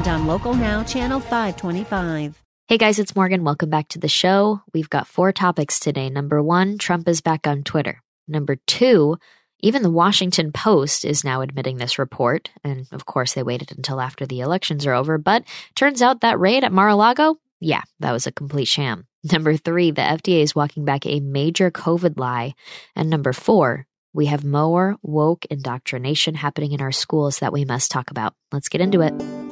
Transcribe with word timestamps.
and 0.00 0.08
on 0.08 0.26
Local 0.26 0.54
Now, 0.54 0.82
Channel 0.82 1.20
525. 1.20 2.42
Hey 2.68 2.78
guys, 2.78 2.98
it's 2.98 3.14
Morgan. 3.14 3.44
Welcome 3.44 3.68
back 3.68 3.88
to 3.88 3.98
the 3.98 4.08
show. 4.08 4.62
We've 4.72 4.88
got 4.88 5.06
four 5.06 5.30
topics 5.30 5.78
today. 5.78 6.08
Number 6.08 6.42
one, 6.42 6.78
Trump 6.78 7.06
is 7.06 7.20
back 7.20 7.46
on 7.46 7.64
Twitter. 7.64 8.00
Number 8.26 8.56
two, 8.66 9.18
even 9.60 9.82
the 9.82 9.90
Washington 9.90 10.52
Post 10.52 11.04
is 11.04 11.22
now 11.22 11.42
admitting 11.42 11.76
this 11.76 11.98
report. 11.98 12.50
And 12.64 12.86
of 12.92 13.04
course, 13.04 13.34
they 13.34 13.42
waited 13.42 13.72
until 13.76 14.00
after 14.00 14.24
the 14.24 14.40
elections 14.40 14.86
are 14.86 14.94
over. 14.94 15.18
But 15.18 15.44
turns 15.74 16.00
out 16.00 16.22
that 16.22 16.40
raid 16.40 16.64
at 16.64 16.72
Mar 16.72 16.88
a 16.88 16.96
Lago, 16.96 17.36
yeah, 17.58 17.82
that 17.98 18.12
was 18.12 18.26
a 18.26 18.32
complete 18.32 18.68
sham. 18.68 19.06
Number 19.30 19.56
three, 19.56 19.90
the 19.90 20.00
FDA 20.00 20.42
is 20.42 20.54
walking 20.54 20.86
back 20.86 21.04
a 21.04 21.20
major 21.20 21.70
COVID 21.70 22.18
lie. 22.18 22.54
And 22.96 23.10
number 23.10 23.34
four, 23.34 23.86
we 24.14 24.26
have 24.26 24.44
more 24.44 24.96
woke 25.02 25.44
indoctrination 25.50 26.36
happening 26.36 26.72
in 26.72 26.80
our 26.80 26.92
schools 26.92 27.40
that 27.40 27.52
we 27.52 27.66
must 27.66 27.90
talk 27.90 28.10
about. 28.10 28.34
Let's 28.50 28.70
get 28.70 28.80
into 28.80 29.02
it. 29.02 29.49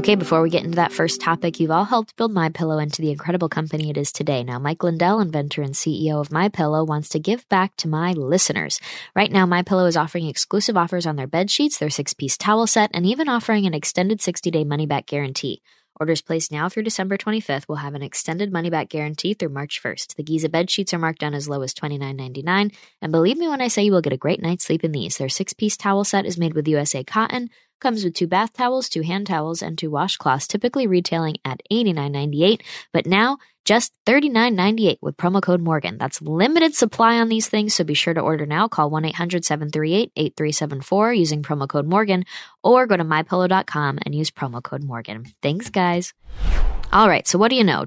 Okay, 0.00 0.14
before 0.14 0.40
we 0.40 0.48
get 0.48 0.64
into 0.64 0.76
that 0.76 0.92
first 0.92 1.20
topic, 1.20 1.60
you've 1.60 1.70
all 1.70 1.84
helped 1.84 2.16
build 2.16 2.32
My 2.32 2.48
Pillow 2.48 2.78
into 2.78 3.02
the 3.02 3.10
incredible 3.10 3.50
company 3.50 3.90
it 3.90 3.98
is 3.98 4.10
today. 4.10 4.42
Now, 4.42 4.58
Mike 4.58 4.82
Lindell, 4.82 5.20
inventor 5.20 5.60
and 5.60 5.74
CEO 5.74 6.18
of 6.22 6.32
My 6.32 6.48
Pillow, 6.48 6.84
wants 6.84 7.10
to 7.10 7.18
give 7.18 7.46
back 7.50 7.76
to 7.76 7.86
my 7.86 8.12
listeners. 8.12 8.80
Right 9.14 9.30
now, 9.30 9.44
My 9.44 9.60
Pillow 9.60 9.84
is 9.84 9.98
offering 9.98 10.26
exclusive 10.26 10.74
offers 10.74 11.04
on 11.04 11.16
their 11.16 11.26
bed 11.26 11.50
sheets, 11.50 11.76
their 11.76 11.90
six-piece 11.90 12.38
towel 12.38 12.66
set, 12.66 12.90
and 12.94 13.04
even 13.04 13.28
offering 13.28 13.66
an 13.66 13.74
extended 13.74 14.20
60-day 14.20 14.64
money-back 14.64 15.04
guarantee. 15.04 15.60
Orders 16.00 16.22
placed 16.22 16.50
now 16.50 16.70
through 16.70 16.84
December 16.84 17.18
25th 17.18 17.68
will 17.68 17.76
have 17.76 17.94
an 17.94 18.02
extended 18.02 18.50
money 18.50 18.70
back 18.70 18.88
guarantee 18.88 19.34
through 19.34 19.50
March 19.50 19.82
1st. 19.82 20.14
The 20.14 20.22
Giza 20.22 20.48
bed 20.48 20.70
sheets 20.70 20.94
are 20.94 20.98
marked 20.98 21.20
down 21.20 21.34
as 21.34 21.46
low 21.46 21.60
as 21.60 21.74
$29.99. 21.74 22.74
And 23.02 23.12
believe 23.12 23.36
me 23.36 23.48
when 23.48 23.60
I 23.60 23.68
say 23.68 23.82
you 23.82 23.92
will 23.92 24.00
get 24.00 24.14
a 24.14 24.16
great 24.16 24.40
night's 24.40 24.64
sleep 24.64 24.82
in 24.82 24.92
these. 24.92 25.18
Their 25.18 25.28
six 25.28 25.52
piece 25.52 25.76
towel 25.76 26.04
set 26.04 26.24
is 26.24 26.38
made 26.38 26.54
with 26.54 26.68
USA 26.68 27.04
cotton, 27.04 27.50
Comes 27.80 28.04
with 28.04 28.14
two 28.14 28.26
bath 28.26 28.52
towels, 28.52 28.88
two 28.88 29.02
hand 29.02 29.26
towels, 29.26 29.62
and 29.62 29.76
two 29.78 29.90
washcloths, 29.90 30.46
typically 30.46 30.86
retailing 30.86 31.36
at 31.44 31.62
$89.98, 31.72 32.60
but 32.92 33.06
now 33.06 33.38
just 33.64 33.92
$39.98 34.06 34.98
with 35.00 35.16
promo 35.16 35.40
code 35.40 35.60
Morgan. 35.62 35.96
That's 35.98 36.20
limited 36.20 36.74
supply 36.74 37.18
on 37.18 37.28
these 37.28 37.48
things, 37.48 37.74
so 37.74 37.84
be 37.84 37.94
sure 37.94 38.14
to 38.14 38.20
order 38.20 38.44
now. 38.44 38.68
Call 38.68 38.90
1 38.90 39.06
800 39.06 39.44
738 39.44 40.12
8374 40.14 41.14
using 41.14 41.42
promo 41.42 41.68
code 41.68 41.86
Morgan 41.86 42.24
or 42.62 42.86
go 42.86 42.96
to 42.96 43.04
mypillow.com 43.04 43.98
and 44.04 44.14
use 44.14 44.30
promo 44.30 44.62
code 44.62 44.84
Morgan. 44.84 45.24
Thanks, 45.42 45.70
guys. 45.70 46.12
All 46.92 47.08
right, 47.08 47.26
so 47.26 47.38
what 47.38 47.48
do 47.48 47.56
you 47.56 47.64
know? 47.64 47.86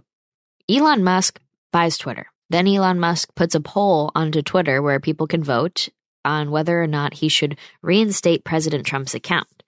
Elon 0.70 1.04
Musk 1.04 1.40
buys 1.72 1.98
Twitter. 1.98 2.28
Then 2.50 2.68
Elon 2.68 3.00
Musk 3.00 3.34
puts 3.36 3.56
a 3.56 3.62
poll 3.62 4.12
onto 4.16 4.42
Twitter 4.42 4.82
where 4.82 5.00
people 5.00 5.28
can 5.28 5.44
vote 5.44 5.90
on 6.26 6.52
whether 6.52 6.82
or 6.82 6.88
not 6.88 7.16
he 7.16 7.30
should 7.30 7.58
reinstate 7.82 8.44
President 8.44 8.86
Trump's 8.86 9.14
account. 9.14 9.63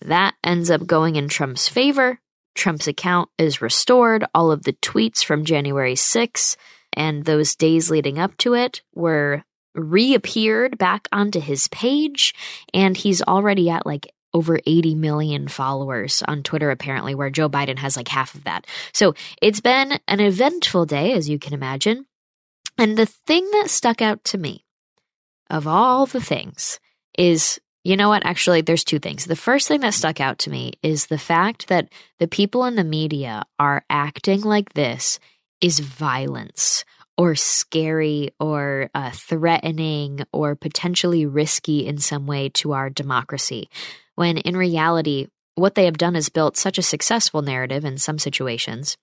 That 0.00 0.34
ends 0.44 0.70
up 0.70 0.86
going 0.86 1.16
in 1.16 1.28
Trump's 1.28 1.68
favor. 1.68 2.20
Trump's 2.54 2.88
account 2.88 3.28
is 3.38 3.62
restored. 3.62 4.24
All 4.34 4.50
of 4.50 4.64
the 4.64 4.72
tweets 4.74 5.24
from 5.24 5.44
January 5.44 5.94
6 5.94 6.56
and 6.92 7.24
those 7.24 7.54
days 7.54 7.90
leading 7.90 8.18
up 8.18 8.36
to 8.38 8.54
it 8.54 8.82
were 8.94 9.44
reappeared 9.74 10.78
back 10.78 11.06
onto 11.12 11.38
his 11.38 11.68
page. 11.68 12.34
And 12.72 12.96
he's 12.96 13.22
already 13.22 13.68
at 13.68 13.86
like 13.86 14.12
over 14.32 14.58
80 14.66 14.94
million 14.96 15.48
followers 15.48 16.22
on 16.26 16.42
Twitter, 16.42 16.70
apparently, 16.70 17.14
where 17.14 17.30
Joe 17.30 17.48
Biden 17.48 17.78
has 17.78 17.96
like 17.96 18.08
half 18.08 18.34
of 18.34 18.44
that. 18.44 18.66
So 18.92 19.14
it's 19.40 19.60
been 19.60 19.98
an 20.08 20.20
eventful 20.20 20.86
day, 20.86 21.12
as 21.12 21.28
you 21.28 21.38
can 21.38 21.54
imagine. 21.54 22.06
And 22.78 22.98
the 22.98 23.06
thing 23.06 23.48
that 23.52 23.70
stuck 23.70 24.02
out 24.02 24.24
to 24.24 24.38
me, 24.38 24.66
of 25.48 25.66
all 25.66 26.04
the 26.04 26.20
things, 26.20 26.78
is 27.16 27.58
you 27.86 27.96
know 27.96 28.08
what? 28.08 28.26
Actually, 28.26 28.62
there's 28.62 28.82
two 28.82 28.98
things. 28.98 29.26
The 29.26 29.36
first 29.36 29.68
thing 29.68 29.78
that 29.82 29.94
stuck 29.94 30.20
out 30.20 30.40
to 30.40 30.50
me 30.50 30.72
is 30.82 31.06
the 31.06 31.18
fact 31.18 31.68
that 31.68 31.88
the 32.18 32.26
people 32.26 32.64
in 32.64 32.74
the 32.74 32.82
media 32.82 33.44
are 33.60 33.84
acting 33.88 34.40
like 34.40 34.72
this 34.72 35.20
is 35.60 35.78
violence 35.78 36.84
or 37.16 37.36
scary 37.36 38.32
or 38.40 38.90
uh, 38.92 39.12
threatening 39.12 40.24
or 40.32 40.56
potentially 40.56 41.26
risky 41.26 41.86
in 41.86 41.98
some 41.98 42.26
way 42.26 42.48
to 42.48 42.72
our 42.72 42.90
democracy. 42.90 43.70
When 44.16 44.38
in 44.38 44.56
reality, 44.56 45.28
what 45.54 45.76
they 45.76 45.84
have 45.84 45.96
done 45.96 46.16
is 46.16 46.28
built 46.28 46.56
such 46.56 46.78
a 46.78 46.82
successful 46.82 47.40
narrative 47.40 47.84
in 47.84 47.98
some 47.98 48.18
situations 48.18 48.96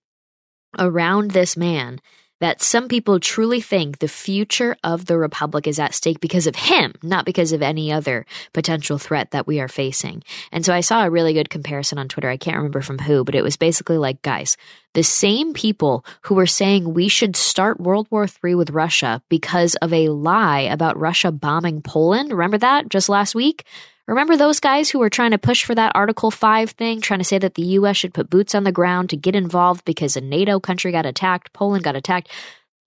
around 0.77 1.31
this 1.31 1.55
man 1.55 2.01
that 2.43 2.61
some 2.61 2.89
people 2.89 3.21
truly 3.21 3.61
think 3.61 3.99
the 3.99 4.07
future 4.09 4.75
of 4.83 5.05
the 5.05 5.17
Republic 5.17 5.65
is 5.65 5.79
at 5.79 5.93
stake 5.93 6.19
because 6.19 6.45
of 6.45 6.57
him, 6.57 6.93
not 7.01 7.23
because 7.23 7.53
of 7.53 7.61
any 7.61 7.89
other 7.89 8.25
potential 8.51 8.97
threat 8.97 9.31
that 9.31 9.47
we 9.47 9.61
are 9.61 9.69
facing. 9.69 10.21
And 10.51 10.65
so 10.65 10.73
I 10.73 10.81
saw 10.81 11.05
a 11.05 11.09
really 11.09 11.31
good 11.31 11.49
comparison 11.49 11.97
on 11.97 12.09
Twitter. 12.09 12.29
I 12.29 12.35
can't 12.35 12.57
remember 12.57 12.81
from 12.81 12.99
who, 12.99 13.23
but 13.23 13.33
it 13.33 13.43
was 13.43 13.55
basically 13.55 13.97
like, 13.97 14.21
guys, 14.23 14.57
the 14.93 15.03
same 15.03 15.53
people 15.53 16.05
who 16.23 16.35
were 16.35 16.45
saying 16.45 16.93
we 16.93 17.07
should 17.07 17.37
start 17.37 17.79
World 17.79 18.07
War 18.11 18.27
III 18.43 18.55
with 18.55 18.71
Russia 18.71 19.21
because 19.29 19.75
of 19.75 19.93
a 19.93 20.09
lie 20.09 20.63
about 20.63 20.99
Russia 20.99 21.31
bombing 21.31 21.81
Poland. 21.81 22.33
Remember 22.33 22.57
that 22.57 22.89
just 22.89 23.07
last 23.07 23.33
week? 23.35 23.63
Remember 24.07 24.35
those 24.35 24.59
guys 24.59 24.89
who 24.89 24.99
were 24.99 25.09
trying 25.09 25.31
to 25.31 25.37
push 25.37 25.63
for 25.63 25.73
that 25.75 25.93
Article 25.95 26.29
5 26.29 26.71
thing, 26.71 26.99
trying 26.99 27.19
to 27.19 27.23
say 27.25 27.37
that 27.37 27.55
the 27.55 27.63
US 27.77 27.95
should 27.95 28.13
put 28.13 28.29
boots 28.29 28.53
on 28.53 28.65
the 28.65 28.71
ground 28.71 29.09
to 29.09 29.17
get 29.17 29.35
involved 29.35 29.85
because 29.85 30.17
a 30.17 30.21
NATO 30.21 30.59
country 30.59 30.91
got 30.91 31.05
attacked, 31.05 31.53
Poland 31.53 31.83
got 31.83 31.95
attacked? 31.95 32.29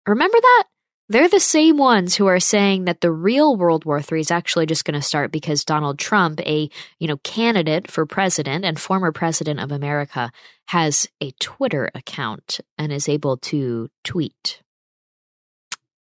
Remember 0.06 0.38
that? 0.40 0.64
They're 1.08 1.28
the 1.28 1.40
same 1.40 1.78
ones 1.78 2.16
who 2.16 2.26
are 2.26 2.40
saying 2.40 2.86
that 2.86 3.00
the 3.00 3.12
real 3.12 3.56
World 3.56 3.84
War 3.84 4.00
III 4.00 4.20
is 4.20 4.30
actually 4.32 4.66
just 4.66 4.84
going 4.84 5.00
to 5.00 5.02
start 5.02 5.30
because 5.30 5.64
Donald 5.64 5.98
Trump, 5.98 6.40
a, 6.40 6.68
you 6.98 7.06
know, 7.06 7.18
candidate 7.18 7.90
for 7.90 8.06
president 8.06 8.64
and 8.64 8.78
former 8.78 9.12
president 9.12 9.60
of 9.60 9.70
America, 9.70 10.32
has 10.66 11.08
a 11.20 11.30
Twitter 11.38 11.90
account 11.94 12.60
and 12.76 12.92
is 12.92 13.08
able 13.08 13.36
to 13.36 13.88
tweet. 14.02 14.62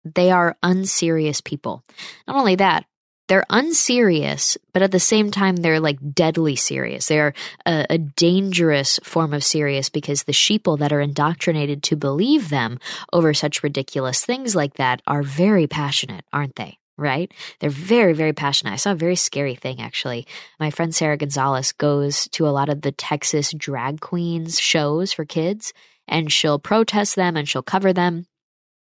They 0.03 0.29
are 0.29 0.57
unserious 0.61 1.39
people. 1.39 1.83
Not 2.27 2.35
only 2.35 2.55
that, 2.55 2.85
they're 3.31 3.45
unserious, 3.49 4.57
but 4.73 4.81
at 4.81 4.91
the 4.91 4.99
same 4.99 5.31
time, 5.31 5.55
they're 5.55 5.79
like 5.79 5.97
deadly 6.13 6.57
serious. 6.57 7.07
They're 7.07 7.33
a, 7.65 7.85
a, 7.91 7.97
dangerous 7.97 8.99
form 9.03 9.33
of 9.33 9.41
serious 9.41 9.87
because 9.87 10.23
the 10.23 10.33
sheeple 10.33 10.77
that 10.79 10.91
are 10.91 10.99
indoctrinated 10.99 11.81
to 11.83 11.95
believe 11.95 12.49
them 12.49 12.77
over 13.13 13.33
such 13.33 13.63
ridiculous 13.63 14.25
things 14.25 14.53
like 14.53 14.73
that 14.73 15.01
are 15.07 15.23
very 15.23 15.65
passionate, 15.65 16.25
aren't 16.33 16.57
they? 16.57 16.77
Right? 16.97 17.33
They're 17.61 17.69
very, 17.69 18.11
very 18.11 18.33
passionate. 18.33 18.73
I 18.73 18.75
saw 18.75 18.91
a 18.91 18.95
very 18.95 19.15
scary 19.15 19.55
thing 19.55 19.79
actually. 19.79 20.27
My 20.59 20.69
friend 20.69 20.93
Sara 20.93 21.15
Gonzales 21.15 21.71
goes 21.71 22.27
to 22.33 22.45
a 22.45 22.51
lot 22.51 22.67
of 22.67 22.81
the 22.81 22.91
Texas 22.91 23.53
drag 23.57 24.01
queens 24.01 24.59
shows 24.59 25.13
for 25.13 25.23
kids 25.23 25.71
and 26.05 26.29
she'll 26.29 26.59
protest 26.59 27.15
them 27.15 27.37
and 27.37 27.47
she'll 27.47 27.63
cover 27.63 27.93
them 27.93 28.25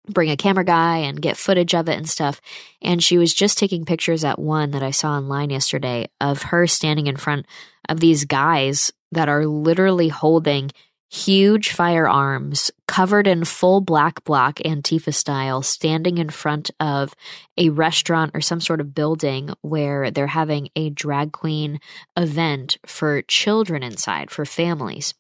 bring 0.09 0.29
a 0.29 0.37
camera 0.37 0.63
guy 0.63 0.97
and 0.97 1.21
get 1.21 1.37
footage 1.37 1.73
of 1.73 1.89
it 1.89 1.97
and 1.97 2.09
stuff. 2.09 2.41
And 2.81 3.03
she 3.03 3.17
was 3.17 3.33
just 3.33 3.57
taking 3.57 3.85
pictures 3.85 4.23
at 4.23 4.39
one 4.39 4.71
that 4.71 4.83
I 4.83 4.91
saw 4.91 5.17
online 5.17 5.49
yesterday 5.49 6.09
of 6.19 6.43
her 6.43 6.67
standing 6.67 7.07
in 7.07 7.17
front 7.17 7.45
of 7.87 7.99
these 7.99 8.25
guys 8.25 8.91
that 9.11 9.29
are 9.29 9.45
literally 9.45 10.09
holding 10.09 10.71
huge 11.11 11.71
firearms 11.71 12.69
covered 12.87 13.25
in 13.25 13.43
full 13.43 13.81
black 13.81 14.23
block 14.23 14.57
Antifa 14.59 15.13
style, 15.13 15.61
standing 15.63 16.19
in 16.19 16.29
front 16.29 16.69
of 16.79 17.15
a 17.57 17.69
restaurant 17.69 18.31
or 18.35 18.41
some 18.41 18.61
sort 18.61 18.79
of 18.79 18.93
building 18.93 19.49
where 19.61 20.11
they're 20.11 20.27
having 20.27 20.69
a 20.75 20.91
drag 20.91 21.31
queen 21.31 21.79
event 22.15 22.77
for 22.85 23.23
children 23.23 23.81
inside, 23.81 24.29
for 24.29 24.45
families. 24.45 25.15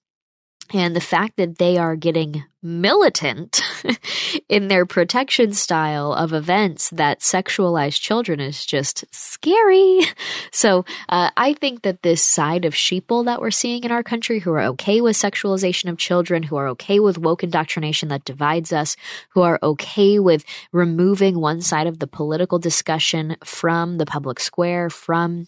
And 0.71 0.95
the 0.95 1.01
fact 1.01 1.37
that 1.37 1.57
they 1.57 1.77
are 1.77 1.95
getting 1.95 2.43
militant 2.61 3.61
in 4.49 4.67
their 4.67 4.85
protection 4.85 5.53
style 5.53 6.13
of 6.13 6.33
events 6.33 6.89
that 6.89 7.21
sexualize 7.21 7.99
children 7.99 8.39
is 8.39 8.65
just 8.65 9.05
scary. 9.11 10.01
So 10.51 10.83
uh, 11.07 11.29
I 11.37 11.53
think 11.53 11.83
that 11.83 12.01
this 12.01 12.23
side 12.23 12.65
of 12.65 12.73
sheeple 12.73 13.25
that 13.25 13.39
we're 13.39 13.51
seeing 13.51 13.83
in 13.83 13.91
our 13.91 14.03
country, 14.03 14.39
who 14.39 14.51
are 14.51 14.63
okay 14.63 14.99
with 14.99 15.15
sexualization 15.15 15.89
of 15.89 15.97
children, 15.97 16.43
who 16.43 16.55
are 16.57 16.67
okay 16.69 16.99
with 16.99 17.17
woke 17.17 17.43
indoctrination 17.43 18.09
that 18.09 18.25
divides 18.25 18.73
us, 18.73 18.95
who 19.29 19.41
are 19.41 19.59
okay 19.61 20.19
with 20.19 20.43
removing 20.71 21.39
one 21.39 21.61
side 21.61 21.87
of 21.87 21.99
the 21.99 22.07
political 22.07 22.59
discussion 22.59 23.37
from 23.43 23.97
the 23.97 24.05
public 24.05 24.39
square, 24.39 24.89
from 24.89 25.47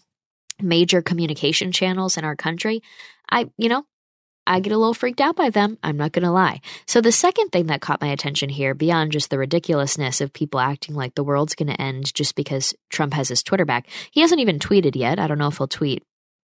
major 0.60 1.02
communication 1.02 1.72
channels 1.72 2.16
in 2.16 2.24
our 2.24 2.36
country, 2.36 2.82
I, 3.28 3.50
you 3.56 3.68
know, 3.68 3.84
I 4.46 4.60
get 4.60 4.72
a 4.72 4.78
little 4.78 4.94
freaked 4.94 5.20
out 5.20 5.36
by 5.36 5.50
them. 5.50 5.78
I'm 5.82 5.96
not 5.96 6.12
going 6.12 6.24
to 6.24 6.30
lie. 6.30 6.60
So, 6.86 7.00
the 7.00 7.12
second 7.12 7.50
thing 7.50 7.66
that 7.66 7.80
caught 7.80 8.00
my 8.00 8.08
attention 8.08 8.48
here, 8.48 8.74
beyond 8.74 9.12
just 9.12 9.30
the 9.30 9.38
ridiculousness 9.38 10.20
of 10.20 10.32
people 10.32 10.60
acting 10.60 10.94
like 10.94 11.14
the 11.14 11.24
world's 11.24 11.54
going 11.54 11.68
to 11.68 11.80
end 11.80 12.12
just 12.14 12.34
because 12.34 12.74
Trump 12.90 13.14
has 13.14 13.28
his 13.28 13.42
Twitter 13.42 13.64
back, 13.64 13.88
he 14.10 14.20
hasn't 14.20 14.40
even 14.40 14.58
tweeted 14.58 14.96
yet. 14.96 15.18
I 15.18 15.26
don't 15.26 15.38
know 15.38 15.48
if 15.48 15.58
he'll 15.58 15.68
tweet 15.68 16.02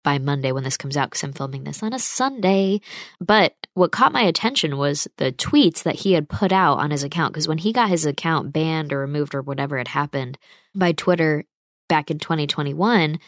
by 0.03 0.17
Monday 0.17 0.51
when 0.51 0.63
this 0.63 0.77
comes 0.77 0.95
out 0.95 1.09
because 1.09 1.23
I'm 1.23 1.33
filming 1.33 1.63
this 1.63 1.83
on 1.83 1.93
a 1.93 1.99
Sunday. 1.99 2.81
But 3.19 3.53
what 3.73 3.91
caught 3.91 4.13
my 4.13 4.21
attention 4.21 4.77
was 4.77 5.07
the 5.17 5.31
tweets 5.31 5.83
that 5.83 5.95
he 5.95 6.13
had 6.13 6.29
put 6.29 6.51
out 6.51 6.79
on 6.79 6.91
his 6.91 7.03
account. 7.03 7.33
Because 7.33 7.47
when 7.47 7.57
he 7.57 7.73
got 7.73 7.89
his 7.89 8.05
account 8.05 8.53
banned 8.53 8.93
or 8.93 8.99
removed 8.99 9.35
or 9.35 9.41
whatever 9.41 9.77
had 9.77 9.89
happened 9.89 10.37
by 10.73 10.91
Twitter 10.91 11.43
back 11.87 12.11
in 12.11 12.19
2021, 12.19 13.19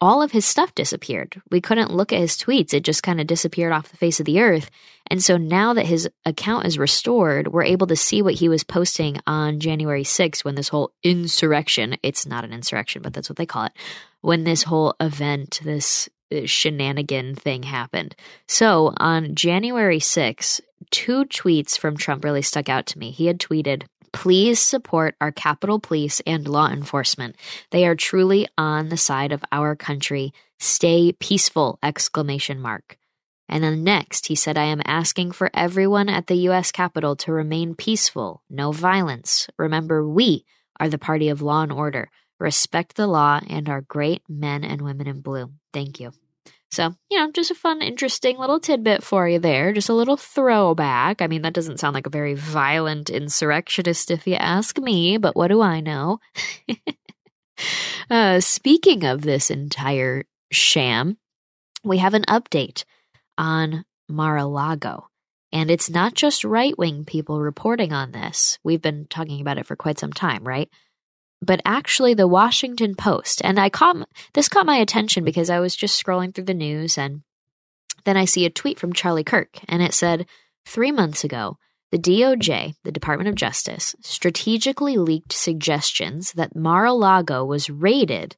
all 0.00 0.22
of 0.22 0.32
his 0.32 0.44
stuff 0.44 0.74
disappeared. 0.74 1.40
We 1.50 1.60
couldn't 1.60 1.92
look 1.92 2.12
at 2.12 2.20
his 2.20 2.36
tweets. 2.36 2.72
It 2.72 2.84
just 2.84 3.02
kind 3.02 3.20
of 3.20 3.26
disappeared 3.26 3.72
off 3.72 3.90
the 3.90 3.96
face 3.96 4.18
of 4.18 4.26
the 4.26 4.40
earth. 4.40 4.70
And 5.10 5.22
so 5.22 5.36
now 5.36 5.74
that 5.74 5.86
his 5.86 6.08
account 6.24 6.66
is 6.66 6.78
restored, 6.78 7.48
we're 7.48 7.64
able 7.64 7.86
to 7.88 7.96
see 7.96 8.22
what 8.22 8.34
he 8.34 8.48
was 8.48 8.64
posting 8.64 9.18
on 9.26 9.60
January 9.60 10.04
6th 10.04 10.44
when 10.44 10.54
this 10.54 10.68
whole 10.68 10.92
insurrection, 11.02 11.96
it's 12.02 12.26
not 12.26 12.44
an 12.44 12.52
insurrection, 12.52 13.02
but 13.02 13.12
that's 13.12 13.28
what 13.28 13.36
they 13.36 13.46
call 13.46 13.64
it, 13.64 13.72
when 14.20 14.44
this 14.44 14.62
whole 14.62 14.94
event, 15.00 15.60
this 15.64 16.08
uh, 16.32 16.40
shenanigan 16.46 17.34
thing 17.34 17.64
happened. 17.64 18.14
So 18.46 18.94
on 18.96 19.34
January 19.34 19.98
6th, 19.98 20.60
two 20.90 21.24
tweets 21.26 21.78
from 21.78 21.96
Trump 21.96 22.24
really 22.24 22.42
stuck 22.42 22.68
out 22.68 22.86
to 22.86 22.98
me. 22.98 23.10
He 23.10 23.26
had 23.26 23.38
tweeted, 23.38 23.84
Please 24.12 24.58
support 24.58 25.14
our 25.20 25.32
Capitol 25.32 25.78
Police 25.78 26.20
and 26.26 26.48
law 26.48 26.68
enforcement. 26.68 27.36
They 27.70 27.86
are 27.86 27.94
truly 27.94 28.48
on 28.58 28.88
the 28.88 28.96
side 28.96 29.32
of 29.32 29.44
our 29.52 29.76
country. 29.76 30.32
Stay 30.58 31.12
peaceful! 31.12 31.78
Exclamation 31.82 32.60
mark. 32.60 32.98
And 33.48 33.64
then 33.64 33.82
next, 33.82 34.26
he 34.26 34.36
said, 34.36 34.56
I 34.56 34.64
am 34.64 34.82
asking 34.84 35.32
for 35.32 35.50
everyone 35.52 36.08
at 36.08 36.28
the 36.28 36.36
U.S. 36.36 36.70
Capitol 36.70 37.16
to 37.16 37.32
remain 37.32 37.74
peaceful, 37.74 38.42
no 38.48 38.70
violence. 38.70 39.48
Remember, 39.58 40.06
we 40.06 40.44
are 40.78 40.88
the 40.88 40.98
party 40.98 41.28
of 41.28 41.42
law 41.42 41.62
and 41.62 41.72
order. 41.72 42.10
Respect 42.38 42.94
the 42.94 43.08
law 43.08 43.40
and 43.48 43.68
our 43.68 43.80
great 43.80 44.22
men 44.28 44.64
and 44.64 44.82
women 44.82 45.08
in 45.08 45.20
blue. 45.20 45.52
Thank 45.72 45.98
you. 45.98 46.12
So, 46.72 46.94
you 47.10 47.18
know, 47.18 47.32
just 47.32 47.50
a 47.50 47.54
fun, 47.54 47.82
interesting 47.82 48.38
little 48.38 48.60
tidbit 48.60 49.02
for 49.02 49.28
you 49.28 49.40
there. 49.40 49.72
Just 49.72 49.88
a 49.88 49.94
little 49.94 50.16
throwback. 50.16 51.20
I 51.20 51.26
mean, 51.26 51.42
that 51.42 51.52
doesn't 51.52 51.80
sound 51.80 51.94
like 51.94 52.06
a 52.06 52.10
very 52.10 52.34
violent 52.34 53.10
insurrectionist 53.10 54.10
if 54.10 54.26
you 54.26 54.34
ask 54.34 54.78
me, 54.78 55.18
but 55.18 55.34
what 55.34 55.48
do 55.48 55.60
I 55.60 55.80
know? 55.80 56.20
uh, 58.10 58.38
speaking 58.38 59.04
of 59.04 59.22
this 59.22 59.50
entire 59.50 60.24
sham, 60.52 61.16
we 61.82 61.98
have 61.98 62.14
an 62.14 62.24
update 62.28 62.84
on 63.36 63.84
Mar 64.08 64.36
a 64.36 64.46
Lago. 64.46 65.08
And 65.52 65.70
it's 65.72 65.90
not 65.90 66.14
just 66.14 66.44
right 66.44 66.78
wing 66.78 67.04
people 67.04 67.40
reporting 67.40 67.92
on 67.92 68.12
this. 68.12 68.60
We've 68.62 68.80
been 68.82 69.06
talking 69.10 69.40
about 69.40 69.58
it 69.58 69.66
for 69.66 69.74
quite 69.74 69.98
some 69.98 70.12
time, 70.12 70.44
right? 70.44 70.68
But 71.42 71.60
actually 71.64 72.14
the 72.14 72.28
Washington 72.28 72.94
Post. 72.94 73.40
And 73.44 73.58
I 73.58 73.70
caught 73.70 74.08
this 74.34 74.48
caught 74.48 74.66
my 74.66 74.76
attention 74.76 75.24
because 75.24 75.50
I 75.50 75.60
was 75.60 75.76
just 75.76 76.02
scrolling 76.02 76.34
through 76.34 76.44
the 76.44 76.54
news 76.54 76.98
and 76.98 77.22
then 78.04 78.16
I 78.16 78.24
see 78.24 78.46
a 78.46 78.50
tweet 78.50 78.78
from 78.78 78.92
Charlie 78.92 79.24
Kirk 79.24 79.58
and 79.68 79.82
it 79.82 79.94
said 79.94 80.26
3 80.66 80.92
months 80.92 81.24
ago 81.24 81.56
the 81.90 81.98
DOJ, 81.98 82.74
the 82.84 82.92
Department 82.92 83.28
of 83.28 83.34
Justice, 83.34 83.96
strategically 84.00 84.96
leaked 84.96 85.32
suggestions 85.32 86.32
that 86.32 86.54
Mar-a-Lago 86.54 87.44
was 87.44 87.68
raided 87.68 88.36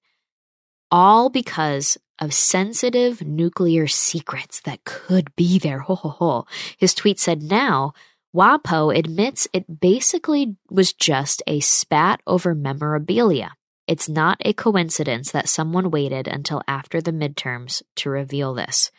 all 0.91 1.29
because 1.29 1.99
of 2.19 2.33
sensitive 2.33 3.23
nuclear 3.23 3.87
secrets 3.87 4.61
that 4.61 4.85
could 4.85 5.35
be 5.37 5.59
there. 5.59 5.79
Ho 5.87 5.95
ho 5.95 6.09
ho. 6.11 6.47
His 6.79 6.95
tweet 6.95 7.19
said 7.19 7.43
now 7.43 7.93
WAPO 8.35 8.97
admits 8.97 9.47
it 9.53 9.81
basically 9.81 10.57
was 10.71 10.93
just 10.93 11.43
a 11.47 11.61
spat 11.61 12.21
over 12.27 12.55
memorabilia. 12.55 13.53
It's 13.87 14.09
not 14.09 14.39
a 14.45 14.55
coincidence 14.55 15.33
that 15.33 15.49
someone 15.49 15.91
waited 15.91 16.29
until 16.29 16.63
after 16.67 17.03
the 17.03 17.13
midterms 17.13 17.83
to 17.97 18.11
reveal 18.11 18.55
this. 18.55 18.91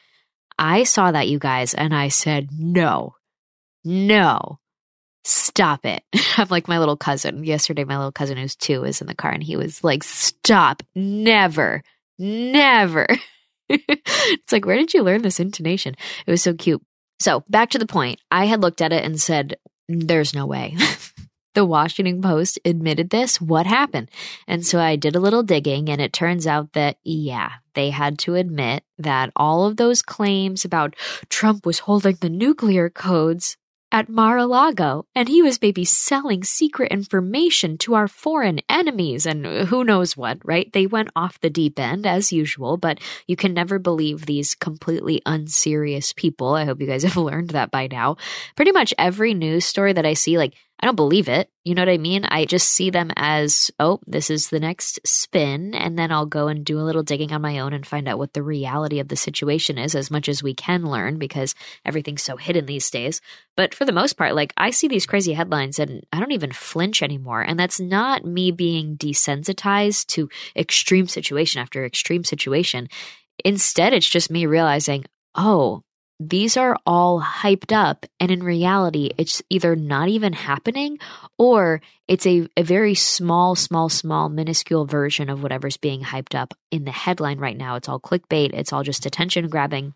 I 0.60 0.84
saw 0.84 1.12
that, 1.12 1.28
you 1.28 1.40
guys, 1.40 1.74
and 1.74 1.96
I 1.96 2.10
said, 2.10 2.50
no, 2.52 3.16
no, 3.84 4.60
stop 5.24 5.86
it. 5.86 6.04
I'm 6.38 6.48
like 6.50 6.68
my 6.68 6.78
little 6.78 6.98
cousin. 6.98 7.44
Yesterday, 7.44 7.86
my 7.86 7.98
little 7.98 8.12
cousin 8.12 8.38
who's 8.38 8.56
two 8.56 8.82
was 8.82 9.02
in 9.02 9.08
the 9.08 9.16
car 9.16 9.32
and 9.32 9.44
he 9.44 9.56
was 9.56 9.84
like, 9.84 10.04
stop, 10.04 10.84
never, 10.96 11.82
never. 12.20 13.08
it's 13.70 14.52
like, 14.52 14.66
where 14.66 14.78
did 14.78 14.94
you 14.94 15.02
learn 15.02 15.22
this 15.24 15.40
intonation? 15.40 15.96
It 16.28 16.32
was 16.32 16.44
so 16.44 16.54
cute. 16.54 16.84
So, 17.20 17.44
back 17.50 17.70
to 17.72 17.80
the 17.80 17.86
point, 17.86 18.20
I 18.32 18.46
had 18.46 18.62
looked 18.62 18.82
at 18.82 18.94
it 18.94 19.04
and 19.04 19.20
said, 19.20 19.58
There's 19.88 20.34
no 20.34 20.46
way. 20.46 20.76
the 21.54 21.66
Washington 21.66 22.22
Post 22.22 22.60
admitted 22.66 23.10
this. 23.10 23.40
What 23.40 23.66
happened? 23.66 24.10
And 24.48 24.66
so 24.66 24.80
I 24.80 24.96
did 24.96 25.16
a 25.16 25.20
little 25.20 25.44
digging, 25.44 25.90
and 25.90 26.02
it 26.02 26.14
turns 26.14 26.48
out 26.48 26.74
that, 26.74 26.98
yeah, 27.04 27.52
they 27.76 27.92
had 27.92 28.18
to 28.20 28.36
admit 28.36 28.84
that 28.98 29.32
all 29.36 29.66
of 29.66 29.78
those 29.78 30.02
claims 30.02 30.66
about 30.66 30.96
Trump 31.30 31.66
was 31.66 31.80
holding 31.80 32.18
the 32.20 32.30
nuclear 32.30 32.90
codes 32.90 33.58
at 33.94 34.10
Mar-a-Lago, 34.10 35.06
and 35.14 35.30
he 35.30 35.44
was 35.44 35.62
maybe 35.62 35.86
selling 35.86 36.44
secret 36.44 36.92
information 36.92 37.78
to 37.78 37.94
our 37.94 38.08
foreign 38.08 38.60
enemies 38.68 39.28
and 39.28 39.46
who 39.46 39.84
knows 39.84 40.18
what, 40.18 40.40
right? 40.44 40.74
They 40.74 40.88
went 40.88 41.12
off 41.16 41.40
the 41.40 41.52
deep 41.52 41.80
end 41.80 42.08
as 42.08 42.34
usual, 42.34 42.76
but 42.78 43.00
you 43.28 43.36
can 43.36 43.54
never 43.54 43.78
believe 43.78 44.26
these 44.26 44.56
completely 44.56 45.22
unserious 45.28 46.12
people. 46.12 46.56
I 46.56 46.66
hope 46.66 46.82
you 46.82 46.88
guys 46.88 47.04
have 47.04 47.18
learned 47.18 47.52
that 47.52 47.70
by 47.70 47.86
now. 47.86 48.18
Pretty 48.56 48.72
much 48.72 48.96
every 48.98 49.36
news 49.36 49.64
story 49.64 49.94
that 49.94 50.08
I 50.08 50.16
see, 50.16 50.40
like, 50.40 50.56
I 50.80 50.86
don't 50.86 50.96
believe 50.96 51.30
it. 51.30 51.50
You 51.64 51.76
know 51.76 51.82
what 51.82 51.90
I 51.90 51.98
mean? 51.98 52.26
I 52.26 52.44
just 52.44 52.68
see 52.68 52.90
them 52.90 53.10
as, 53.16 53.72
oh, 53.80 54.02
this 54.06 54.30
is 54.30 54.50
the 54.50 54.60
next 54.60 55.00
spin. 55.06 55.74
And 55.74 55.98
then 55.98 56.12
I'll 56.12 56.26
go 56.26 56.50
and 56.50 56.66
do 56.66 56.78
a 56.78 56.84
little 56.84 57.04
digging 57.04 57.32
on 57.32 57.42
my 57.42 57.60
own 57.60 57.72
and 57.72 57.88
find 57.88 58.08
out 58.08 58.18
what 58.18 58.34
the 58.34 58.44
reality 58.44 59.00
of 59.00 59.08
the 59.08 59.16
situation 59.16 59.78
is 59.78 59.96
as 59.96 60.12
much 60.12 60.28
as 60.28 60.44
we 60.44 60.54
can 60.54 60.84
learn 60.84 61.18
because 61.20 61.56
everything's 61.86 62.24
so 62.24 62.36
hidden 62.36 62.66
these 62.66 62.90
days. 62.90 63.22
But 63.56 63.74
for 63.74 63.86
the 63.86 63.94
most 63.94 64.18
part, 64.18 64.36
like 64.36 64.52
I 64.58 64.72
see 64.72 64.90
these 64.90 65.06
crazy 65.06 65.32
headlines 65.32 65.80
and 65.80 66.06
I 66.12 66.20
don't 66.20 66.34
even 66.34 66.52
flinch 66.52 67.02
anymore. 67.02 67.42
And 67.42 67.58
that's 67.58 67.80
not 67.80 68.26
me 68.26 68.52
being 68.52 68.98
desensitized 68.98 70.08
to 70.08 70.30
extreme 70.56 71.08
situation 71.08 71.62
after 71.62 71.86
extreme 71.86 72.26
situation. 72.26 72.90
Instead, 73.46 73.94
it's 73.94 74.10
just 74.10 74.30
me 74.30 74.46
realizing, 74.48 75.06
oh, 75.34 75.84
these 76.30 76.58
are 76.58 76.78
all 76.86 77.22
hyped 77.22 77.72
up 77.72 78.06
and 78.20 78.32
in 78.32 78.44
reality 78.44 79.12
it's 79.18 79.42
either 79.50 79.76
not 79.76 80.10
even 80.10 80.34
happening 80.34 80.98
or 81.38 81.82
it's 82.08 82.26
a, 82.26 82.48
a 82.58 82.64
very 82.64 82.96
small 82.96 83.56
small 83.56 83.90
small 83.90 84.30
minuscule 84.30 84.86
version 84.86 85.30
of 85.30 85.44
whatever's 85.44 85.78
being 85.78 86.02
hyped 86.02 86.36
up 86.36 86.54
in 86.72 86.86
the 86.86 86.92
headline 86.92 87.40
right 87.40 87.58
now 87.58 87.76
it's 87.76 87.90
all 87.90 88.00
clickbait 88.00 88.54
it's 88.54 88.74
all 88.74 88.84
just 88.84 89.06
attention 89.06 89.50
grabbing 89.50 89.94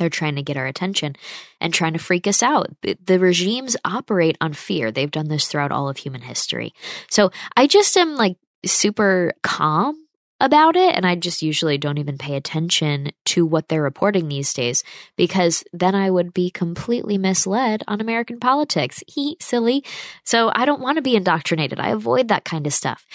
they're 0.00 0.08
trying 0.08 0.36
to 0.36 0.42
get 0.42 0.56
our 0.56 0.66
attention 0.66 1.14
and 1.60 1.74
trying 1.74 1.92
to 1.92 1.98
freak 1.98 2.26
us 2.26 2.42
out. 2.42 2.68
The 3.04 3.18
regimes 3.18 3.76
operate 3.84 4.38
on 4.40 4.54
fear. 4.54 4.90
They've 4.90 5.10
done 5.10 5.28
this 5.28 5.46
throughout 5.46 5.72
all 5.72 5.90
of 5.90 5.98
human 5.98 6.22
history. 6.22 6.72
So 7.10 7.30
I 7.54 7.66
just 7.66 7.94
am 7.98 8.16
like 8.16 8.38
super 8.64 9.34
calm 9.42 10.02
about 10.40 10.76
it. 10.76 10.96
And 10.96 11.06
I 11.06 11.14
just 11.14 11.42
usually 11.42 11.78
don't 11.78 11.98
even 11.98 12.18
pay 12.18 12.34
attention 12.34 13.10
to 13.26 13.44
what 13.44 13.68
they're 13.68 13.82
reporting 13.82 14.28
these 14.28 14.52
days 14.52 14.82
because 15.16 15.62
then 15.72 15.94
I 15.94 16.10
would 16.10 16.32
be 16.32 16.50
completely 16.50 17.18
misled 17.18 17.82
on 17.86 18.00
American 18.00 18.40
politics. 18.40 19.02
He 19.06 19.36
silly. 19.40 19.84
So 20.24 20.50
I 20.54 20.64
don't 20.64 20.80
want 20.80 20.96
to 20.96 21.02
be 21.02 21.16
indoctrinated. 21.16 21.78
I 21.78 21.90
avoid 21.90 22.28
that 22.28 22.44
kind 22.44 22.66
of 22.66 22.72
stuff. 22.72 23.06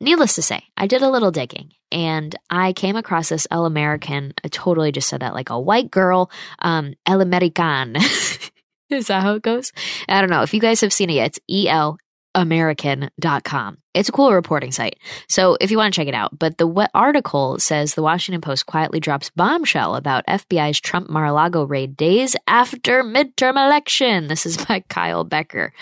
Needless 0.00 0.34
to 0.36 0.42
say, 0.42 0.62
I 0.76 0.86
did 0.86 1.02
a 1.02 1.10
little 1.10 1.30
digging 1.30 1.72
and 1.92 2.34
I 2.48 2.72
came 2.72 2.96
across 2.96 3.28
this 3.28 3.46
El 3.50 3.66
American. 3.66 4.32
I 4.42 4.48
totally 4.48 4.92
just 4.92 5.08
said 5.08 5.20
that 5.20 5.34
like 5.34 5.50
a 5.50 5.60
white 5.60 5.90
girl, 5.90 6.30
um, 6.60 6.94
El 7.04 7.20
American. 7.20 7.96
Is 8.90 9.06
that 9.06 9.22
how 9.22 9.34
it 9.34 9.42
goes? 9.42 9.72
I 10.08 10.20
don't 10.20 10.30
know. 10.30 10.42
If 10.42 10.54
you 10.54 10.60
guys 10.60 10.80
have 10.80 10.92
seen 10.92 11.10
it 11.10 11.14
yet, 11.14 11.26
it's 11.26 11.40
E 11.48 11.68
L 11.68 11.98
American.com. 12.40 13.78
It's 13.92 14.08
a 14.08 14.12
cool 14.12 14.32
reporting 14.32 14.72
site. 14.72 14.98
So 15.28 15.56
if 15.60 15.70
you 15.70 15.76
want 15.76 15.92
to 15.92 16.00
check 16.00 16.08
it 16.08 16.14
out, 16.14 16.38
but 16.38 16.58
the 16.58 16.90
article 16.94 17.58
says 17.58 17.94
the 17.94 18.02
Washington 18.02 18.40
Post 18.40 18.66
quietly 18.66 18.98
drops 18.98 19.30
bombshell 19.30 19.94
about 19.94 20.26
FBI's 20.26 20.80
Trump 20.80 21.10
Mar-a-Lago 21.10 21.64
raid 21.64 21.96
days 21.96 22.34
after 22.46 23.02
midterm 23.02 23.62
election. 23.62 24.28
This 24.28 24.46
is 24.46 24.56
by 24.66 24.80
Kyle 24.88 25.24
Becker. 25.24 25.72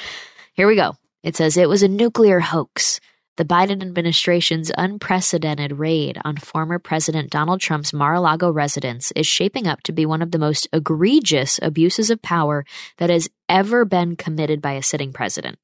Here 0.55 0.67
we 0.67 0.75
go. 0.75 0.97
It 1.23 1.37
says 1.37 1.57
it 1.57 1.69
was 1.69 1.83
a 1.83 1.89
nuclear 1.89 2.41
hoax. 2.41 3.01
The 3.37 3.45
Biden 3.45 3.83
administration's 3.83 4.73
unprecedented 4.77 5.79
raid 5.79 6.19
on 6.25 6.39
former 6.39 6.81
President 6.81 7.31
Donald 7.31 7.61
Trump's 7.61 7.93
Mar 7.93 8.15
a 8.15 8.21
Lago 8.21 8.51
residence 8.51 9.13
is 9.13 9.29
shaping 9.29 9.69
up 9.69 9.81
to 9.83 9.93
be 9.93 10.05
one 10.05 10.23
of 10.23 10.33
the 10.33 10.41
most 10.41 10.67
egregious 10.73 11.61
abuses 11.63 12.11
of 12.11 12.21
power 12.21 12.65
that 12.97 13.11
has 13.11 13.29
ever 13.49 13.85
been 13.85 14.17
committed 14.17 14.61
by 14.61 14.73
a 14.73 14.83
sitting 14.83 15.13
president. 15.13 15.57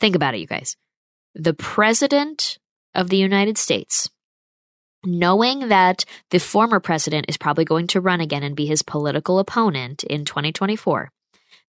Think 0.00 0.16
about 0.16 0.34
it, 0.34 0.40
you 0.40 0.46
guys. 0.46 0.76
The 1.34 1.54
president 1.54 2.58
of 2.94 3.08
the 3.10 3.16
United 3.16 3.58
States, 3.58 4.08
knowing 5.04 5.68
that 5.68 6.04
the 6.30 6.40
former 6.40 6.80
president 6.80 7.26
is 7.28 7.36
probably 7.36 7.64
going 7.64 7.86
to 7.88 8.00
run 8.00 8.20
again 8.20 8.42
and 8.42 8.56
be 8.56 8.66
his 8.66 8.82
political 8.82 9.38
opponent 9.38 10.02
in 10.04 10.24
2024, 10.24 11.10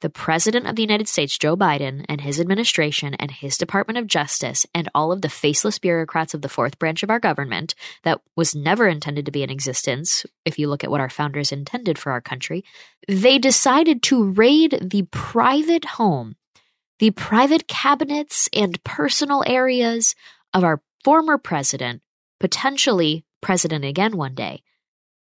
the 0.02 0.10
President 0.10 0.68
of 0.68 0.76
the 0.76 0.84
United 0.84 1.08
States, 1.08 1.38
Joe 1.38 1.58
Biden, 1.58 2.06
and 2.08 2.22
his 2.22 2.40
administration 2.40 3.16
and 3.16 3.32
his 3.32 3.58
Department 3.58 3.98
of 3.98 4.06
Justice 4.06 4.66
and 4.74 4.88
all 4.94 5.12
of 5.12 5.22
the 5.22 5.30
faceless 5.30 5.80
bureaucrats 5.80 6.34
of 6.34 6.42
the 6.42 6.50
fourth 6.50 6.78
branch 6.78 7.02
of 7.02 7.10
our 7.10 7.20
government 7.20 7.74
that 8.04 8.22
was 8.36 8.56
never 8.56 8.88
intended 8.88 9.26
to 9.26 9.32
be 9.32 9.44
in 9.44 9.50
existence, 9.50 10.26
if 10.46 10.60
you 10.60 10.70
look 10.70 10.84
at 10.84 10.92
what 10.92 11.02
our 11.02 11.10
founders 11.10 11.52
intended 11.52 11.98
for 11.98 12.12
our 12.12 12.22
country, 12.22 12.64
they 13.08 13.40
decided 13.40 14.04
to 14.04 14.32
raid 14.32 14.78
the 14.82 15.08
private 15.12 15.86
home, 15.86 16.36
the 17.00 17.12
private 17.12 17.68
cabinets 17.68 18.50
and 18.54 18.84
personal 18.84 19.44
areas 19.46 20.16
of 20.54 20.64
our 20.64 20.82
former 21.04 21.38
president, 21.38 22.02
potentially 22.40 23.26
president 23.42 23.86
again 23.86 24.18
one 24.18 24.36
day, 24.36 24.64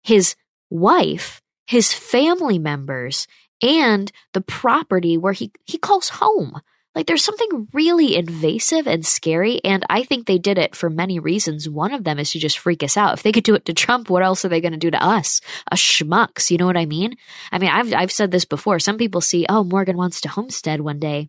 his 0.03 0.35
wife, 0.71 1.43
his 1.67 1.93
family 1.93 2.59
members, 2.59 3.27
and 3.63 4.11
the 4.33 4.41
property 4.41 5.19
where 5.19 5.33
he, 5.33 5.53
he 5.67 5.79
calls 5.79 6.09
home. 6.09 6.61
Like 6.95 7.07
there's 7.07 7.23
something 7.23 7.69
really 7.73 8.17
invasive 8.17 8.89
and 8.89 9.07
scary, 9.07 9.61
and 9.63 9.85
I 9.89 10.03
think 10.03 10.27
they 10.27 10.39
did 10.39 10.59
it 10.59 10.75
for 10.75 10.91
many 10.91 11.21
reasons. 11.21 11.69
One 11.69 11.93
of 11.93 12.03
them 12.03 12.19
is 12.19 12.33
to 12.33 12.41
just 12.41 12.59
freak 12.59 12.83
us 12.83 12.97
out. 12.97 13.15
If 13.15 13.23
they 13.23 13.31
could 13.31 13.45
do 13.45 13.55
it 13.55 13.67
to 13.67 13.75
Trump, 13.75 14.11
what 14.11 14.25
else 14.25 14.45
are 14.45 14.49
they 14.49 14.61
going 14.61 14.73
to 14.73 14.79
do 14.79 14.91
to 14.91 15.05
us? 15.05 15.41
A 15.71 15.77
schmucks, 15.77 16.51
you 16.51 16.57
know 16.57 16.67
what 16.67 16.77
I 16.77 16.87
mean? 16.87 17.15
I 17.53 17.59
mean, 17.59 17.71
I've 17.71 17.95
I've 17.95 18.11
said 18.11 18.33
this 18.33 18.45
before. 18.45 18.81
Some 18.81 18.99
people 18.99 19.21
see, 19.21 19.47
oh, 19.49 19.63
Morgan 19.63 19.97
wants 19.97 20.21
to 20.23 20.29
homestead 20.29 20.81
one 20.81 20.99
day 20.99 21.29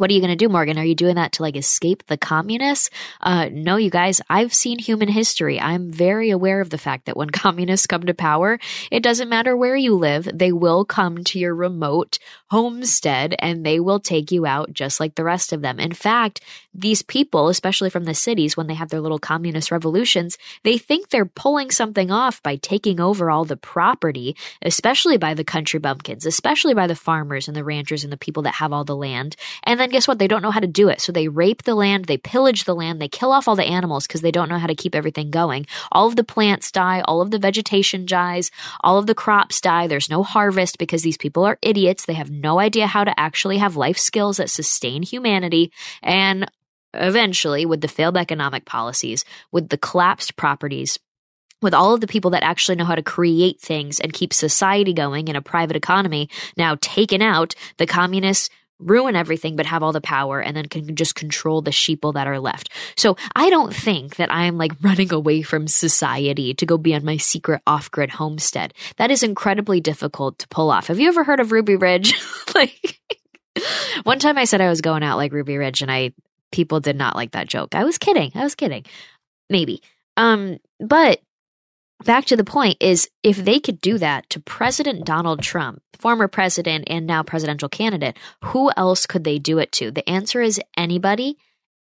what 0.00 0.10
are 0.10 0.14
you 0.14 0.20
going 0.20 0.30
to 0.30 0.36
do, 0.36 0.48
Morgan? 0.48 0.78
Are 0.78 0.84
you 0.84 0.94
doing 0.94 1.16
that 1.16 1.32
to 1.32 1.42
like 1.42 1.56
escape 1.56 2.06
the 2.06 2.16
communists? 2.16 2.88
Uh, 3.20 3.50
no, 3.52 3.76
you 3.76 3.90
guys, 3.90 4.22
I've 4.30 4.54
seen 4.54 4.78
human 4.78 5.08
history. 5.08 5.60
I'm 5.60 5.90
very 5.90 6.30
aware 6.30 6.62
of 6.62 6.70
the 6.70 6.78
fact 6.78 7.04
that 7.04 7.18
when 7.18 7.28
communists 7.30 7.86
come 7.86 8.04
to 8.04 8.14
power, 8.14 8.58
it 8.90 9.02
doesn't 9.02 9.28
matter 9.28 9.54
where 9.54 9.76
you 9.76 9.94
live, 9.94 10.28
they 10.32 10.52
will 10.52 10.86
come 10.86 11.22
to 11.24 11.38
your 11.38 11.54
remote 11.54 12.18
homestead 12.50 13.36
and 13.38 13.64
they 13.64 13.78
will 13.78 14.00
take 14.00 14.32
you 14.32 14.46
out 14.46 14.72
just 14.72 15.00
like 15.00 15.14
the 15.14 15.24
rest 15.24 15.52
of 15.52 15.60
them. 15.60 15.78
In 15.78 15.92
fact, 15.92 16.40
these 16.72 17.02
people, 17.02 17.48
especially 17.48 17.90
from 17.90 18.04
the 18.04 18.14
cities, 18.14 18.56
when 18.56 18.66
they 18.68 18.74
have 18.74 18.88
their 18.88 19.00
little 19.00 19.18
communist 19.18 19.70
revolutions, 19.70 20.38
they 20.64 20.78
think 20.78 21.08
they're 21.08 21.26
pulling 21.26 21.70
something 21.70 22.10
off 22.10 22.42
by 22.42 22.56
taking 22.56 23.00
over 23.00 23.30
all 23.30 23.44
the 23.44 23.56
property, 23.56 24.34
especially 24.62 25.18
by 25.18 25.34
the 25.34 25.44
country 25.44 25.78
bumpkins, 25.78 26.24
especially 26.24 26.74
by 26.74 26.86
the 26.86 26.96
farmers 26.96 27.48
and 27.48 27.56
the 27.56 27.64
ranchers 27.64 28.02
and 28.02 28.12
the 28.12 28.16
people 28.16 28.44
that 28.44 28.54
have 28.54 28.72
all 28.72 28.84
the 28.84 28.96
land. 28.96 29.36
And 29.64 29.78
then 29.78 29.90
guess 29.90 30.08
what? 30.08 30.18
They 30.18 30.28
don't 30.28 30.42
know 30.42 30.50
how 30.50 30.60
to 30.60 30.66
do 30.66 30.88
it. 30.88 31.00
So 31.00 31.12
they 31.12 31.28
rape 31.28 31.62
the 31.62 31.74
land, 31.74 32.06
they 32.06 32.16
pillage 32.16 32.64
the 32.64 32.74
land, 32.74 33.00
they 33.00 33.08
kill 33.08 33.32
off 33.32 33.48
all 33.48 33.56
the 33.56 33.64
animals 33.64 34.06
because 34.06 34.20
they 34.20 34.30
don't 34.30 34.48
know 34.48 34.58
how 34.58 34.66
to 34.66 34.74
keep 34.74 34.94
everything 34.94 35.30
going. 35.30 35.66
All 35.92 36.06
of 36.06 36.16
the 36.16 36.24
plants 36.24 36.70
die, 36.70 37.02
all 37.04 37.20
of 37.20 37.30
the 37.30 37.38
vegetation 37.38 38.06
dies, 38.06 38.50
all 38.80 38.98
of 38.98 39.06
the 39.06 39.14
crops 39.14 39.60
die. 39.60 39.86
There's 39.86 40.10
no 40.10 40.22
harvest 40.22 40.78
because 40.78 41.02
these 41.02 41.18
people 41.18 41.44
are 41.44 41.58
idiots. 41.62 42.04
They 42.04 42.14
have 42.14 42.30
no 42.30 42.58
idea 42.58 42.86
how 42.86 43.04
to 43.04 43.18
actually 43.18 43.58
have 43.58 43.76
life 43.76 43.98
skills 43.98 44.38
that 44.38 44.50
sustain 44.50 45.02
humanity. 45.02 45.72
And 46.02 46.50
eventually, 46.94 47.66
with 47.66 47.80
the 47.80 47.88
failed 47.88 48.16
economic 48.16 48.64
policies, 48.64 49.24
with 49.52 49.68
the 49.68 49.78
collapsed 49.78 50.36
properties, 50.36 50.98
with 51.62 51.74
all 51.74 51.94
of 51.94 52.00
the 52.00 52.06
people 52.06 52.30
that 52.30 52.42
actually 52.42 52.76
know 52.76 52.84
how 52.84 52.94
to 52.94 53.02
create 53.02 53.60
things 53.60 54.00
and 54.00 54.12
keep 54.12 54.32
society 54.32 54.92
going 54.92 55.28
in 55.28 55.36
a 55.36 55.42
private 55.42 55.76
economy 55.76 56.30
now 56.56 56.76
taken 56.80 57.20
out, 57.22 57.54
the 57.76 57.86
communists 57.86 58.48
ruin 58.80 59.16
everything 59.16 59.56
but 59.56 59.66
have 59.66 59.82
all 59.82 59.92
the 59.92 60.00
power 60.00 60.40
and 60.40 60.56
then 60.56 60.66
can 60.66 60.96
just 60.96 61.14
control 61.14 61.62
the 61.62 61.70
sheeple 61.70 62.14
that 62.14 62.26
are 62.26 62.40
left. 62.40 62.70
So 62.96 63.16
I 63.36 63.50
don't 63.50 63.74
think 63.74 64.16
that 64.16 64.32
I'm 64.32 64.58
like 64.58 64.72
running 64.82 65.12
away 65.12 65.42
from 65.42 65.68
society 65.68 66.54
to 66.54 66.66
go 66.66 66.78
be 66.78 66.94
on 66.94 67.04
my 67.04 67.16
secret 67.16 67.62
off-grid 67.66 68.10
homestead. 68.10 68.74
That 68.96 69.10
is 69.10 69.22
incredibly 69.22 69.80
difficult 69.80 70.38
to 70.40 70.48
pull 70.48 70.70
off. 70.70 70.88
Have 70.88 71.00
you 71.00 71.08
ever 71.08 71.24
heard 71.24 71.40
of 71.40 71.52
Ruby 71.52 71.76
Ridge? 71.76 72.14
like 72.54 73.00
one 74.04 74.18
time 74.18 74.38
I 74.38 74.44
said 74.44 74.60
I 74.60 74.68
was 74.68 74.80
going 74.80 75.02
out 75.02 75.16
like 75.16 75.32
Ruby 75.32 75.56
Ridge 75.56 75.82
and 75.82 75.90
I 75.90 76.12
people 76.52 76.80
did 76.80 76.96
not 76.96 77.16
like 77.16 77.32
that 77.32 77.48
joke. 77.48 77.74
I 77.74 77.84
was 77.84 77.98
kidding. 77.98 78.32
I 78.34 78.42
was 78.42 78.54
kidding. 78.54 78.84
Maybe. 79.48 79.82
Um 80.16 80.58
but 80.78 81.20
back 82.04 82.26
to 82.26 82.36
the 82.36 82.44
point 82.44 82.76
is 82.80 83.08
if 83.22 83.36
they 83.36 83.60
could 83.60 83.80
do 83.80 83.98
that 83.98 84.28
to 84.30 84.40
President 84.40 85.04
Donald 85.04 85.42
Trump, 85.42 85.82
former 85.98 86.28
president 86.28 86.84
and 86.88 87.06
now 87.06 87.22
presidential 87.22 87.68
candidate, 87.68 88.16
who 88.44 88.70
else 88.76 89.06
could 89.06 89.24
they 89.24 89.38
do 89.38 89.58
it 89.58 89.72
to? 89.72 89.90
The 89.90 90.08
answer 90.08 90.40
is 90.40 90.60
anybody, 90.76 91.36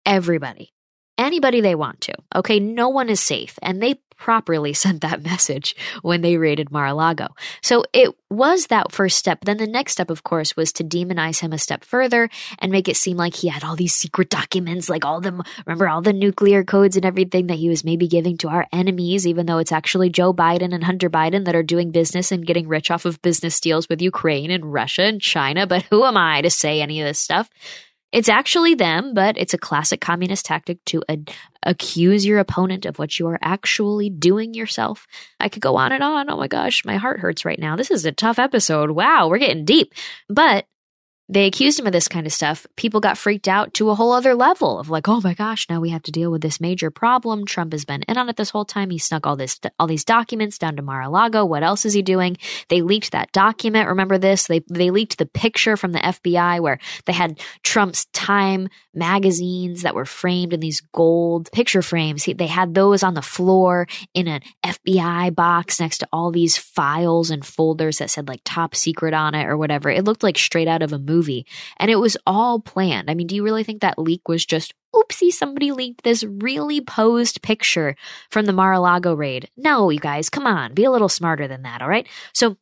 everybody 0.05 0.73
anybody 1.19 1.61
they 1.61 1.75
want 1.75 2.01
to. 2.03 2.15
Okay, 2.35 2.61
no 2.61 2.89
one 2.89 3.11
is 3.11 3.21
safe. 3.21 3.59
And 3.61 3.83
they 3.83 4.01
properly 4.19 4.73
sent 4.75 5.01
that 5.01 5.23
message 5.23 5.75
when 6.03 6.21
they 6.21 6.37
raided 6.37 6.71
Mar-a-Lago. 6.71 7.29
So 7.63 7.85
it 7.93 8.15
was 8.31 8.67
that 8.67 8.93
first 8.93 9.17
step. 9.17 9.45
Then 9.45 9.57
the 9.57 9.67
next 9.67 9.93
step, 9.93 10.11
of 10.11 10.23
course, 10.23 10.57
was 10.57 10.73
to 10.75 10.85
demonize 10.85 11.41
him 11.41 11.53
a 11.53 11.59
step 11.59 11.85
further 11.85 12.29
and 12.59 12.71
make 12.71 12.89
it 12.89 12.97
seem 12.97 13.17
like 13.17 13.35
he 13.35 13.49
had 13.49 13.65
all 13.65 13.77
these 13.77 13.95
secret 13.95 14.29
documents, 14.29 14.89
like 14.91 15.05
all 15.05 15.21
the, 15.21 15.43
remember 15.65 15.89
all 15.89 16.03
the 16.03 16.13
nuclear 16.13 16.63
codes 16.63 16.97
and 16.97 17.07
everything 17.07 17.47
that 17.47 17.57
he 17.59 17.69
was 17.69 17.85
maybe 17.85 18.07
giving 18.07 18.37
to 18.39 18.49
our 18.49 18.67
enemies, 18.73 19.27
even 19.27 19.47
though 19.47 19.59
it's 19.59 19.73
actually 19.73 20.11
Joe 20.11 20.35
Biden 20.35 20.75
and 20.75 20.85
Hunter 20.85 21.09
Biden 21.09 21.47
that 21.47 21.57
are 21.57 21.63
doing 21.63 21.91
business 21.91 22.31
and 22.31 22.47
getting 22.47 22.69
rich 22.69 22.91
off 22.91 23.07
of 23.07 23.23
business 23.23 23.61
deals 23.61 23.89
with 23.89 24.03
Ukraine 24.03 24.51
and 24.51 24.73
Russia 24.73 25.03
and 25.03 25.21
China. 25.21 25.67
But 25.67 25.85
who 25.85 26.05
am 26.05 26.17
I 26.17 26.43
to 26.43 26.51
say 26.51 26.83
any 26.83 27.01
of 27.01 27.07
this 27.07 27.19
stuff? 27.19 27.49
It's 28.11 28.29
actually 28.31 28.75
them, 28.75 29.12
but 29.12 29.37
it's 29.37 29.53
a 29.53 29.59
classic 29.59 30.00
communist 30.00 30.47
tactic 30.47 30.83
to 30.87 31.03
accuse 31.62 32.25
your 32.25 32.38
opponent 32.38 32.87
of 32.87 32.99
what 32.99 33.19
you 33.19 33.27
are 33.27 33.38
actually 33.43 34.09
doing 34.09 34.55
yourself. 34.55 35.07
I 35.38 35.50
could 35.50 35.61
go 35.61 35.77
on 35.77 35.93
and 35.93 36.03
on. 36.03 36.31
Oh 36.31 36.38
my 36.38 36.49
gosh, 36.49 36.85
my 36.87 36.97
heart 36.97 37.21
hurts 37.21 37.45
right 37.45 37.59
now. 37.59 37.77
This 37.77 37.91
is 37.91 38.07
a 38.07 38.12
tough 38.12 38.38
episode. 38.38 38.91
Wow, 38.91 39.29
we're 39.29 39.38
getting 39.38 39.67
deep. 39.67 39.93
But 40.29 40.67
they 41.31 41.47
accused 41.47 41.79
him 41.79 41.87
of 41.87 41.93
this 41.93 42.09
kind 42.09 42.27
of 42.27 42.33
stuff. 42.33 42.67
People 42.77 43.01
got 43.01 43.19
freaked 43.19 43.49
out 43.49 43.75
to 43.75 43.91
a 43.91 43.95
whole 43.95 44.13
other 44.13 44.35
level 44.35 44.79
of 44.79 44.89
like, 44.89 45.09
oh 45.09 45.21
my 45.21 45.35
gosh, 45.35 45.67
now 45.69 45.79
we 45.79 45.91
have 45.91 46.03
to 46.05 46.11
deal 46.11 46.31
with 46.31 46.41
this 46.41 46.61
major 46.61 46.91
problem. 46.91 47.45
Trump 47.45 47.73
has 47.73 47.85
been 47.85 48.03
in 48.09 48.17
on 48.17 48.31
it 48.31 48.37
this 48.37 48.49
whole 48.49 48.65
time. 48.65 48.89
He 48.89 48.99
snuck 48.99 49.27
all 49.27 49.37
this, 49.37 49.61
all 49.79 49.87
these 49.87 50.05
documents 50.05 50.57
down 50.57 50.77
to 50.77 50.83
Mar-a-Lago. 50.83 51.45
What 51.45 51.63
else 51.63 51.85
is 51.85 51.93
he 51.93 52.01
doing? 52.01 52.39
They 52.71 52.81
leaked 52.81 53.13
that 53.13 53.31
document. 53.33 53.89
Remember 53.89 54.17
this? 54.17 54.47
They 54.47 54.63
they 54.71 54.91
leaked 54.91 55.19
the 55.19 55.27
picture 55.27 55.77
from 55.77 55.93
the 55.93 55.99
FBI 55.99 56.61
where 56.61 56.79
they 57.05 57.13
had 57.13 57.41
Trump's 57.63 58.07
Time 58.07 58.69
magazines 58.95 59.83
that 59.83 59.95
were 59.95 60.07
framed 60.07 60.55
in 60.55 60.61
these 60.61 60.81
gold 60.93 61.53
picture 61.53 61.83
frames. 61.83 62.25
He, 62.25 62.33
they 62.33 62.47
had 62.47 62.75
those 62.75 63.03
on 63.03 63.15
the 63.15 63.23
floor 63.23 63.87
in 64.15 64.29
an 64.29 64.41
FBI 64.65 65.35
box 65.35 65.79
next 65.79 65.99
to 65.99 66.09
all 66.13 66.31
these 66.31 66.57
files 66.57 67.31
and 67.31 67.45
folders 67.45 67.99
that 67.99 68.11
said 68.11 68.29
like 68.29 68.41
top 68.45 68.75
secret 68.75 69.13
on 69.13 69.35
it 69.35 69.47
or 69.47 69.57
whatever. 69.57 69.91
It 69.91 70.05
looked 70.05 70.23
like 70.23 70.39
straight 70.39 70.69
out 70.69 70.83
of 70.83 70.93
a 70.93 70.99
movie 70.99 71.18
movie. 71.19 71.47
And 71.79 71.91
it 71.91 71.97
was 71.97 72.17
all 72.27 72.61
planned. 72.61 73.11
I 73.11 73.15
mean, 73.15 73.27
do 73.27 73.35
you 73.35 73.43
really 73.43 73.65
think 73.65 73.81
that 73.81 73.99
leak 73.99 74.29
was 74.29 74.47
just, 74.47 74.75
oopsie, 74.95 75.33
somebody 75.33 75.73
leaked 75.73 76.05
this 76.05 76.25
really 76.25 76.81
posed 76.81 77.43
picture 77.43 77.97
from 78.31 78.47
the 78.47 78.53
Mar 78.53 78.73
a 78.73 78.81
Lago 78.81 79.15
raid? 79.15 79.51
No, 79.57 79.91
you 79.91 80.01
guys, 80.01 80.31
come 80.31 80.47
on, 80.47 80.75
be 80.75 80.85
a 80.85 80.91
little 80.91 81.09
smarter 81.09 81.49
than 81.49 81.63
that, 81.63 81.83
all 81.83 81.89
right? 81.89 82.07
So 82.33 82.57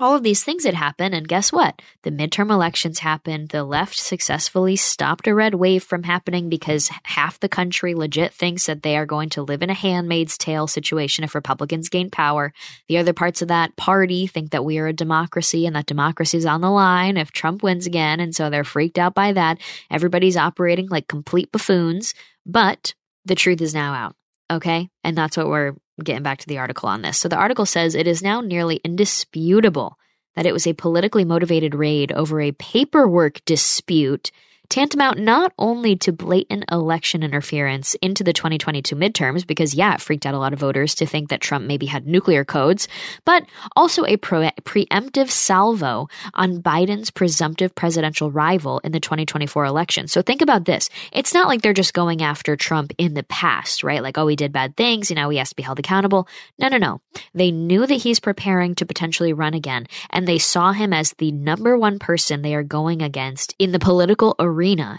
all 0.00 0.16
of 0.16 0.24
these 0.24 0.42
things 0.42 0.64
had 0.64 0.74
happened, 0.74 1.14
and 1.14 1.28
guess 1.28 1.52
what? 1.52 1.80
The 2.02 2.10
midterm 2.10 2.50
elections 2.50 2.98
happened. 2.98 3.50
The 3.50 3.62
left 3.62 3.96
successfully 3.96 4.74
stopped 4.74 5.26
a 5.28 5.34
red 5.34 5.54
wave 5.54 5.84
from 5.84 6.02
happening 6.02 6.48
because 6.48 6.90
half 7.04 7.38
the 7.38 7.48
country 7.48 7.94
legit 7.94 8.32
thinks 8.32 8.66
that 8.66 8.82
they 8.82 8.96
are 8.96 9.06
going 9.06 9.28
to 9.30 9.42
live 9.42 9.62
in 9.62 9.70
a 9.70 9.74
handmaid's 9.74 10.36
tale 10.36 10.66
situation 10.66 11.22
if 11.22 11.34
Republicans 11.34 11.88
gain 11.88 12.10
power. 12.10 12.52
The 12.88 12.98
other 12.98 13.12
parts 13.12 13.40
of 13.40 13.48
that 13.48 13.76
party 13.76 14.26
think 14.26 14.50
that 14.50 14.64
we 14.64 14.78
are 14.78 14.88
a 14.88 14.92
democracy 14.92 15.64
and 15.64 15.76
that 15.76 15.86
democracy 15.86 16.38
is 16.38 16.46
on 16.46 16.60
the 16.60 16.70
line 16.70 17.16
if 17.16 17.30
Trump 17.30 17.62
wins 17.62 17.86
again, 17.86 18.18
and 18.18 18.34
so 18.34 18.50
they're 18.50 18.64
freaked 18.64 18.98
out 18.98 19.14
by 19.14 19.32
that. 19.32 19.60
Everybody's 19.90 20.36
operating 20.36 20.88
like 20.88 21.06
complete 21.06 21.52
buffoons, 21.52 22.14
but 22.44 22.94
the 23.24 23.36
truth 23.36 23.60
is 23.60 23.74
now 23.74 23.94
out. 23.94 24.16
Okay. 24.50 24.90
And 25.02 25.16
that's 25.16 25.36
what 25.36 25.48
we're 25.48 25.74
getting 26.02 26.22
back 26.22 26.38
to 26.38 26.46
the 26.46 26.58
article 26.58 26.88
on 26.88 27.02
this. 27.02 27.18
So 27.18 27.28
the 27.28 27.36
article 27.36 27.66
says 27.66 27.94
it 27.94 28.06
is 28.06 28.22
now 28.22 28.40
nearly 28.40 28.76
indisputable 28.76 29.98
that 30.34 30.46
it 30.46 30.52
was 30.52 30.66
a 30.66 30.72
politically 30.72 31.24
motivated 31.24 31.74
raid 31.74 32.10
over 32.12 32.40
a 32.40 32.52
paperwork 32.52 33.44
dispute 33.44 34.32
tantamount 34.68 35.18
not 35.18 35.52
only 35.58 35.96
to 35.96 36.12
blatant 36.12 36.64
election 36.70 37.22
interference 37.22 37.94
into 37.96 38.24
the 38.24 38.32
2022 38.32 38.96
midterms, 38.96 39.46
because 39.46 39.74
yeah, 39.74 39.94
it 39.94 40.00
freaked 40.00 40.26
out 40.26 40.34
a 40.34 40.38
lot 40.38 40.52
of 40.52 40.58
voters 40.58 40.94
to 40.96 41.06
think 41.06 41.28
that 41.28 41.40
Trump 41.40 41.66
maybe 41.66 41.86
had 41.86 42.06
nuclear 42.06 42.44
codes, 42.44 42.88
but 43.24 43.44
also 43.76 44.04
a 44.04 44.16
pre- 44.16 44.50
preemptive 44.62 45.30
salvo 45.30 46.08
on 46.34 46.62
Biden's 46.62 47.10
presumptive 47.10 47.74
presidential 47.74 48.30
rival 48.30 48.80
in 48.80 48.92
the 48.92 49.00
2024 49.00 49.64
election. 49.64 50.08
So 50.08 50.22
think 50.22 50.42
about 50.42 50.64
this. 50.64 50.90
It's 51.12 51.34
not 51.34 51.48
like 51.48 51.62
they're 51.62 51.72
just 51.72 51.94
going 51.94 52.22
after 52.22 52.56
Trump 52.56 52.92
in 52.98 53.14
the 53.14 53.22
past, 53.24 53.84
right? 53.84 54.02
Like, 54.02 54.18
oh, 54.18 54.26
he 54.26 54.36
did 54.36 54.52
bad 54.52 54.76
things, 54.76 55.10
you 55.10 55.16
know, 55.16 55.28
he 55.28 55.38
has 55.38 55.50
to 55.50 55.56
be 55.56 55.62
held 55.62 55.78
accountable. 55.78 56.28
No, 56.58 56.68
no, 56.68 56.78
no. 56.78 57.00
They 57.34 57.50
knew 57.50 57.86
that 57.86 57.94
he's 57.94 58.20
preparing 58.20 58.74
to 58.76 58.86
potentially 58.86 59.32
run 59.32 59.54
again, 59.54 59.86
and 60.10 60.26
they 60.26 60.38
saw 60.38 60.72
him 60.72 60.92
as 60.92 61.12
the 61.18 61.32
number 61.32 61.76
one 61.76 61.98
person 61.98 62.42
they 62.42 62.54
are 62.54 62.62
going 62.62 63.02
against 63.02 63.54
in 63.58 63.72
the 63.72 63.78
political 63.78 64.34
arena. 64.38 64.53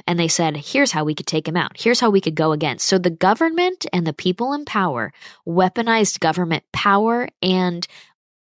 And 0.07 0.19
they 0.19 0.27
said, 0.27 0.57
here's 0.57 0.91
how 0.91 1.03
we 1.03 1.15
could 1.15 1.27
take 1.27 1.47
him 1.47 1.57
out. 1.57 1.71
Here's 1.75 1.99
how 1.99 2.09
we 2.09 2.21
could 2.21 2.35
go 2.35 2.51
against. 2.51 2.85
So 2.85 2.97
the 2.97 3.09
government 3.09 3.85
and 3.91 4.05
the 4.05 4.13
people 4.13 4.53
in 4.53 4.65
power 4.65 5.13
weaponized 5.47 6.19
government 6.19 6.63
power 6.71 7.27
and 7.41 7.87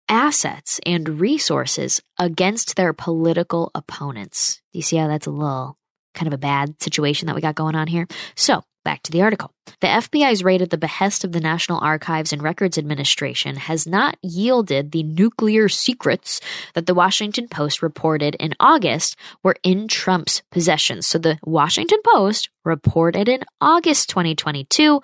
assets 0.08 0.80
and 0.84 1.20
resources 1.20 2.02
against 2.18 2.76
their 2.76 2.92
political 2.92 3.70
opponents. 3.74 4.60
Do 4.72 4.78
you 4.78 4.82
see 4.82 4.96
how 4.96 5.08
that's 5.08 5.26
a 5.26 5.30
little 5.30 5.78
kind 6.14 6.26
of 6.26 6.34
a 6.34 6.38
bad 6.38 6.80
situation 6.82 7.26
that 7.26 7.34
we 7.34 7.40
got 7.40 7.54
going 7.54 7.74
on 7.74 7.86
here? 7.86 8.06
So, 8.34 8.62
Back 8.84 9.02
to 9.04 9.12
the 9.12 9.22
article. 9.22 9.50
The 9.80 9.86
FBI's 9.86 10.44
raid 10.44 10.60
at 10.60 10.68
the 10.68 10.76
behest 10.76 11.24
of 11.24 11.32
the 11.32 11.40
National 11.40 11.78
Archives 11.78 12.32
and 12.34 12.42
Records 12.42 12.76
Administration 12.76 13.56
has 13.56 13.86
not 13.86 14.18
yielded 14.22 14.92
the 14.92 15.02
nuclear 15.02 15.70
secrets 15.70 16.40
that 16.74 16.84
the 16.86 16.94
Washington 16.94 17.48
Post 17.48 17.82
reported 17.82 18.34
in 18.34 18.54
August 18.60 19.16
were 19.42 19.56
in 19.62 19.88
Trump's 19.88 20.42
possession. 20.50 21.00
So 21.00 21.18
the 21.18 21.38
Washington 21.44 22.00
Post 22.04 22.50
reported 22.62 23.28
in 23.28 23.40
August 23.60 24.10
2022 24.10 25.00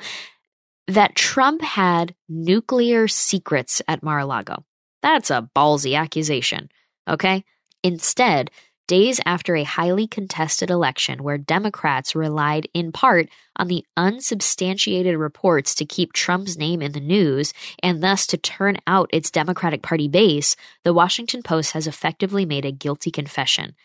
that 0.88 1.14
Trump 1.14 1.62
had 1.62 2.14
nuclear 2.28 3.08
secrets 3.08 3.80
at 3.88 4.02
Mar 4.02 4.18
a 4.18 4.26
Lago. 4.26 4.64
That's 5.02 5.30
a 5.30 5.49
ballsy 5.56 5.96
accusation, 5.96 6.68
okay? 7.08 7.44
Instead, 7.82 8.50
days 8.90 9.20
after 9.25 9.54
a 9.54 9.62
highly 9.62 10.09
contested 10.09 10.68
election 10.68 11.23
where 11.23 11.38
Democrats 11.38 12.16
relied 12.16 12.68
in 12.75 12.90
part 12.90 13.28
on 13.54 13.68
the 13.68 13.87
unsubstantiated 13.97 15.16
reports 15.16 15.76
to 15.76 15.85
keep 15.85 16.12
Trump's 16.12 16.56
name 16.56 16.82
in 16.82 16.90
the 16.90 16.99
news 16.99 17.54
and 17.85 18.02
thus 18.02 18.26
to 18.26 18.37
turn 18.37 18.78
out 18.88 19.09
its 19.12 19.30
Democratic 19.30 19.80
Party 19.80 20.09
base, 20.09 20.56
the 20.82 20.92
Washington 20.92 21.40
Post 21.40 21.70
has 21.70 21.87
effectively 21.87 22.44
made 22.44 22.64
a 22.64 22.73
guilty 22.73 23.12
confession. 23.12 23.76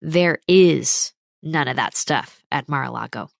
There 0.00 0.38
is 0.46 1.12
none 1.42 1.66
of 1.66 1.74
that 1.74 1.96
stuff 1.96 2.44
at 2.52 2.68
Mar 2.68 2.84
a 2.84 2.92
Lago. 2.92 3.30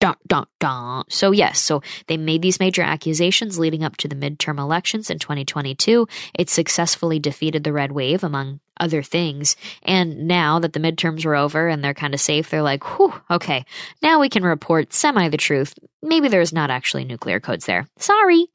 Dun, 0.00 0.14
dun, 0.28 0.46
dun. 0.60 1.04
So, 1.08 1.32
yes, 1.32 1.58
so 1.58 1.82
they 2.06 2.16
made 2.16 2.40
these 2.40 2.60
major 2.60 2.82
accusations 2.82 3.58
leading 3.58 3.82
up 3.82 3.96
to 3.96 4.08
the 4.08 4.14
midterm 4.14 4.58
elections 4.58 5.10
in 5.10 5.18
2022. 5.18 6.06
It 6.38 6.48
successfully 6.48 7.18
defeated 7.18 7.64
the 7.64 7.72
red 7.72 7.90
wave, 7.90 8.22
among 8.22 8.60
other 8.78 9.02
things. 9.02 9.56
And 9.82 10.28
now 10.28 10.60
that 10.60 10.72
the 10.72 10.80
midterms 10.80 11.24
were 11.24 11.34
over 11.34 11.66
and 11.66 11.82
they're 11.82 11.94
kind 11.94 12.14
of 12.14 12.20
safe, 12.20 12.50
they're 12.50 12.62
like, 12.62 12.84
whew, 12.84 13.12
okay, 13.28 13.64
now 14.00 14.20
we 14.20 14.28
can 14.28 14.44
report 14.44 14.92
semi 14.92 15.28
the 15.28 15.36
truth. 15.36 15.74
Maybe 16.00 16.28
there's 16.28 16.52
not 16.52 16.70
actually 16.70 17.04
nuclear 17.04 17.40
codes 17.40 17.66
there. 17.66 17.88
Sorry. 17.98 18.46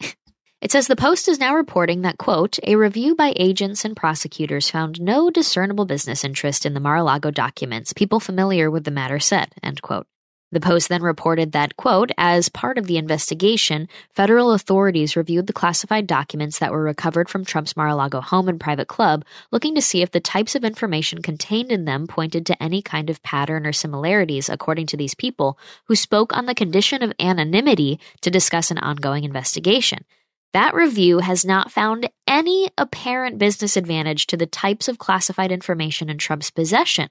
It 0.62 0.72
says 0.72 0.88
the 0.88 0.96
Post 0.96 1.28
is 1.28 1.40
now 1.40 1.56
reporting 1.56 2.04
that, 2.04 2.18
quote, 2.18 2.58
a 2.64 2.78
review 2.78 3.16
by 3.16 3.34
agents 3.36 3.84
and 3.84 3.98
prosecutors 3.98 4.70
found 4.70 5.02
no 5.02 5.30
discernible 5.30 5.84
business 5.84 6.24
interest 6.24 6.66
in 6.66 6.74
the 6.74 6.80
Mar 6.80 6.96
a 6.96 7.04
Lago 7.04 7.32
documents. 7.32 7.92
People 7.92 8.22
familiar 8.22 8.72
with 8.72 8.86
the 8.86 8.92
matter 8.92 9.20
said, 9.20 9.50
end 9.62 9.82
quote. 9.82 10.08
The 10.54 10.60
Post 10.60 10.90
then 10.90 11.02
reported 11.02 11.54
that, 11.54 11.78
quote, 11.78 12.12
as 12.16 12.48
part 12.48 12.78
of 12.78 12.86
the 12.86 12.98
investigation, 12.98 13.90
federal 14.12 14.52
authorities 14.52 15.16
reviewed 15.16 15.48
the 15.48 15.52
classified 15.52 16.06
documents 16.06 16.60
that 16.60 16.72
were 16.72 16.84
recovered 16.84 17.28
from 17.28 17.44
Trump's 17.44 17.76
Mar 17.76 17.88
a 17.88 17.96
Lago 17.96 18.22
home 18.22 18.48
and 18.48 18.60
private 18.60 18.88
club, 18.88 19.26
looking 19.52 19.74
to 19.74 19.82
see 19.82 20.04
if 20.04 20.12
the 20.12 20.20
types 20.20 20.54
of 20.54 20.64
information 20.64 21.24
contained 21.24 21.72
in 21.72 21.86
them 21.86 22.06
pointed 22.06 22.46
to 22.46 22.62
any 22.62 22.84
kind 22.84 23.10
of 23.10 23.24
pattern 23.24 23.66
or 23.66 23.74
similarities, 23.74 24.48
according 24.48 24.86
to 24.86 24.96
these 24.96 25.16
people, 25.16 25.58
who 25.86 25.96
spoke 25.96 26.38
on 26.38 26.46
the 26.46 26.54
condition 26.54 27.02
of 27.02 27.14
anonymity 27.20 28.00
to 28.22 28.30
discuss 28.30 28.70
an 28.70 28.78
ongoing 28.78 29.24
investigation. 29.24 30.06
That 30.54 30.76
review 30.76 31.18
has 31.18 31.44
not 31.44 31.72
found 31.72 32.12
any 32.28 32.70
apparent 32.78 33.40
business 33.40 33.76
advantage 33.76 34.28
to 34.28 34.38
the 34.38 34.46
types 34.46 34.88
of 34.88 35.00
classified 35.00 35.52
information 35.52 36.12
in 36.12 36.20
Trump's 36.20 36.52
possession. 36.52 37.10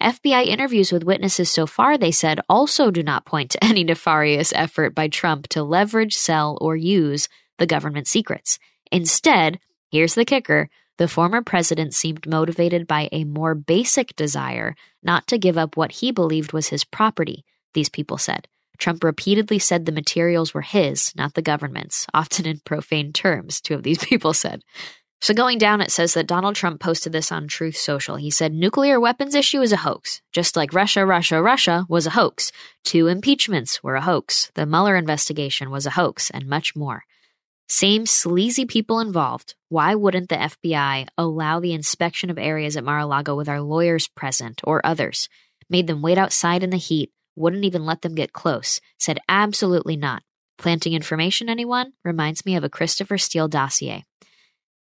FBI 0.00 0.46
interviews 0.46 0.90
with 0.92 1.04
witnesses 1.04 1.50
so 1.50 1.66
far, 1.66 1.96
they 1.96 2.10
said, 2.10 2.40
also 2.48 2.90
do 2.90 3.02
not 3.02 3.24
point 3.26 3.50
to 3.50 3.64
any 3.64 3.84
nefarious 3.84 4.52
effort 4.54 4.94
by 4.94 5.08
Trump 5.08 5.48
to 5.48 5.62
leverage, 5.62 6.16
sell, 6.16 6.58
or 6.60 6.76
use 6.76 7.28
the 7.58 7.66
government 7.66 8.06
secrets. 8.06 8.58
Instead, 8.90 9.58
here's 9.90 10.14
the 10.14 10.24
kicker 10.24 10.68
the 10.98 11.08
former 11.08 11.42
president 11.42 11.94
seemed 11.94 12.28
motivated 12.28 12.86
by 12.86 13.08
a 13.10 13.24
more 13.24 13.54
basic 13.54 14.14
desire 14.14 14.76
not 15.02 15.26
to 15.26 15.38
give 15.38 15.56
up 15.56 15.76
what 15.76 15.90
he 15.90 16.12
believed 16.12 16.52
was 16.52 16.68
his 16.68 16.84
property, 16.84 17.44
these 17.74 17.88
people 17.88 18.18
said. 18.18 18.46
Trump 18.78 19.02
repeatedly 19.02 19.58
said 19.58 19.86
the 19.86 19.92
materials 19.92 20.52
were 20.52 20.62
his, 20.62 21.12
not 21.16 21.34
the 21.34 21.42
government's, 21.42 22.06
often 22.12 22.46
in 22.46 22.60
profane 22.64 23.12
terms, 23.12 23.60
two 23.60 23.74
of 23.74 23.82
these 23.82 23.98
people 24.04 24.32
said. 24.32 24.62
So 25.22 25.34
going 25.34 25.58
down, 25.58 25.80
it 25.80 25.92
says 25.92 26.14
that 26.14 26.26
Donald 26.26 26.56
Trump 26.56 26.80
posted 26.80 27.12
this 27.12 27.30
on 27.30 27.46
Truth 27.46 27.76
Social. 27.76 28.16
He 28.16 28.28
said, 28.28 28.52
nuclear 28.52 28.98
weapons 28.98 29.36
issue 29.36 29.60
is 29.60 29.70
a 29.70 29.76
hoax. 29.76 30.20
Just 30.32 30.56
like 30.56 30.74
Russia, 30.74 31.06
Russia, 31.06 31.40
Russia 31.40 31.86
was 31.88 32.08
a 32.08 32.10
hoax. 32.10 32.50
Two 32.82 33.06
impeachments 33.06 33.84
were 33.84 33.94
a 33.94 34.00
hoax. 34.00 34.50
The 34.56 34.66
Mueller 34.66 34.96
investigation 34.96 35.70
was 35.70 35.86
a 35.86 35.90
hoax 35.90 36.28
and 36.30 36.48
much 36.48 36.74
more. 36.74 37.04
Same 37.68 38.04
sleazy 38.04 38.66
people 38.66 38.98
involved. 38.98 39.54
Why 39.68 39.94
wouldn't 39.94 40.28
the 40.28 40.34
FBI 40.34 41.06
allow 41.16 41.60
the 41.60 41.72
inspection 41.72 42.28
of 42.28 42.36
areas 42.36 42.76
at 42.76 42.82
Mar-a-Lago 42.82 43.36
with 43.36 43.48
our 43.48 43.60
lawyers 43.60 44.08
present 44.08 44.60
or 44.64 44.84
others? 44.84 45.28
Made 45.70 45.86
them 45.86 46.02
wait 46.02 46.18
outside 46.18 46.64
in 46.64 46.70
the 46.70 46.76
heat, 46.78 47.12
wouldn't 47.36 47.64
even 47.64 47.86
let 47.86 48.02
them 48.02 48.16
get 48.16 48.32
close. 48.32 48.80
Said 48.98 49.20
absolutely 49.28 49.96
not. 49.96 50.24
Planting 50.58 50.94
information, 50.94 51.48
anyone? 51.48 51.92
Reminds 52.04 52.44
me 52.44 52.56
of 52.56 52.64
a 52.64 52.68
Christopher 52.68 53.18
Steele 53.18 53.46
dossier. 53.46 54.04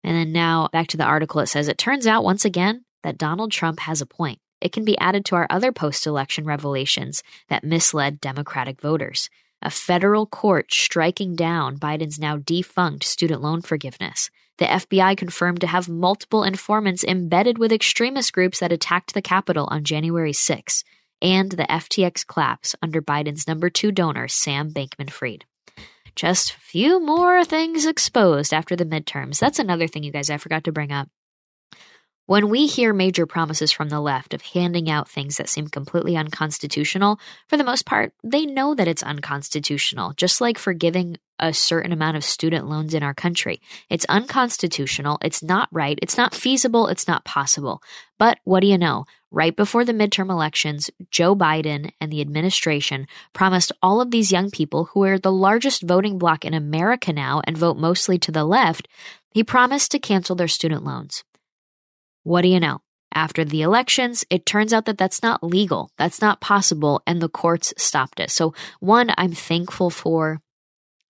And 0.04 0.16
then 0.18 0.32
now 0.32 0.70
back 0.72 0.88
to 0.88 0.98
the 0.98 1.06
article, 1.06 1.40
it 1.42 1.48
says 1.48 1.68
it 1.68 1.78
turns 1.78 2.06
out 2.06 2.24
once 2.24 2.46
again 2.46 2.86
that 3.04 3.18
Donald 3.18 3.52
Trump 3.52 3.80
has 3.82 4.02
a 4.02 4.06
point. 4.06 4.40
It 4.60 4.72
can 4.72 4.86
be 4.86 4.98
added 4.98 5.26
to 5.26 5.36
our 5.36 5.48
other 5.50 5.72
post 5.72 6.08
election 6.08 6.46
revelations 6.46 7.24
that 7.50 7.64
misled 7.64 8.22
Democratic 8.22 8.82
voters. 8.82 9.30
A 9.62 9.70
federal 9.70 10.26
court 10.26 10.74
striking 10.74 11.36
down 11.36 11.78
Biden's 11.78 12.20
now 12.20 12.38
defunct 12.38 13.04
student 13.04 13.42
loan 13.42 13.62
forgiveness. 13.62 14.30
The 14.58 14.66
FBI 14.66 15.18
confirmed 15.18 15.62
to 15.62 15.68
have 15.68 15.90
multiple 15.90 16.44
informants 16.44 17.04
embedded 17.04 17.58
with 17.58 17.72
extremist 17.72 18.34
groups 18.34 18.60
that 18.60 18.72
attacked 18.72 19.14
the 19.14 19.22
Capitol 19.22 19.68
on 19.72 19.84
January 19.84 20.34
6, 20.34 20.84
and 21.22 21.52
the 21.52 21.64
FTX 21.64 22.28
collapse 22.28 22.76
under 22.82 23.02
Biden's 23.02 23.48
number 23.48 23.70
two 23.70 23.92
donor, 23.92 24.28
Sam 24.28 24.72
Bankman 24.72 25.10
Fried. 25.10 25.46
Just 26.16 26.52
a 26.52 26.60
few 26.60 27.00
more 27.00 27.44
things 27.44 27.86
exposed 27.86 28.54
after 28.54 28.76
the 28.76 28.86
midterms. 28.86 29.40
That's 29.40 29.60
another 29.60 29.88
thing, 29.88 30.04
you 30.04 30.12
guys, 30.12 30.30
I 30.30 30.38
forgot 30.38 30.64
to 30.66 30.72
bring 30.72 30.92
up. 30.92 31.10
When 32.26 32.48
we 32.48 32.68
hear 32.68 32.94
major 32.94 33.26
promises 33.26 33.74
from 33.74 33.90
the 33.90 34.00
left 34.00 34.34
of 34.34 34.42
handing 34.42 34.90
out 34.90 35.10
things 35.10 35.36
that 35.36 35.50
seem 35.50 35.68
completely 35.68 36.16
unconstitutional, 36.16 37.20
for 37.50 37.58
the 37.58 37.66
most 37.66 37.86
part, 37.86 38.14
they 38.24 38.46
know 38.46 38.74
that 38.76 38.88
it's 38.88 39.04
unconstitutional, 39.04 40.14
just 40.14 40.40
like 40.40 40.58
forgiving 40.58 41.18
a 41.38 41.52
certain 41.52 41.92
amount 41.92 42.16
of 42.16 42.24
student 42.24 42.70
loans 42.70 42.94
in 42.94 43.04
our 43.04 43.14
country. 43.14 43.60
It's 43.90 44.06
unconstitutional, 44.08 45.18
it's 45.22 45.44
not 45.44 45.68
right, 45.74 46.00
it's 46.02 46.16
not 46.16 46.34
feasible, 46.34 46.88
it's 46.88 47.10
not 47.10 47.26
possible. 47.26 47.84
But 48.18 48.40
what 48.46 48.62
do 48.62 48.68
you 48.68 48.78
know? 48.78 49.04
Right 49.30 49.54
before 49.54 49.84
the 49.84 49.92
midterm 49.92 50.30
elections, 50.30 50.90
Joe 51.12 51.36
Biden 51.36 51.92
and 52.00 52.10
the 52.10 52.22
administration 52.22 53.06
promised 53.34 53.74
all 53.82 54.00
of 54.00 54.12
these 54.12 54.32
young 54.32 54.50
people 54.50 54.86
who 54.94 55.04
are 55.04 55.20
the 55.20 55.30
largest 55.30 55.84
voting 55.84 56.18
bloc 56.18 56.46
in 56.46 56.54
America 56.54 57.12
now 57.12 57.42
and 57.46 57.58
vote 57.58 57.76
mostly 57.76 58.18
to 58.20 58.32
the 58.32 58.46
left, 58.46 58.88
he 59.34 59.44
promised 59.44 59.92
to 59.92 60.00
cancel 60.00 60.38
their 60.38 60.48
student 60.48 60.86
loans. 60.86 61.26
What 62.24 62.42
do 62.42 62.48
you 62.48 62.60
know? 62.60 62.80
After 63.14 63.46
the 63.46 63.62
elections, 63.62 64.26
it 64.30 64.46
turns 64.46 64.74
out 64.74 64.86
that 64.86 64.98
that's 64.98 65.22
not 65.22 65.44
legal. 65.44 65.92
That's 65.98 66.20
not 66.20 66.42
possible. 66.42 67.04
And 67.06 67.22
the 67.22 67.30
courts 67.30 67.74
stopped 67.78 68.20
it. 68.20 68.32
So, 68.32 68.56
one, 68.80 69.12
I'm 69.18 69.34
thankful 69.34 69.92
for 69.92 70.42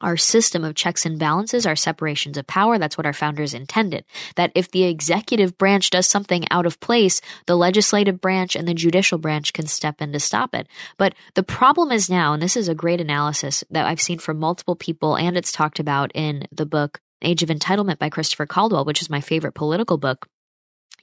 our 0.02 0.17
system 0.17 0.65
of 0.65 0.76
checks 0.76 1.06
and 1.06 1.17
balances, 1.17 1.65
our 1.65 1.78
separations 1.78 2.38
of 2.38 2.45
power. 2.45 2.78
That's 2.78 2.97
what 2.97 3.06
our 3.06 3.13
founders 3.13 3.54
intended. 3.54 4.04
That 4.36 4.52
if 4.54 4.69
the 4.69 4.84
executive 4.84 5.58
branch 5.58 5.89
does 5.89 6.08
something 6.08 6.45
out 6.52 6.65
of 6.65 6.82
place, 6.82 7.21
the 7.47 7.56
legislative 7.56 8.19
branch 8.19 8.56
and 8.56 8.67
the 8.67 8.73
judicial 8.73 9.17
branch 9.17 9.54
can 9.54 9.65
step 9.65 10.02
in 10.02 10.12
to 10.12 10.19
stop 10.19 10.54
it. 10.54 10.67
But 10.97 11.15
the 11.36 11.43
problem 11.43 11.91
is 11.91 12.10
now, 12.10 12.34
and 12.34 12.43
this 12.43 12.58
is 12.58 12.67
a 12.67 12.76
great 12.76 12.99
analysis 12.99 13.63
that 13.71 13.88
I've 13.88 14.02
seen 14.02 14.19
from 14.19 14.39
multiple 14.39 14.76
people, 14.76 15.15
and 15.15 15.38
it's 15.38 15.54
talked 15.54 15.80
about 15.80 16.12
in 16.13 16.47
the 16.52 16.65
book 16.65 16.99
Age 17.21 17.41
of 17.41 17.49
Entitlement 17.49 17.97
by 17.97 18.10
Christopher 18.10 18.45
Caldwell, 18.45 18.84
which 18.84 19.02
is 19.02 19.10
my 19.10 19.21
favorite 19.21 19.54
political 19.54 19.97
book 19.97 20.28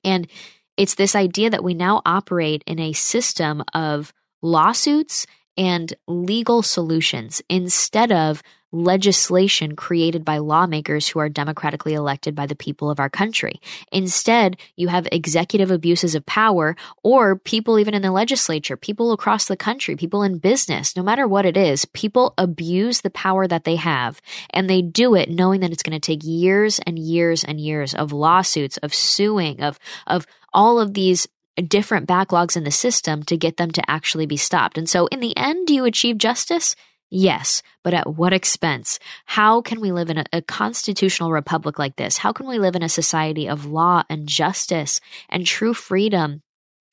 and 0.05 0.27
it's 0.77 0.95
this 0.95 1.15
idea 1.15 1.51
that 1.51 1.65
we 1.65 1.75
now 1.75 2.01
operate 2.07 2.65
in 2.67 2.79
a 2.79 2.93
system 2.93 3.63
of 3.75 4.13
lawsuits 4.43 5.27
and 5.57 5.93
legal 6.09 6.63
solutions 6.63 7.43
instead 7.49 8.13
of 8.13 8.43
legislation 8.73 9.75
created 9.75 10.25
by 10.25 10.39
lawmakers 10.39 11.09
who 11.09 11.19
are 11.19 11.29
democratically 11.29 11.95
elected 11.95 12.35
by 12.35 12.47
the 12.47 12.55
people 12.55 12.91
of 12.91 13.01
our 13.01 13.11
country. 13.11 13.61
Instead, 13.91 14.57
you 14.77 14.89
have 14.89 15.09
executive 15.11 15.71
abuses 15.71 16.15
of 16.15 16.25
power 16.27 16.77
or 17.03 17.37
people 17.37 17.79
even 17.79 17.95
in 17.95 18.03
the 18.03 18.11
legislature, 18.11 18.77
people 18.77 19.13
across 19.13 19.47
the 19.47 19.57
country, 19.57 19.97
people 19.97 20.23
in 20.23 20.39
business, 20.39 20.97
no 20.97 21.03
matter 21.03 21.27
what 21.27 21.47
it 21.47 21.57
is, 21.57 21.85
people 21.87 22.35
abuse 22.39 23.01
the 23.01 23.11
power 23.11 23.47
that 23.47 23.65
they 23.65 23.77
have 23.77 24.21
and 24.51 24.69
they 24.69 24.83
do 24.83 25.15
it 25.15 25.31
knowing 25.31 25.61
that 25.61 25.73
it's 25.73 25.83
going 25.83 25.99
to 25.99 26.01
take 26.01 26.21
years 26.23 26.79
and 26.87 26.99
years 26.99 27.45
and 27.45 27.61
years 27.61 27.95
of 27.95 28.13
lawsuits, 28.13 28.77
of 28.79 28.95
suing, 28.95 29.61
of 29.61 29.79
of 30.07 30.27
all 30.53 30.79
of 30.81 30.95
these 30.95 31.27
different 31.69 32.09
backlogs 32.09 32.57
in 32.57 32.65
the 32.65 32.71
system 32.71 33.23
to 33.25 33.37
get 33.37 33.57
them 33.57 33.71
to 33.73 33.91
actually 33.91 34.27
be 34.27 34.37
stopped. 34.37 34.79
And 34.79 34.89
so 34.89 35.07
in 35.07 35.21
the 35.21 35.37
end, 35.37 35.67
do 35.67 35.75
you 35.75 35.85
achieve 35.85 36.19
justice? 36.19 36.75
Yes, 37.11 37.65
but 37.83 37.93
at 37.93 38.15
what 38.15 38.33
expense? 38.33 39.01
How 39.27 39.61
can 39.63 39.81
we 39.81 39.91
live 39.91 40.11
in 40.11 40.19
a, 40.19 40.25
a, 40.33 40.43
constitutional 40.43 41.33
republic 41.33 41.77
like 41.77 41.97
this? 41.97 42.17
How 42.19 42.33
can 42.33 42.47
we 42.47 42.61
live 42.61 42.77
in 42.77 42.85
a 42.85 42.89
society 42.89 43.49
of 43.49 43.67
law 43.67 44.05
and 44.09 44.29
justice 44.29 45.01
and 45.29 45.45
true 45.45 45.75
freedom 45.75 46.43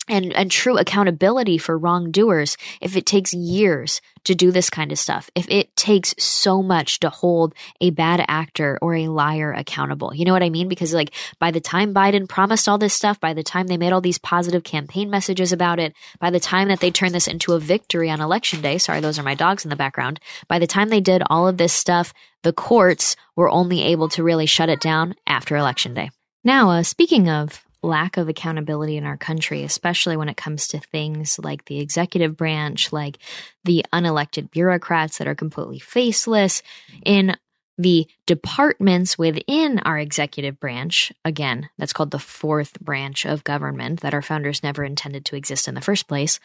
and, 0.08 0.34
and 0.34 0.52
true 0.52 0.78
accountability 0.78 1.58
for 1.58 1.78
wrongdoers 1.78 2.58
if 2.82 2.96
it 2.96 3.06
takes 3.06 3.34
years 3.34 4.02
to 4.24 4.36
do 4.36 4.52
this 4.52 4.70
kind 4.70 4.92
of 4.92 5.00
stuff, 5.00 5.30
if 5.36 5.50
it 5.50 5.74
takes 5.76 6.14
so 6.18 6.62
much 6.62 7.00
to 7.00 7.10
hold 7.10 7.56
a 7.80 7.92
bad 7.92 8.24
actor 8.28 8.78
or 8.82 8.94
a 8.94 9.08
liar 9.08 9.54
accountable. 9.54 10.14
You 10.14 10.26
know 10.26 10.34
what 10.34 10.44
I 10.44 10.50
mean? 10.50 10.68
Because 10.68 10.94
like 10.94 11.14
by 11.40 11.52
the 11.52 11.62
time 11.62 11.94
Biden 11.94 12.28
promised 12.28 12.68
all 12.68 12.78
this 12.78 12.94
stuff, 12.94 13.20
by 13.20 13.34
the 13.34 13.44
time 13.44 13.68
they 13.68 13.78
made 13.78 13.94
all 13.94 14.02
these 14.02 14.18
positive 14.18 14.64
campaign 14.64 15.10
messages 15.10 15.54
about 15.54 15.80
it, 15.80 15.94
by 16.20 16.30
the 16.30 16.42
time 16.42 16.68
that 16.68 16.82
they 16.82 16.92
turned 16.92 17.16
this 17.16 17.28
into 17.28 17.54
a 17.54 17.60
victory 17.60 18.10
on 18.10 18.20
election 18.20 18.62
day, 18.62 18.78
sorry, 18.78 19.00
those 19.00 19.18
are 19.18 19.24
my 19.24 19.36
dogs 19.36 19.64
in 19.64 19.70
the 19.70 19.76
background. 19.76 20.20
By 20.48 20.60
the 20.60 20.68
time 20.68 20.90
they 20.90 21.02
did 21.02 21.24
all 21.30 21.48
of 21.48 21.58
this 21.58 21.74
stuff, 21.74 22.14
the 22.44 22.54
courts 22.54 23.16
were 23.36 23.50
only 23.50 23.82
able 23.84 24.10
to 24.10 24.24
really 24.24 24.46
shut 24.46 24.70
it 24.70 24.82
down 24.82 25.16
after 25.26 25.56
election 25.56 25.94
day. 25.94 26.10
Now, 26.44 26.70
uh, 26.70 26.84
speaking 26.84 27.30
of 27.30 27.66
lack 27.84 28.18
of 28.18 28.30
accountability 28.30 28.98
in 28.98 29.06
our 29.06 29.18
country, 29.18 29.64
especially 29.64 30.18
when 30.18 30.30
it 30.30 30.38
comes 30.38 30.68
to 30.68 30.80
things 30.80 31.40
like 31.40 31.66
the 31.66 31.80
executive 31.80 32.36
branch, 32.36 32.92
like 32.92 33.18
the 33.64 33.86
unelected 33.94 34.52
bureaucrats 34.52 35.18
that 35.18 35.28
are 35.28 35.36
completely 35.36 35.80
faceless, 35.80 36.62
in 37.06 37.36
the 37.78 38.08
departments 38.26 39.18
within 39.18 39.80
our 39.80 40.00
executive 40.00 40.60
branch, 40.60 41.12
again, 41.24 41.70
that's 41.78 41.94
called 41.94 42.12
the 42.12 42.20
fourth 42.20 42.80
branch 42.80 43.26
of 43.26 43.44
government 43.44 44.02
that 44.02 44.14
our 44.14 44.22
founders 44.22 44.64
never 44.64 44.84
intended 44.84 45.26
to 45.26 45.36
exist 45.36 45.68
in 45.68 45.76
the 45.76 45.82
first 45.82 46.08
place. 46.08 46.40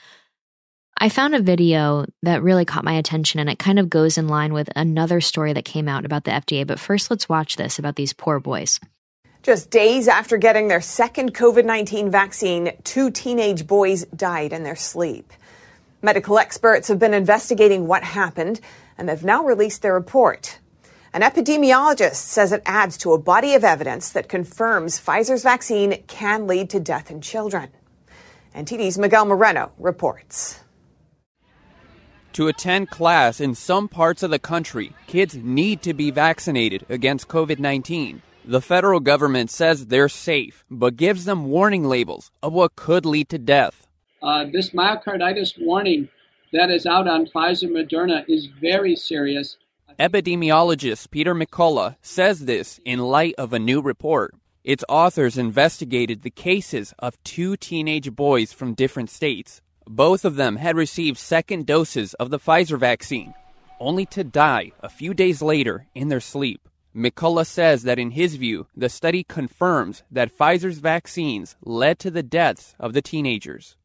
I 0.99 1.09
found 1.09 1.35
a 1.35 1.43
video 1.43 2.05
that 2.23 2.43
really 2.43 2.65
caught 2.67 2.85
my 2.85 2.95
attention 2.95 3.41
and 3.41 3.49
it 3.49 3.59
kind 3.59 3.79
of 3.79 3.89
goes 3.89 4.19
in 4.19 4.29
line 4.29 4.53
with 4.53 4.69
another 4.77 5.21
story 5.21 5.55
that 5.55 5.65
came 5.65 5.89
out 5.89 6.05
about 6.05 6.25
the 6.25 6.31
FDA. 6.31 6.67
But 6.67 6.79
first, 6.79 7.11
let's 7.11 7.29
watch 7.29 7.57
this 7.57 7.79
about 7.79 7.97
these 7.97 8.13
poor 8.13 8.39
boys. 8.39 8.79
Just 9.43 9.71
days 9.71 10.07
after 10.07 10.37
getting 10.37 10.69
their 10.69 10.81
second 10.81 11.35
COVID 11.35 11.65
19 11.65 12.13
vaccine, 12.13 12.71
two 12.85 13.11
teenage 13.11 13.67
boys 13.67 14.05
died 14.15 14.53
in 14.53 14.63
their 14.63 14.77
sleep. 14.77 15.33
Medical 16.01 16.39
experts 16.39 16.87
have 16.87 17.01
been 17.01 17.13
investigating 17.13 17.89
what 17.89 18.05
happened, 18.05 18.61
and 18.97 19.09
they've 19.09 19.25
now 19.25 19.45
released 19.45 19.83
their 19.83 19.95
report. 19.95 20.61
An 21.13 21.23
epidemiologist 21.23 22.15
says 22.15 22.53
it 22.53 22.63
adds 22.65 22.97
to 22.99 23.15
a 23.15 23.19
body 23.19 23.55
of 23.55 23.65
evidence 23.65 24.11
that 24.11 24.29
confirms 24.29 25.01
Pfizer's 25.01 25.43
vaccine 25.43 26.05
can 26.07 26.47
lead 26.47 26.71
to 26.71 26.79
death 26.79 27.11
in 27.11 27.21
children. 27.21 27.69
NTD's 28.55 28.97
Miguel 28.97 29.25
Moreno 29.25 29.73
reports. 29.77 30.61
To 32.35 32.47
attend 32.47 32.91
class 32.91 33.41
in 33.41 33.57
some 33.57 33.89
parts 33.89 34.23
of 34.23 34.31
the 34.31 34.39
country, 34.39 34.93
kids 35.09 35.35
need 35.35 35.83
to 35.83 35.93
be 35.95 36.13
vaccinated 36.13 36.87
against 36.89 37.27
COVID 37.27 37.59
19. 37.59 38.23
The 38.45 38.61
federal 38.61 38.99
government 38.99 39.51
says 39.51 39.87
they're 39.87 40.09
safe, 40.09 40.65
but 40.69 40.97
gives 40.97 41.27
them 41.27 41.47
warning 41.47 41.85
labels 41.85 42.33
of 42.43 42.53
what 42.53 42.75
could 42.75 43.07
lead 43.07 43.29
to 43.29 43.39
death. 43.39 43.87
Uh, 44.21 44.47
this 44.53 44.71
myocarditis 44.71 45.55
warning 45.61 46.09
that 46.53 46.69
is 46.69 46.85
out 46.85 47.07
on 47.07 47.27
Pfizer 47.27 47.71
Moderna 47.71 48.25
is 48.29 48.47
very 48.61 48.97
serious. 48.97 49.57
Epidemiologist 49.99 51.11
Peter 51.11 51.35
McCullough 51.37 51.95
says 52.03 52.41
this 52.41 52.81
in 52.85 52.99
light 52.99 53.35
of 53.39 53.53
a 53.53 53.61
new 53.61 53.81
report. 53.81 54.35
Its 54.65 54.85
authors 54.89 55.39
investigated 55.39 56.23
the 56.23 56.31
cases 56.31 56.95
of 56.99 57.23
two 57.23 57.57
teenage 57.57 58.11
boys 58.15 58.53
from 58.53 58.75
different 58.75 59.11
states. 59.11 59.61
Both 59.87 60.25
of 60.25 60.35
them 60.35 60.57
had 60.57 60.77
received 60.77 61.19
second 61.19 61.67
doses 61.67 62.15
of 62.15 62.31
the 62.31 62.39
Pfizer 62.39 62.79
vaccine, 62.79 63.35
only 63.79 64.07
to 64.07 64.25
die 64.25 64.73
a 64.81 64.89
few 64.89 65.15
days 65.15 65.43
later 65.43 65.87
in 65.95 66.09
their 66.09 66.21
sleep. 66.21 66.69
McCullough 66.95 67.47
says 67.47 67.85
that 67.85 67.99
in 67.99 68.11
his 68.11 68.37
view, 68.37 68.67
the 68.77 68.89
study 68.89 69.25
confirms 69.25 70.03
that 70.11 70.37
Pfizer's 70.37 70.79
vaccines 70.79 71.57
led 71.65 71.99
to 72.01 72.11
the 72.11 72.23
deaths 72.23 72.75
of 72.79 72.93
the 72.93 73.03
teenagers. 73.03 73.77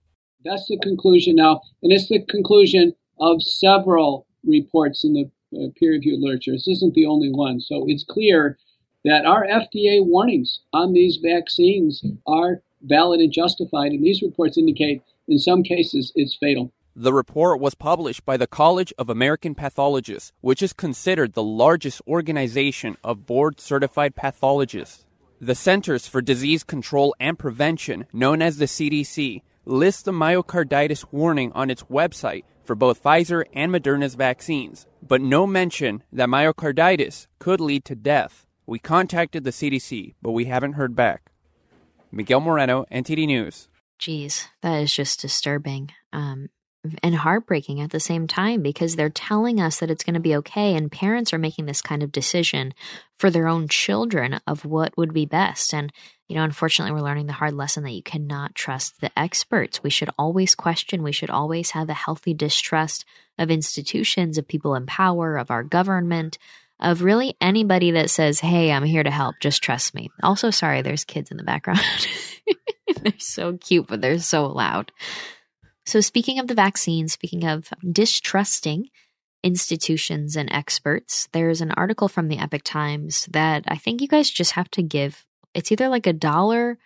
That's 0.43 0.67
the 0.67 0.78
conclusion 0.80 1.36
now, 1.36 1.62
and 1.82 1.91
it's 1.91 2.10
the 2.10 2.24
conclusion 2.26 2.93
of 3.20 3.41
several 3.41 4.28
reports 4.43 5.04
in 5.04 5.13
the 5.13 5.30
uh, 5.58 5.70
peer 5.78 5.91
reviewed 5.91 6.20
literature. 6.20 6.52
This 6.52 6.67
isn't 6.67 6.93
the 6.93 7.06
only 7.06 7.32
one. 7.32 7.62
So 7.62 7.86
it's 7.88 8.04
clear 8.04 8.58
that 9.06 9.26
our 9.26 9.46
FDA 9.46 10.06
warnings 10.06 10.60
on 10.74 10.93
these 10.93 11.17
vaccines 11.24 12.04
are 12.26 12.62
valid 12.82 13.22
and 13.22 13.32
justified, 13.32 13.91
and 13.91 14.04
these 14.04 14.22
reports 14.22 14.58
indicate 14.58 15.02
in 15.28 15.39
some 15.39 15.63
cases 15.63 16.12
it's 16.15 16.36
fatal. 16.36 16.74
The 17.00 17.14
report 17.14 17.60
was 17.60 17.76
published 17.76 18.26
by 18.26 18.38
the 18.38 18.48
College 18.48 18.92
of 18.98 19.08
American 19.08 19.54
Pathologists, 19.54 20.32
which 20.42 20.64
is 20.64 20.74
considered 20.74 21.34
the 21.34 21.44
largest 21.44 22.02
organization 22.08 22.98
of 23.04 23.28
board 23.28 23.60
certified 23.62 24.16
pathologists. 24.16 25.06
The 25.40 25.54
Centers 25.54 26.08
for 26.08 26.24
Disease 26.24 26.64
Control 26.64 27.14
and 27.20 27.38
Prevention, 27.38 28.08
known 28.12 28.42
as 28.42 28.58
the 28.58 28.66
CDC, 28.66 29.44
lists 29.64 30.02
the 30.02 30.12
myocarditis 30.12 31.06
warning 31.12 31.52
on 31.52 31.70
its 31.70 31.84
website 31.84 32.46
for 32.64 32.74
both 32.74 33.04
Pfizer 33.04 33.44
and 33.54 33.72
Moderna's 33.72 34.16
vaccines, 34.16 34.88
but 35.08 35.22
no 35.22 35.46
mention 35.46 36.02
that 36.12 36.30
myocarditis 36.30 37.28
could 37.38 37.62
lead 37.62 37.86
to 37.86 37.94
death. 37.94 38.48
We 38.66 38.80
contacted 38.80 39.44
the 39.44 39.52
CDC, 39.52 40.16
but 40.24 40.32
we 40.32 40.46
haven't 40.46 40.74
heard 40.74 40.96
back. 40.96 41.32
Miguel 42.12 42.40
Moreno, 42.40 42.86
NTD 42.92 43.28
News. 43.28 43.70
Geez, 44.00 44.48
that 44.64 44.82
is 44.82 44.92
just 44.92 45.22
disturbing. 45.22 45.92
Um, 46.12 46.50
and 47.04 47.15
heartbreaking 47.15 47.82
at 47.82 47.91
the 47.91 48.00
same 48.00 48.28
time 48.28 48.62
because 48.62 48.95
they're 48.95 49.10
telling 49.10 49.60
us 49.60 49.80
that 49.80 49.89
it's 49.89 50.04
going 50.04 50.13
to 50.13 50.19
be 50.19 50.36
okay 50.38 50.76
and 50.76 50.91
parents 50.91 51.34
are 51.34 51.39
making 51.39 51.65
this 51.65 51.82
kind 51.82 52.04
of 52.04 52.12
decision 52.12 52.73
for 53.17 53.30
their 53.30 53.47
own 53.47 53.67
children 53.67 54.39
of 54.45 54.65
what 54.65 54.95
would 54.97 55.13
be 55.13 55.26
best. 55.26 55.73
And 55.73 55.91
you 56.28 56.36
know 56.36 56.43
unfortunately 56.43 56.93
we're 56.93 57.06
learning 57.06 57.28
the 57.28 57.34
hard 57.34 57.54
lesson 57.54 57.84
that 57.84 57.91
you 57.91 58.04
cannot 58.04 58.56
trust 58.56 59.00
the 59.02 59.17
experts. 59.17 59.84
We 59.84 59.89
should 59.89 60.10
always 60.17 60.56
question. 60.56 61.04
We 61.04 61.12
should 61.12 61.30
always 61.30 61.71
have 61.71 61.89
a 61.89 61.93
healthy 61.93 62.34
distrust 62.34 63.06
of 63.38 63.52
institutions 63.52 64.38
of 64.38 64.47
people 64.47 64.76
in 64.76 64.86
power 64.86 65.38
of 65.38 65.52
our 65.52 65.63
government 65.63 66.38
of 66.80 67.02
really 67.02 67.36
anybody 67.41 67.91
that 67.91 68.10
says 68.10 68.39
hey 68.39 68.71
i'm 68.71 68.84
here 68.84 69.04
to 69.04 69.12
help. 69.12 69.36
Just 69.39 69.63
trust 69.63 69.95
me. 69.95 70.10
Also 70.21 70.52
sorry 70.52 70.82
there's 70.82 71.06
kids 71.06 71.32
in 71.32 71.38
the 71.38 71.43
background. 71.43 71.80
They're 73.02 73.13
so 73.17 73.58
cute 73.58 73.88
but 73.88 74.02
they're 74.02 74.19
so 74.19 74.47
loud 74.47 74.91
so, 75.88 76.02
speaking 76.02 76.38
of 76.39 76.47
the 76.47 76.54
vaccine, 76.54 77.08
speaking 77.08 77.45
of 77.45 77.69
distrusting 77.89 78.89
institutions 79.41 80.36
and 80.36 80.52
experts, 80.52 81.30
there's 81.32 81.62
an 81.62 81.71
article 81.71 82.10
from 82.10 82.28
the 82.28 82.39
Epoch 82.39 82.63
Times 82.63 83.26
that 83.32 83.63
I 83.69 83.78
think 83.78 84.02
you 84.02 84.10
guys 84.10 84.30
just 84.30 84.52
have 84.52 84.69
to 84.71 84.84
give. 84.84 85.26
It's 85.54 85.71
either 85.71 85.88
like 85.88 86.06
a 86.06 86.12
dollar 86.12 86.78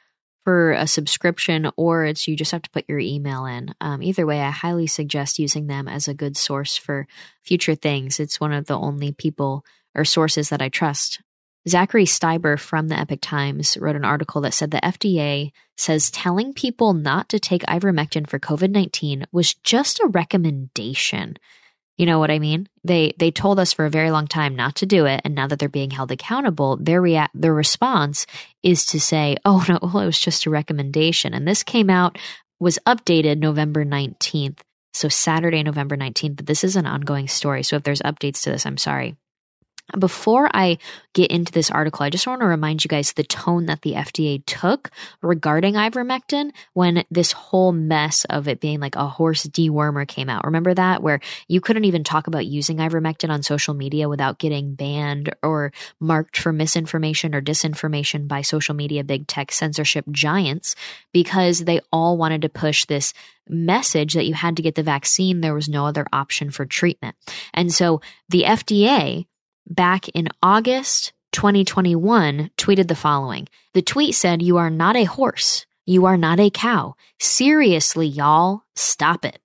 for 0.43 0.73
a 0.73 0.85
subscription 0.85 1.71
or 1.77 2.05
it's 2.05 2.27
you 2.27 2.35
just 2.35 2.51
have 2.51 2.61
to 2.61 2.69
put 2.69 2.85
your 2.87 2.99
email 2.99 3.45
in. 3.45 3.73
Um, 3.81 4.03
either 4.03 4.27
way, 4.27 4.39
I 4.39 4.51
highly 4.51 4.85
suggest 4.85 5.39
using 5.39 5.65
them 5.65 5.87
as 5.87 6.07
a 6.07 6.13
good 6.13 6.37
source 6.37 6.77
for 6.77 7.07
future 7.43 7.75
things. 7.75 8.19
It's 8.19 8.39
one 8.39 8.53
of 8.53 8.67
the 8.67 8.77
only 8.77 9.13
people 9.13 9.65
or 9.95 10.05
sources 10.05 10.49
that 10.49 10.61
I 10.61 10.69
trust 10.69 11.21
Zachary 11.69 12.05
Stieber 12.05 12.59
from 12.59 12.87
the 12.87 12.99
Epoch 12.99 13.21
Times 13.21 13.77
wrote 13.77 13.95
an 13.95 14.05
article 14.05 14.41
that 14.41 14.53
said 14.53 14.71
the 14.71 14.77
FDA 14.77 15.51
says 15.77 16.09
telling 16.09 16.53
people 16.53 16.93
not 16.93 17.29
to 17.29 17.39
take 17.39 17.61
ivermectin 17.63 18.27
for 18.27 18.39
COVID 18.39 18.71
19 18.71 19.25
was 19.31 19.53
just 19.53 19.99
a 19.99 20.07
recommendation. 20.07 21.37
You 21.97 22.07
know 22.07 22.17
what 22.17 22.31
I 22.31 22.39
mean? 22.39 22.67
They 22.83 23.13
they 23.19 23.29
told 23.29 23.59
us 23.59 23.73
for 23.73 23.85
a 23.85 23.91
very 23.91 24.09
long 24.09 24.27
time 24.27 24.55
not 24.55 24.75
to 24.77 24.87
do 24.87 25.05
it, 25.05 25.21
and 25.23 25.35
now 25.35 25.45
that 25.45 25.59
they're 25.59 25.69
being 25.69 25.91
held 25.91 26.11
accountable, 26.11 26.77
their 26.77 26.99
rea- 26.99 27.27
their 27.35 27.53
response 27.53 28.25
is 28.63 28.85
to 28.87 28.99
say, 28.99 29.37
"Oh 29.45 29.63
no, 29.69 29.77
well, 29.81 29.99
it 29.99 30.07
was 30.07 30.19
just 30.19 30.47
a 30.47 30.49
recommendation." 30.49 31.33
And 31.35 31.47
this 31.47 31.61
came 31.61 31.91
out 31.91 32.17
was 32.59 32.79
updated 32.87 33.37
November 33.37 33.85
nineteenth, 33.85 34.63
so 34.93 35.09
Saturday, 35.09 35.61
November 35.61 35.95
nineteenth. 35.95 36.37
But 36.37 36.47
this 36.47 36.63
is 36.63 36.75
an 36.75 36.87
ongoing 36.87 37.27
story, 37.27 37.61
so 37.61 37.75
if 37.75 37.83
there's 37.83 38.01
updates 38.01 38.41
to 38.43 38.51
this, 38.51 38.65
I'm 38.65 38.77
sorry. 38.77 39.15
Before 39.97 40.49
I 40.53 40.77
get 41.13 41.31
into 41.31 41.51
this 41.51 41.69
article, 41.69 42.03
I 42.03 42.09
just 42.09 42.27
want 42.27 42.41
to 42.41 42.47
remind 42.47 42.83
you 42.83 42.87
guys 42.87 43.13
the 43.13 43.23
tone 43.23 43.65
that 43.65 43.81
the 43.81 43.93
FDA 43.93 44.43
took 44.45 44.91
regarding 45.21 45.73
ivermectin 45.73 46.51
when 46.73 47.03
this 47.11 47.31
whole 47.31 47.71
mess 47.71 48.25
of 48.25 48.47
it 48.47 48.59
being 48.59 48.79
like 48.79 48.95
a 48.95 49.07
horse 49.07 49.45
dewormer 49.45 50.07
came 50.07 50.29
out. 50.29 50.45
Remember 50.45 50.73
that? 50.73 51.03
Where 51.03 51.19
you 51.47 51.61
couldn't 51.61 51.85
even 51.85 52.03
talk 52.03 52.27
about 52.27 52.45
using 52.45 52.77
ivermectin 52.77 53.29
on 53.29 53.43
social 53.43 53.73
media 53.73 54.07
without 54.07 54.39
getting 54.39 54.75
banned 54.75 55.35
or 55.43 55.73
marked 55.99 56.37
for 56.37 56.53
misinformation 56.53 57.35
or 57.35 57.41
disinformation 57.41 58.27
by 58.27 58.41
social 58.41 58.75
media 58.75 59.03
big 59.03 59.27
tech 59.27 59.51
censorship 59.51 60.05
giants 60.11 60.75
because 61.11 61.59
they 61.59 61.81
all 61.91 62.17
wanted 62.17 62.41
to 62.43 62.49
push 62.49 62.85
this 62.85 63.13
message 63.47 64.13
that 64.13 64.25
you 64.25 64.33
had 64.33 64.55
to 64.55 64.63
get 64.63 64.75
the 64.75 64.83
vaccine. 64.83 65.41
There 65.41 65.53
was 65.53 65.67
no 65.67 65.85
other 65.85 66.05
option 66.13 66.51
for 66.51 66.65
treatment. 66.65 67.15
And 67.53 67.73
so 67.73 68.01
the 68.29 68.43
FDA 68.43 69.25
back 69.75 70.09
in 70.09 70.27
August 70.43 71.13
2021 71.31 72.51
tweeted 72.57 72.87
the 72.87 72.95
following. 72.95 73.47
The 73.73 73.81
tweet 73.81 74.15
said, 74.15 74.41
You 74.41 74.57
are 74.57 74.69
not 74.69 74.95
a 74.95 75.05
horse. 75.05 75.65
You 75.85 76.05
are 76.05 76.17
not 76.17 76.39
a 76.39 76.49
cow. 76.49 76.95
Seriously, 77.19 78.07
y'all, 78.07 78.63
stop 78.75 79.25
it. 79.25 79.39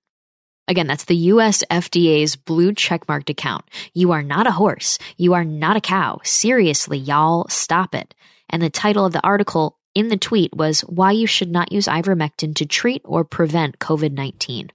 Again, 0.68 0.88
that's 0.88 1.04
the 1.04 1.16
US 1.16 1.62
FDA's 1.70 2.34
blue 2.34 2.72
checkmarked 2.72 3.30
account. 3.30 3.64
You 3.94 4.12
are 4.12 4.22
not 4.22 4.46
a 4.46 4.52
horse. 4.52 4.98
You 5.16 5.34
are 5.34 5.44
not 5.44 5.76
a 5.76 5.80
cow. 5.80 6.20
Seriously, 6.24 6.98
y'all, 6.98 7.46
stop 7.48 7.94
it. 7.94 8.14
And 8.50 8.62
the 8.62 8.70
title 8.70 9.04
of 9.04 9.12
the 9.12 9.24
article 9.24 9.78
in 9.94 10.08
the 10.08 10.16
tweet 10.16 10.54
was 10.54 10.80
Why 10.82 11.12
You 11.12 11.26
Should 11.26 11.50
Not 11.50 11.72
Use 11.72 11.86
Ivermectin 11.86 12.54
to 12.56 12.66
Treat 12.66 13.02
or 13.04 13.24
Prevent 13.24 13.78
COVID 13.78 14.12
19. 14.12 14.70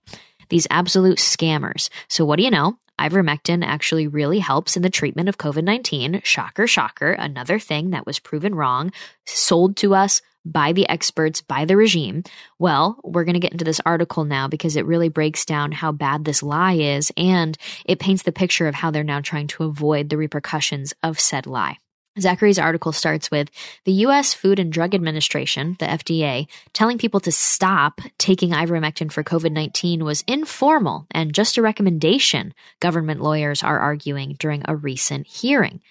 These 0.49 0.67
absolute 0.69 1.17
scammers. 1.17 1.89
So, 2.09 2.25
what 2.25 2.37
do 2.37 2.43
you 2.43 2.51
know? 2.51 2.77
Ivermectin 3.01 3.65
actually 3.65 4.07
really 4.07 4.37
helps 4.37 4.77
in 4.77 4.83
the 4.83 4.89
treatment 4.89 5.27
of 5.27 5.39
COVID 5.39 5.63
19. 5.63 6.21
Shocker, 6.23 6.67
shocker. 6.67 7.13
Another 7.13 7.57
thing 7.57 7.89
that 7.89 8.05
was 8.05 8.19
proven 8.19 8.53
wrong, 8.53 8.91
sold 9.25 9.75
to 9.77 9.95
us 9.95 10.21
by 10.45 10.71
the 10.71 10.87
experts, 10.87 11.41
by 11.41 11.65
the 11.65 11.75
regime. 11.75 12.23
Well, 12.59 12.99
we're 13.03 13.23
going 13.23 13.33
to 13.33 13.39
get 13.39 13.53
into 13.53 13.65
this 13.65 13.81
article 13.85 14.23
now 14.23 14.47
because 14.47 14.75
it 14.75 14.85
really 14.85 15.09
breaks 15.09 15.45
down 15.45 15.71
how 15.71 15.91
bad 15.91 16.25
this 16.25 16.43
lie 16.43 16.73
is 16.73 17.11
and 17.17 17.57
it 17.85 17.99
paints 17.99 18.23
the 18.23 18.31
picture 18.31 18.67
of 18.67 18.75
how 18.75 18.91
they're 18.91 19.03
now 19.03 19.21
trying 19.21 19.47
to 19.47 19.63
avoid 19.63 20.09
the 20.09 20.17
repercussions 20.17 20.93
of 21.01 21.19
said 21.19 21.47
lie. 21.47 21.77
Zachary's 22.19 22.60
article 22.60 22.91
starts 22.91 23.32
with 23.32 23.50
the 23.86 23.93
U.S. 24.04 24.34
Food 24.34 24.60
and 24.60 24.71
Drug 24.71 24.93
Administration, 24.93 25.78
the 25.80 25.86
FDA, 25.86 26.47
telling 26.74 26.97
people 26.97 27.21
to 27.21 27.32
stop 27.32 28.02
taking 28.17 28.52
ivermectin 28.52 29.12
for 29.12 29.24
COVID 29.24 29.52
19 29.52 30.04
was 30.04 30.24
informal 30.28 31.08
and 31.12 31.34
just 31.34 31.58
a 31.58 31.62
recommendation, 31.62 32.54
government 32.80 33.21
lawyers 33.21 33.63
are 33.63 33.80
arguing 33.80 34.36
during 34.39 34.63
a 34.65 34.76
recent 34.76 35.26
hearing. 35.26 35.82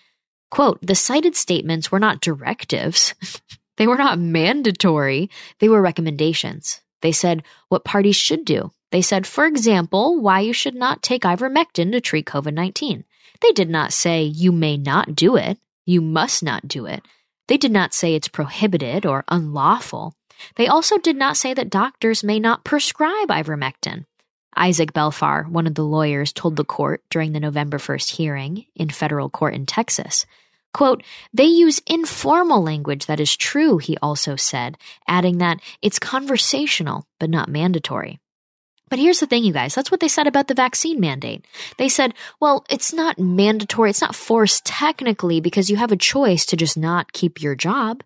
Quote, 0.50 0.78
the 0.82 0.94
cited 0.94 1.36
statements 1.36 1.90
were 1.90 2.00
not 2.00 2.20
directives, 2.20 3.14
they 3.78 3.86
were 3.86 3.96
not 3.96 4.18
mandatory, 4.18 5.30
they 5.58 5.68
were 5.68 5.80
recommendations. 5.80 6.80
They 7.00 7.12
said 7.12 7.44
what 7.70 7.84
parties 7.84 8.16
should 8.16 8.44
do. 8.44 8.72
They 8.90 9.00
said, 9.00 9.26
for 9.26 9.46
example, 9.46 10.20
why 10.20 10.40
you 10.40 10.52
should 10.52 10.74
not 10.74 11.02
take 11.02 11.22
ivermectin 11.22 11.92
to 11.92 12.00
treat 12.00 12.26
COVID 12.26 12.52
19. 12.52 13.04
They 13.40 13.52
did 13.52 13.70
not 13.70 13.94
say 13.94 14.24
you 14.24 14.52
may 14.52 14.76
not 14.76 15.14
do 15.14 15.36
it. 15.36 15.58
You 15.86 16.00
must 16.00 16.42
not 16.42 16.68
do 16.68 16.86
it. 16.86 17.02
They 17.48 17.56
did 17.56 17.72
not 17.72 17.94
say 17.94 18.14
it's 18.14 18.28
prohibited 18.28 19.04
or 19.04 19.24
unlawful. 19.28 20.14
They 20.56 20.68
also 20.68 20.98
did 20.98 21.16
not 21.16 21.36
say 21.36 21.52
that 21.54 21.70
doctors 21.70 22.24
may 22.24 22.38
not 22.38 22.64
prescribe 22.64 23.28
ivermectin. 23.28 24.04
Isaac 24.56 24.92
Belfer, 24.92 25.48
one 25.48 25.66
of 25.66 25.74
the 25.74 25.84
lawyers, 25.84 26.32
told 26.32 26.56
the 26.56 26.64
court 26.64 27.02
during 27.10 27.32
the 27.32 27.40
November 27.40 27.78
1st 27.78 28.10
hearing 28.10 28.66
in 28.74 28.90
federal 28.90 29.30
court 29.30 29.54
in 29.54 29.66
Texas. 29.66 30.26
Quote, 30.72 31.02
they 31.32 31.44
use 31.44 31.80
informal 31.86 32.62
language 32.62 33.06
that 33.06 33.20
is 33.20 33.36
true, 33.36 33.78
he 33.78 33.96
also 33.98 34.36
said, 34.36 34.78
adding 35.08 35.38
that 35.38 35.60
it's 35.82 35.98
conversational 35.98 37.06
but 37.18 37.30
not 37.30 37.48
mandatory. 37.48 38.20
But 38.90 38.98
here's 38.98 39.20
the 39.20 39.26
thing, 39.26 39.44
you 39.44 39.52
guys. 39.52 39.74
That's 39.74 39.90
what 39.90 40.00
they 40.00 40.08
said 40.08 40.26
about 40.26 40.48
the 40.48 40.54
vaccine 40.54 40.98
mandate. 40.98 41.46
They 41.78 41.88
said, 41.88 42.12
well, 42.40 42.66
it's 42.68 42.92
not 42.92 43.20
mandatory. 43.20 43.90
It's 43.90 44.00
not 44.00 44.16
forced 44.16 44.66
technically 44.66 45.40
because 45.40 45.70
you 45.70 45.76
have 45.76 45.92
a 45.92 45.96
choice 45.96 46.44
to 46.46 46.56
just 46.56 46.76
not 46.76 47.12
keep 47.12 47.40
your 47.40 47.54
job. 47.54 48.02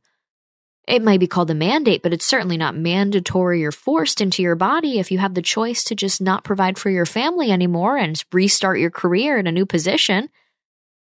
It 0.87 1.03
might 1.03 1.21
be 1.21 1.27
called 1.27 1.51
a 1.51 1.55
mandate, 1.55 2.03
but 2.03 2.13
it's 2.13 2.27
certainly 2.27 2.59
not 2.59 2.77
mandatory 2.77 3.65
or 3.65 3.73
forced 3.73 4.21
into 4.21 4.43
your 4.43 4.55
body 4.55 4.99
if 4.99 5.11
you 5.11 5.17
have 5.17 5.33
the 5.33 5.41
choice 5.41 5.83
to 5.85 5.95
just 5.95 6.21
not 6.21 6.45
provide 6.45 6.79
for 6.79 6.91
your 6.91 7.07
family 7.07 7.51
anymore 7.51 7.97
and 7.97 8.23
restart 8.31 8.79
your 8.79 8.91
career 8.91 9.39
in 9.39 9.47
a 9.47 9.53
new 9.53 9.65
position. 9.65 10.29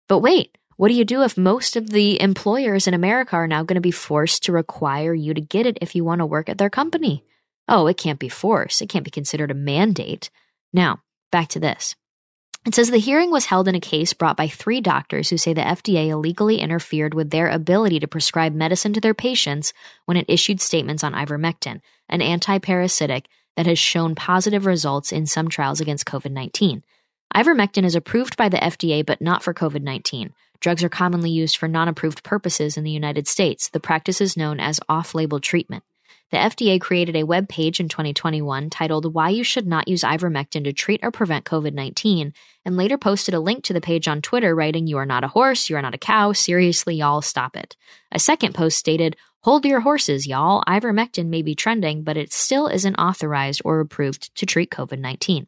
But 0.09 0.19
wait, 0.19 0.57
what 0.75 0.89
do 0.89 0.95
you 0.95 1.05
do 1.05 1.23
if 1.23 1.37
most 1.37 1.77
of 1.77 1.91
the 1.91 2.21
employers 2.21 2.87
in 2.87 2.93
America 2.93 3.37
are 3.37 3.47
now 3.47 3.63
going 3.63 3.75
to 3.75 3.81
be 3.81 3.91
forced 3.91 4.43
to 4.43 4.51
require 4.51 5.13
you 5.13 5.33
to 5.33 5.39
get 5.39 5.65
it 5.65 5.77
if 5.79 5.95
you 5.95 6.03
want 6.03 6.19
to 6.19 6.25
work 6.25 6.49
at 6.49 6.57
their 6.57 6.69
company? 6.69 7.23
Oh, 7.69 7.87
it 7.87 7.97
can't 7.97 8.19
be 8.19 8.29
force. 8.29 8.81
It 8.81 8.89
can't 8.89 9.05
be 9.05 9.11
considered 9.11 9.51
a 9.51 9.55
mandate. 9.55 10.29
Now, 10.73 11.01
back 11.31 11.47
to 11.49 11.59
this. 11.59 11.95
It 12.65 12.75
says 12.75 12.91
the 12.91 12.97
hearing 12.97 13.31
was 13.31 13.45
held 13.45 13.69
in 13.69 13.75
a 13.75 13.79
case 13.79 14.11
brought 14.11 14.35
by 14.35 14.49
three 14.49 14.81
doctors 14.81 15.29
who 15.29 15.37
say 15.37 15.53
the 15.53 15.61
FDA 15.61 16.09
illegally 16.09 16.59
interfered 16.59 17.13
with 17.13 17.29
their 17.29 17.47
ability 17.47 18.01
to 18.01 18.07
prescribe 18.07 18.53
medicine 18.53 18.91
to 18.93 18.99
their 18.99 19.13
patients 19.13 19.71
when 20.05 20.17
it 20.17 20.25
issued 20.27 20.59
statements 20.59 21.03
on 21.03 21.13
ivermectin, 21.13 21.79
an 22.09 22.19
antiparasitic 22.19 23.25
that 23.55 23.65
has 23.65 23.79
shown 23.79 24.13
positive 24.13 24.65
results 24.65 25.13
in 25.13 25.25
some 25.25 25.47
trials 25.47 25.79
against 25.79 26.05
COVID 26.05 26.31
19. 26.31 26.83
Ivermectin 27.33 27.85
is 27.85 27.95
approved 27.95 28.35
by 28.35 28.49
the 28.49 28.57
FDA 28.57 29.05
but 29.05 29.21
not 29.21 29.41
for 29.41 29.53
COVID 29.53 29.81
19. 29.81 30.33
Drugs 30.59 30.83
are 30.83 30.89
commonly 30.89 31.31
used 31.31 31.55
for 31.55 31.69
non 31.69 31.87
approved 31.87 32.23
purposes 32.23 32.75
in 32.75 32.83
the 32.83 32.91
United 32.91 33.27
States. 33.27 33.69
The 33.69 33.79
practice 33.79 34.19
is 34.19 34.35
known 34.35 34.59
as 34.59 34.81
off 34.89 35.15
label 35.15 35.39
treatment. 35.39 35.83
The 36.31 36.37
FDA 36.37 36.79
created 36.79 37.15
a 37.15 37.23
web 37.23 37.49
page 37.49 37.79
in 37.79 37.89
2021 37.89 38.69
titled 38.69 39.13
Why 39.13 39.29
You 39.29 39.43
Should 39.43 39.65
Not 39.65 39.87
Use 39.87 40.03
Ivermectin 40.03 40.63
to 40.65 40.73
Treat 40.73 40.99
or 41.03 41.11
Prevent 41.11 41.45
COVID 41.45 41.73
19, 41.73 42.33
and 42.65 42.77
later 42.77 42.97
posted 42.97 43.33
a 43.33 43.39
link 43.39 43.63
to 43.63 43.73
the 43.73 43.81
page 43.81 44.07
on 44.07 44.21
Twitter 44.21 44.53
writing, 44.53 44.87
You 44.87 44.97
are 44.97 45.05
not 45.05 45.23
a 45.23 45.29
horse, 45.29 45.69
you 45.69 45.75
are 45.75 45.81
not 45.81 45.95
a 45.95 45.99
cow, 45.99 46.31
seriously, 46.31 46.95
y'all, 46.95 47.21
stop 47.21 47.55
it. 47.55 47.75
A 48.11 48.19
second 48.19 48.53
post 48.53 48.77
stated, 48.77 49.15
Hold 49.41 49.65
your 49.65 49.79
horses, 49.79 50.27
y'all. 50.27 50.63
Ivermectin 50.67 51.27
may 51.27 51.41
be 51.41 51.55
trending, 51.55 52.03
but 52.03 52.17
it 52.17 52.33
still 52.33 52.67
isn't 52.67 52.95
authorized 52.95 53.61
or 53.63 53.79
approved 53.79 54.35
to 54.35 54.45
treat 54.45 54.69
COVID 54.69 54.99
19. 54.99 55.47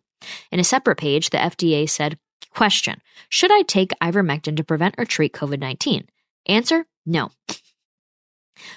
In 0.52 0.60
a 0.60 0.64
separate 0.64 0.98
page, 0.98 1.30
the 1.30 1.38
FDA 1.38 1.90
said, 1.90 2.18
Question 2.52 3.02
Should 3.30 3.52
I 3.52 3.64
take 3.64 3.92
ivermectin 4.02 4.58
to 4.58 4.64
prevent 4.64 4.96
or 4.98 5.06
treat 5.06 5.34
COVID 5.34 5.60
19? 5.60 6.08
Answer 6.48 6.86
No. 7.06 7.32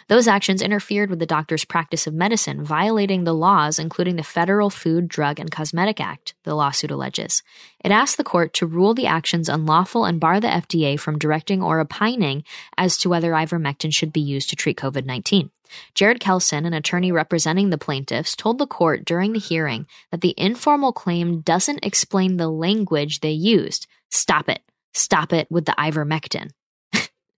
Those 0.09 0.29
actions 0.29 0.63
interfered 0.63 1.11
with 1.11 1.19
the 1.19 1.27
doctor's 1.27 1.65
practice 1.65 2.07
of 2.07 2.15
medicine, 2.15 2.65
violating 2.65 3.25
the 3.25 3.35
laws, 3.35 3.79
including 3.79 4.17
the 4.17 4.23
Federal 4.23 4.71
Food, 4.71 5.09
Drug, 5.09 5.39
and 5.39 5.51
Cosmetic 5.51 6.01
Act, 6.01 6.35
the 6.45 6.55
lawsuit 6.55 6.91
alleges. 6.91 7.43
It 7.85 7.91
asked 7.91 8.17
the 8.17 8.25
court 8.25 8.55
to 8.55 8.67
rule 8.67 8.95
the 8.95 9.07
actions 9.07 9.49
unlawful 9.49 10.05
and 10.05 10.21
bar 10.21 10.41
the 10.41 10.49
FDA 10.49 10.99
from 10.99 11.19
directing 11.19 11.63
or 11.63 11.81
opining 11.81 12.45
as 12.77 12.97
to 12.99 13.09
whether 13.09 13.33
ivermectin 13.33 13.95
should 13.95 14.13
be 14.13 14.21
used 14.21 14.51
to 14.51 14.57
treat 14.57 14.79
COVID 14.79 15.05
19. 15.05 15.51
Jared 15.95 16.21
Kelson, 16.21 16.67
an 16.67 16.75
attorney 16.75 17.11
representing 17.11 17.71
the 17.71 17.79
plaintiffs, 17.79 18.37
told 18.37 18.59
the 18.59 18.67
court 18.67 19.05
during 19.05 19.33
the 19.33 19.39
hearing 19.39 19.87
that 20.11 20.21
the 20.21 20.35
informal 20.37 20.93
claim 20.93 21.41
doesn't 21.41 21.85
explain 21.85 22.37
the 22.37 22.49
language 22.49 23.21
they 23.21 23.33
used. 23.33 23.87
Stop 24.11 24.49
it. 24.49 24.61
Stop 24.93 25.33
it 25.33 25.51
with 25.51 25.65
the 25.65 25.75
ivermectin 25.79 26.51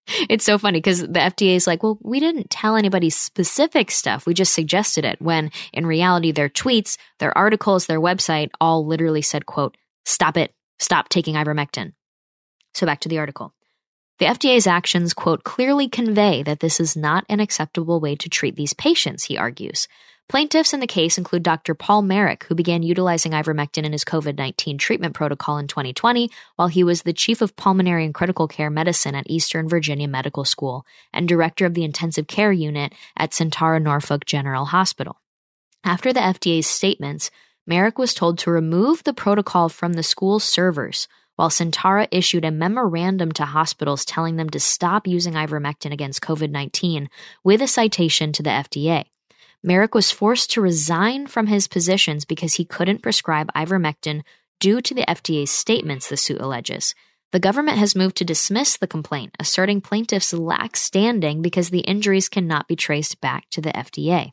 it's 0.28 0.44
so 0.44 0.58
funny 0.58 0.78
because 0.78 1.00
the 1.00 1.06
FDA 1.06 1.56
is 1.56 1.66
like, 1.66 1.82
well, 1.82 1.98
we 2.02 2.20
didn't 2.20 2.50
tell 2.50 2.76
anybody 2.76 3.10
specific 3.10 3.90
stuff. 3.90 4.26
We 4.26 4.34
just 4.34 4.54
suggested 4.54 5.04
it. 5.04 5.20
When 5.20 5.50
in 5.72 5.86
reality, 5.86 6.32
their 6.32 6.48
tweets, 6.48 6.96
their 7.18 7.36
articles, 7.36 7.86
their 7.86 8.00
website 8.00 8.50
all 8.60 8.86
literally 8.86 9.22
said, 9.22 9.46
quote, 9.46 9.76
stop 10.04 10.36
it. 10.36 10.52
Stop 10.78 11.08
taking 11.08 11.34
ivermectin. 11.34 11.92
So 12.74 12.86
back 12.86 13.00
to 13.00 13.08
the 13.08 13.18
article. 13.18 13.54
The 14.18 14.26
FDA's 14.26 14.66
actions, 14.66 15.12
quote, 15.12 15.44
clearly 15.44 15.88
convey 15.88 16.42
that 16.42 16.60
this 16.60 16.80
is 16.80 16.96
not 16.96 17.24
an 17.28 17.40
acceptable 17.40 18.00
way 18.00 18.16
to 18.16 18.30
treat 18.30 18.56
these 18.56 18.72
patients, 18.72 19.24
he 19.24 19.36
argues. 19.36 19.88
Plaintiffs 20.28 20.74
in 20.74 20.80
the 20.80 20.88
case 20.88 21.18
include 21.18 21.44
Dr. 21.44 21.76
Paul 21.76 22.02
Marik, 22.02 22.42
who 22.44 22.56
began 22.56 22.82
utilizing 22.82 23.30
ivermectin 23.30 23.84
in 23.84 23.92
his 23.92 24.04
COVID 24.04 24.36
19 24.36 24.76
treatment 24.76 25.14
protocol 25.14 25.58
in 25.58 25.68
2020 25.68 26.30
while 26.56 26.66
he 26.66 26.82
was 26.82 27.02
the 27.02 27.12
chief 27.12 27.40
of 27.42 27.54
pulmonary 27.54 28.04
and 28.04 28.12
critical 28.12 28.48
care 28.48 28.68
medicine 28.68 29.14
at 29.14 29.30
Eastern 29.30 29.68
Virginia 29.68 30.08
Medical 30.08 30.44
School 30.44 30.84
and 31.12 31.28
director 31.28 31.64
of 31.64 31.74
the 31.74 31.84
intensive 31.84 32.26
care 32.26 32.50
unit 32.50 32.92
at 33.16 33.30
Sentara 33.30 33.80
Norfolk 33.80 34.24
General 34.24 34.64
Hospital. 34.64 35.20
After 35.84 36.12
the 36.12 36.18
FDA's 36.18 36.66
statements, 36.66 37.30
Marik 37.64 37.96
was 37.96 38.12
told 38.12 38.38
to 38.38 38.50
remove 38.50 39.04
the 39.04 39.14
protocol 39.14 39.68
from 39.68 39.92
the 39.92 40.02
school's 40.02 40.42
servers, 40.42 41.06
while 41.36 41.50
Sentara 41.50 42.08
issued 42.10 42.44
a 42.44 42.50
memorandum 42.50 43.30
to 43.30 43.44
hospitals 43.44 44.04
telling 44.04 44.34
them 44.34 44.50
to 44.50 44.58
stop 44.58 45.06
using 45.06 45.34
ivermectin 45.34 45.92
against 45.92 46.20
COVID 46.20 46.50
19 46.50 47.08
with 47.44 47.62
a 47.62 47.68
citation 47.68 48.32
to 48.32 48.42
the 48.42 48.50
FDA. 48.50 49.04
Marik 49.66 49.96
was 49.96 50.12
forced 50.12 50.52
to 50.52 50.60
resign 50.60 51.26
from 51.26 51.48
his 51.48 51.66
positions 51.66 52.24
because 52.24 52.54
he 52.54 52.64
couldn't 52.64 53.02
prescribe 53.02 53.52
ivermectin 53.52 54.22
due 54.60 54.80
to 54.80 54.94
the 54.94 55.04
FDA's 55.08 55.50
statements, 55.50 56.08
the 56.08 56.16
suit 56.16 56.40
alleges. 56.40 56.94
the 57.32 57.40
government 57.40 57.76
has 57.76 57.96
moved 57.96 58.16
to 58.16 58.24
dismiss 58.24 58.76
the 58.76 58.86
complaint, 58.86 59.34
asserting 59.40 59.80
plaintiffs 59.80 60.32
lack 60.32 60.76
standing 60.76 61.42
because 61.42 61.70
the 61.70 61.80
injuries 61.80 62.28
cannot 62.28 62.68
be 62.68 62.76
traced 62.76 63.20
back 63.20 63.44
to 63.50 63.60
the 63.60 63.72
FDA. 63.72 64.32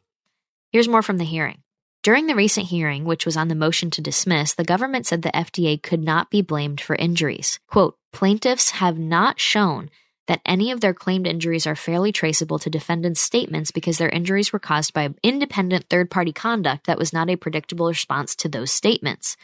Here's 0.71 0.87
more 0.87 1.01
from 1.01 1.17
the 1.17 1.25
hearing. 1.25 1.63
During 2.03 2.27
the 2.27 2.35
recent 2.35 2.67
hearing, 2.67 3.03
which 3.03 3.25
was 3.25 3.35
on 3.35 3.47
the 3.47 3.55
motion 3.55 3.89
to 3.91 4.01
dismiss, 4.01 4.53
the 4.53 4.63
government 4.63 5.07
said 5.07 5.23
the 5.23 5.31
FDA 5.31 5.81
could 5.81 6.03
not 6.03 6.29
be 6.29 6.43
blamed 6.43 6.79
for 6.79 6.95
injuries. 6.95 7.59
Quote, 7.67 7.97
plaintiffs 8.13 8.69
have 8.69 8.99
not 8.99 9.39
shown 9.39 9.89
that 10.27 10.41
any 10.45 10.71
of 10.71 10.81
their 10.81 10.93
claimed 10.93 11.27
injuries 11.27 11.67
are 11.67 11.75
fairly 11.75 12.11
traceable 12.11 12.59
to 12.59 12.69
defendants' 12.69 13.19
statements 13.19 13.71
because 13.71 13.97
their 13.97 14.09
injuries 14.09 14.53
were 14.53 14.59
caused 14.59 14.93
by 14.93 15.13
independent 15.21 15.85
third 15.89 16.09
party 16.09 16.31
conduct 16.31 16.87
that 16.87 16.97
was 16.97 17.13
not 17.13 17.29
a 17.29 17.35
predictable 17.35 17.87
response 17.87 18.35
to 18.35 18.49
those 18.49 18.71
statements. 18.71 19.35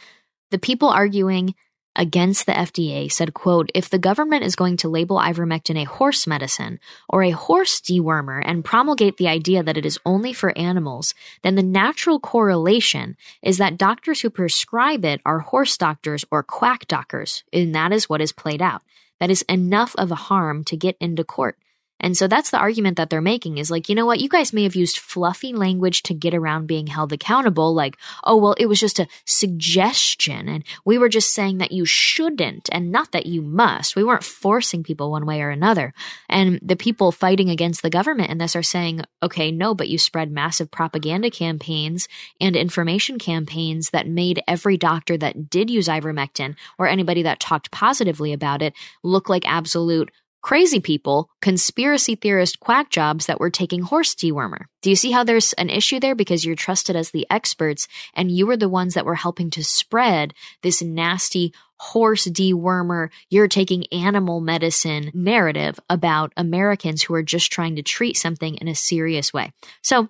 The 0.52 0.60
people 0.60 0.90
arguing 0.90 1.56
against 2.00 2.46
the 2.46 2.54
FDA 2.54 3.12
said, 3.12 3.34
quote, 3.34 3.70
if 3.76 3.90
the 3.90 4.00
government 4.00 4.46
is 4.46 4.56
going 4.56 4.78
to 4.78 4.88
label 4.88 5.18
ivermectin 5.18 5.80
a 5.80 5.84
horse 5.84 6.26
medicine 6.26 6.80
or 7.10 7.24
a 7.24 7.32
horse 7.32 7.82
dewormer 7.82 8.42
and 8.44 8.64
promulgate 8.64 9.18
the 9.18 9.28
idea 9.28 9.62
that 9.62 9.78
it 9.78 9.86
is 9.86 10.00
only 10.06 10.32
for 10.32 10.58
animals, 10.58 11.14
then 11.44 11.56
the 11.56 11.62
natural 11.62 12.18
correlation 12.18 13.18
is 13.44 13.58
that 13.58 13.78
doctors 13.78 14.22
who 14.22 14.30
prescribe 14.30 15.04
it 15.04 15.20
are 15.26 15.40
horse 15.40 15.78
doctors 15.78 16.24
or 16.32 16.42
quack 16.42 16.88
doctors, 16.88 17.44
and 17.52 17.76
that 17.76 17.92
is 17.92 18.08
what 18.08 18.22
is 18.22 18.32
played 18.32 18.62
out. 18.62 18.82
That 19.20 19.30
is 19.30 19.42
enough 19.50 19.94
of 19.98 20.10
a 20.10 20.16
harm 20.16 20.64
to 20.64 20.78
get 20.78 20.96
into 21.02 21.26
court. 21.26 21.58
And 22.00 22.16
so 22.16 22.28
that's 22.28 22.50
the 22.50 22.58
argument 22.58 22.98
that 22.98 23.10
they're 23.10 23.22
making 23.22 23.58
is 23.58 23.70
like, 23.70 23.90
you 23.90 23.96
know 23.96 24.06
what? 24.06 24.20
You 24.20 24.30
guys 24.30 24.54
may 24.54 24.64
have 24.64 24.76
used 24.76 24.98
fluffy 24.98 25.54
language 25.54 26.04
to 26.04 26.14
get 26.14 26.34
around 26.34 26.68
being 26.68 26.88
held 26.88 27.12
accountable. 27.12 27.74
Like, 27.74 27.98
oh, 28.24 28.38
well, 28.38 28.56
it 28.58 28.68
was 28.68 28.80
just 28.80 29.00
a 29.00 29.08
suggestion. 29.26 30.48
And 30.48 30.64
we 30.86 30.98
were 30.98 31.10
just 31.10 31.34
saying 31.34 31.58
that 31.58 31.72
you 31.72 31.86
shouldn't 31.86 32.70
and 32.72 32.92
not 32.92 33.12
that 33.12 33.26
you 33.26 33.42
must. 33.42 33.96
We 33.96 34.04
weren't 34.04 34.24
forcing 34.24 34.84
people 34.84 35.12
one 35.12 35.26
way 35.26 35.42
or 35.42 35.50
another. 35.50 35.94
And 36.30 36.60
the 36.62 36.76
people 36.76 37.12
fighting 37.12 37.50
against 37.50 37.82
the 37.82 37.90
government 37.90 38.30
in 38.30 38.38
this 38.38 38.56
are 38.56 38.64
saying, 38.64 39.02
okay, 39.22 39.52
no, 39.52 39.74
but 39.76 39.90
you 39.90 39.98
spread 39.98 40.32
massive 40.32 40.72
propaganda 40.72 41.30
campaigns 41.30 42.08
and 42.40 42.56
information 42.56 43.20
campaigns 43.20 43.90
that 43.90 44.08
made 44.08 44.42
every 44.48 44.78
doctor 44.78 45.18
that 45.18 45.50
did 45.50 45.70
use 45.70 45.88
ivermectin 45.88 46.56
or 46.78 46.88
anybody 46.88 47.24
that 47.24 47.40
talked 47.40 47.72
positively 47.72 48.34
about 48.34 48.62
it 48.62 48.74
look 49.04 49.30
like 49.30 49.48
absolute 49.48 50.12
crazy 50.42 50.80
people, 50.80 51.30
conspiracy 51.42 52.16
theorist 52.16 52.60
quack 52.60 52.90
jobs 52.90 53.26
that 53.26 53.40
were 53.40 53.50
taking 53.50 53.82
horse 53.82 54.16
dewormer. 54.16 54.66
Do 54.82 54.90
you 54.90 54.96
see 54.96 55.12
how 55.12 55.24
there's 55.24 55.54
an 55.54 55.70
issue 55.70 56.00
there? 56.00 56.16
Because 56.16 56.46
you're 56.46 56.56
trusted 56.56 56.96
as 56.96 57.12
the 57.12 57.28
experts 57.30 57.88
and 58.14 58.32
you 58.32 58.48
were 58.48 58.58
the 58.58 58.70
ones 58.70 58.94
that 58.94 59.06
were 59.06 59.16
helping 59.16 59.50
to 59.52 59.64
spread 59.64 60.34
this 60.64 60.82
nasty 60.82 61.54
horse 61.80 62.26
dewormer, 62.28 63.10
you're 63.30 63.48
taking 63.48 63.86
animal 63.92 64.42
medicine 64.42 65.12
narrative 65.14 65.80
about 65.90 66.34
Americans 66.36 67.04
who 67.04 67.14
are 67.14 67.24
just 67.24 67.52
trying 67.52 67.76
to 67.76 67.84
treat 67.84 68.18
something 68.18 68.56
in 68.56 68.68
a 68.68 68.76
serious 68.76 69.34
way. 69.34 69.52
So 69.82 70.10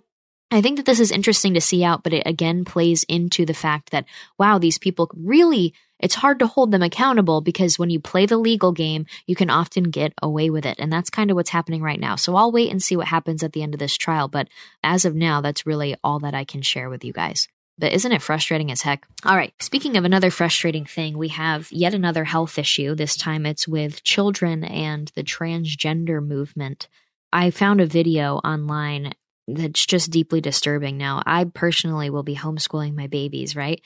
I 0.52 0.62
think 0.62 0.78
that 0.78 0.86
this 0.88 1.00
is 1.00 1.12
interesting 1.12 1.54
to 1.54 1.62
see 1.62 1.84
out, 1.84 2.04
but 2.04 2.14
it 2.14 2.24
again 2.26 2.66
plays 2.66 3.04
into 3.04 3.46
the 3.46 3.54
fact 3.54 3.92
that, 3.92 4.06
wow, 4.40 4.58
these 4.58 4.80
people 4.80 5.12
really 5.16 5.76
it's 6.00 6.16
hard 6.16 6.40
to 6.40 6.48
hold 6.48 6.72
them 6.72 6.82
accountable 6.82 7.42
because 7.42 7.78
when 7.78 7.90
you 7.90 8.00
play 8.00 8.26
the 8.26 8.38
legal 8.38 8.72
game, 8.72 9.06
you 9.28 9.36
can 9.36 9.50
often 9.50 9.86
get 9.86 10.14
away 10.22 10.50
with 10.50 10.66
it. 10.66 10.80
And 10.80 10.92
that's 10.92 11.10
kind 11.10 11.30
of 11.30 11.36
what's 11.36 11.50
happening 11.50 11.82
right 11.82 12.00
now. 12.00 12.16
So 12.16 12.36
I'll 12.36 12.52
wait 12.52 12.72
and 12.72 12.82
see 12.82 12.96
what 12.96 13.08
happens 13.08 13.44
at 13.44 13.54
the 13.54 13.62
end 13.62 13.74
of 13.74 13.80
this 13.80 13.98
trial. 13.98 14.28
But 14.28 14.48
as 14.84 15.06
of 15.06 15.16
now, 15.16 15.42
that's 15.42 15.66
really 15.66 15.96
all 16.04 16.20
that 16.20 16.34
I 16.34 16.46
can 16.46 16.62
share 16.62 16.90
with 16.90 17.04
you 17.04 17.14
guys. 17.14 17.48
But 17.78 17.94
isn't 17.94 18.12
it 18.12 18.22
frustrating 18.22 18.72
as 18.72 18.82
heck? 18.82 19.08
All 19.26 19.36
right. 19.36 19.54
Speaking 19.62 19.96
of 19.96 20.04
another 20.04 20.32
frustrating 20.32 20.86
thing, 20.86 21.18
we 21.18 21.30
have 21.30 21.72
yet 21.72 21.94
another 21.94 22.26
health 22.26 22.58
issue. 22.58 22.94
This 22.94 23.16
time 23.16 23.46
it's 23.46 23.68
with 23.68 24.04
children 24.04 24.66
and 24.66 25.10
the 25.16 25.24
transgender 25.24 26.26
movement. 26.26 26.90
I 27.32 27.52
found 27.52 27.80
a 27.80 27.86
video 27.86 28.36
online 28.38 29.14
that's 29.48 29.86
just 29.86 30.12
deeply 30.12 30.42
disturbing. 30.42 30.98
Now, 30.98 31.24
I 31.26 31.46
personally 31.46 32.10
will 32.10 32.24
be 32.24 32.36
homeschooling 32.36 32.96
my 32.96 33.08
babies, 33.08 33.56
right? 33.56 33.82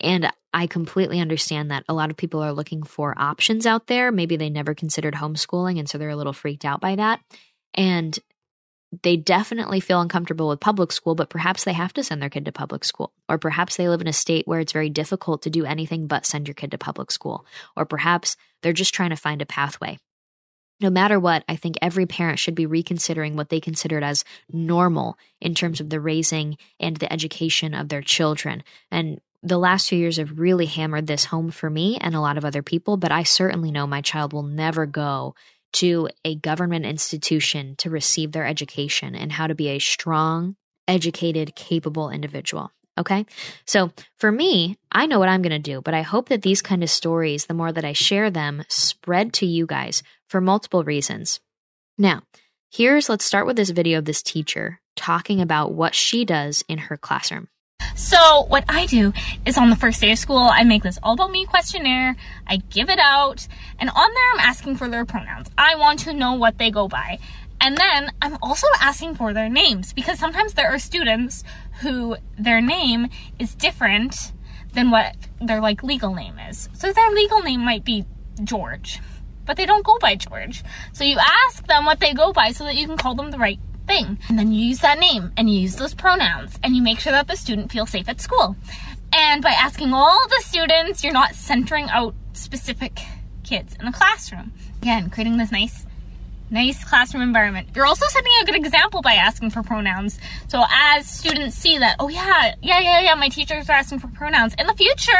And 0.00 0.32
I 0.52 0.66
completely 0.66 1.20
understand 1.20 1.70
that 1.70 1.84
a 1.88 1.94
lot 1.94 2.10
of 2.10 2.16
people 2.16 2.42
are 2.42 2.52
looking 2.52 2.82
for 2.82 3.14
options 3.16 3.66
out 3.66 3.86
there. 3.86 4.10
Maybe 4.10 4.36
they 4.36 4.50
never 4.50 4.74
considered 4.74 5.14
homeschooling, 5.14 5.78
and 5.78 5.88
so 5.88 5.98
they're 5.98 6.10
a 6.10 6.16
little 6.16 6.32
freaked 6.32 6.64
out 6.64 6.80
by 6.80 6.96
that. 6.96 7.20
And 7.74 8.18
they 9.02 9.16
definitely 9.16 9.78
feel 9.78 10.00
uncomfortable 10.00 10.48
with 10.48 10.58
public 10.58 10.90
school, 10.90 11.14
but 11.14 11.30
perhaps 11.30 11.62
they 11.62 11.72
have 11.72 11.92
to 11.92 12.02
send 12.02 12.20
their 12.20 12.30
kid 12.30 12.44
to 12.46 12.52
public 12.52 12.84
school. 12.84 13.12
Or 13.28 13.38
perhaps 13.38 13.76
they 13.76 13.88
live 13.88 14.00
in 14.00 14.08
a 14.08 14.12
state 14.12 14.48
where 14.48 14.58
it's 14.58 14.72
very 14.72 14.90
difficult 14.90 15.42
to 15.42 15.50
do 15.50 15.64
anything 15.64 16.08
but 16.08 16.26
send 16.26 16.48
your 16.48 16.56
kid 16.56 16.72
to 16.72 16.78
public 16.78 17.12
school. 17.12 17.46
Or 17.76 17.84
perhaps 17.84 18.36
they're 18.62 18.72
just 18.72 18.92
trying 18.92 19.10
to 19.10 19.16
find 19.16 19.42
a 19.42 19.46
pathway. 19.46 19.98
No 20.80 20.90
matter 20.90 21.20
what, 21.20 21.44
I 21.46 21.56
think 21.56 21.76
every 21.80 22.06
parent 22.06 22.38
should 22.38 22.54
be 22.54 22.66
reconsidering 22.66 23.36
what 23.36 23.50
they 23.50 23.60
considered 23.60 24.02
as 24.02 24.24
normal 24.50 25.18
in 25.40 25.54
terms 25.54 25.80
of 25.80 25.90
the 25.90 26.00
raising 26.00 26.56
and 26.80 26.96
the 26.96 27.12
education 27.12 27.74
of 27.74 27.90
their 27.90 28.02
children. 28.02 28.64
And 28.90 29.20
the 29.42 29.58
last 29.58 29.88
few 29.88 29.98
years 29.98 30.18
have 30.18 30.38
really 30.38 30.66
hammered 30.66 31.06
this 31.06 31.24
home 31.24 31.50
for 31.50 31.70
me 31.70 31.96
and 32.00 32.14
a 32.14 32.20
lot 32.20 32.36
of 32.36 32.44
other 32.44 32.62
people, 32.62 32.96
but 32.96 33.12
I 33.12 33.22
certainly 33.22 33.70
know 33.70 33.86
my 33.86 34.02
child 34.02 34.32
will 34.32 34.42
never 34.42 34.86
go 34.86 35.34
to 35.74 36.08
a 36.24 36.34
government 36.34 36.84
institution 36.84 37.76
to 37.76 37.90
receive 37.90 38.32
their 38.32 38.46
education 38.46 39.14
and 39.14 39.30
how 39.32 39.46
to 39.46 39.54
be 39.54 39.68
a 39.68 39.78
strong, 39.78 40.56
educated, 40.88 41.54
capable 41.54 42.10
individual. 42.10 42.72
Okay. 42.98 43.24
So 43.66 43.92
for 44.18 44.30
me, 44.30 44.76
I 44.92 45.06
know 45.06 45.18
what 45.18 45.28
I'm 45.28 45.42
going 45.42 45.50
to 45.50 45.58
do, 45.58 45.80
but 45.80 45.94
I 45.94 46.02
hope 46.02 46.28
that 46.28 46.42
these 46.42 46.60
kind 46.60 46.82
of 46.82 46.90
stories, 46.90 47.46
the 47.46 47.54
more 47.54 47.72
that 47.72 47.84
I 47.84 47.92
share 47.92 48.30
them, 48.30 48.64
spread 48.68 49.32
to 49.34 49.46
you 49.46 49.64
guys 49.64 50.02
for 50.28 50.40
multiple 50.40 50.84
reasons. 50.84 51.40
Now, 51.96 52.22
here's 52.70 53.08
let's 53.08 53.24
start 53.24 53.46
with 53.46 53.56
this 53.56 53.70
video 53.70 53.98
of 53.98 54.04
this 54.04 54.22
teacher 54.22 54.80
talking 54.96 55.40
about 55.40 55.72
what 55.72 55.94
she 55.94 56.24
does 56.24 56.62
in 56.68 56.78
her 56.78 56.96
classroom. 56.96 57.48
So 57.94 58.44
what 58.48 58.64
I 58.68 58.86
do 58.86 59.12
is 59.44 59.56
on 59.58 59.70
the 59.70 59.76
first 59.76 60.00
day 60.00 60.12
of 60.12 60.18
school, 60.18 60.48
I 60.50 60.64
make 60.64 60.82
this 60.82 60.98
all 61.02 61.14
about 61.14 61.30
me 61.30 61.44
questionnaire. 61.44 62.16
I 62.46 62.56
give 62.56 62.90
it 62.90 62.98
out 62.98 63.46
and 63.78 63.90
on 63.90 64.14
there 64.14 64.32
I'm 64.34 64.40
asking 64.40 64.76
for 64.76 64.88
their 64.88 65.04
pronouns. 65.04 65.48
I 65.56 65.76
want 65.76 66.00
to 66.00 66.12
know 66.12 66.34
what 66.34 66.58
they 66.58 66.70
go 66.70 66.88
by. 66.88 67.18
And 67.60 67.76
then 67.76 68.10
I'm 68.22 68.38
also 68.42 68.66
asking 68.80 69.16
for 69.16 69.34
their 69.34 69.50
names 69.50 69.92
because 69.92 70.18
sometimes 70.18 70.54
there 70.54 70.72
are 70.72 70.78
students 70.78 71.44
who 71.80 72.16
their 72.38 72.60
name 72.60 73.08
is 73.38 73.54
different 73.54 74.32
than 74.72 74.90
what 74.90 75.14
their 75.40 75.60
like 75.60 75.82
legal 75.82 76.14
name 76.14 76.38
is. 76.48 76.68
So 76.72 76.92
their 76.92 77.10
legal 77.10 77.42
name 77.42 77.64
might 77.64 77.84
be 77.84 78.06
George, 78.44 79.00
but 79.44 79.56
they 79.56 79.66
don't 79.66 79.84
go 79.84 79.98
by 79.98 80.14
George. 80.14 80.62
So 80.92 81.04
you 81.04 81.18
ask 81.18 81.66
them 81.66 81.84
what 81.84 82.00
they 82.00 82.14
go 82.14 82.32
by 82.32 82.52
so 82.52 82.64
that 82.64 82.76
you 82.76 82.86
can 82.86 82.96
call 82.96 83.14
them 83.14 83.30
the 83.30 83.38
right 83.38 83.58
thing. 83.86 84.18
And 84.28 84.38
then 84.38 84.52
you 84.52 84.64
use 84.66 84.80
that 84.80 84.98
name 84.98 85.32
and 85.36 85.50
you 85.50 85.60
use 85.60 85.76
those 85.76 85.94
pronouns 85.94 86.58
and 86.62 86.76
you 86.76 86.82
make 86.82 87.00
sure 87.00 87.12
that 87.12 87.28
the 87.28 87.36
student 87.36 87.72
feels 87.72 87.90
safe 87.90 88.08
at 88.08 88.20
school. 88.20 88.56
And 89.12 89.42
by 89.42 89.50
asking 89.50 89.92
all 89.92 90.28
the 90.28 90.42
students, 90.44 91.02
you're 91.02 91.12
not 91.12 91.34
centering 91.34 91.88
out 91.90 92.14
specific 92.32 93.00
kids 93.42 93.76
in 93.78 93.86
the 93.86 93.92
classroom. 93.92 94.52
Again, 94.80 95.10
creating 95.10 95.36
this 95.36 95.50
nice 95.50 95.86
nice 96.50 96.82
classroom 96.84 97.22
environment. 97.22 97.68
You're 97.74 97.86
also 97.86 98.06
setting 98.08 98.32
a 98.42 98.44
good 98.44 98.56
example 98.56 99.02
by 99.02 99.14
asking 99.14 99.50
for 99.50 99.62
pronouns. 99.62 100.18
So 100.48 100.64
as 100.68 101.08
students 101.08 101.56
see 101.56 101.78
that, 101.78 101.96
oh 102.00 102.08
yeah, 102.08 102.54
yeah, 102.60 102.80
yeah, 102.80 103.00
yeah, 103.00 103.14
my 103.14 103.28
teachers 103.28 103.68
are 103.68 103.72
asking 103.72 104.00
for 104.00 104.08
pronouns. 104.08 104.54
In 104.58 104.66
the 104.66 104.74
future, 104.74 105.12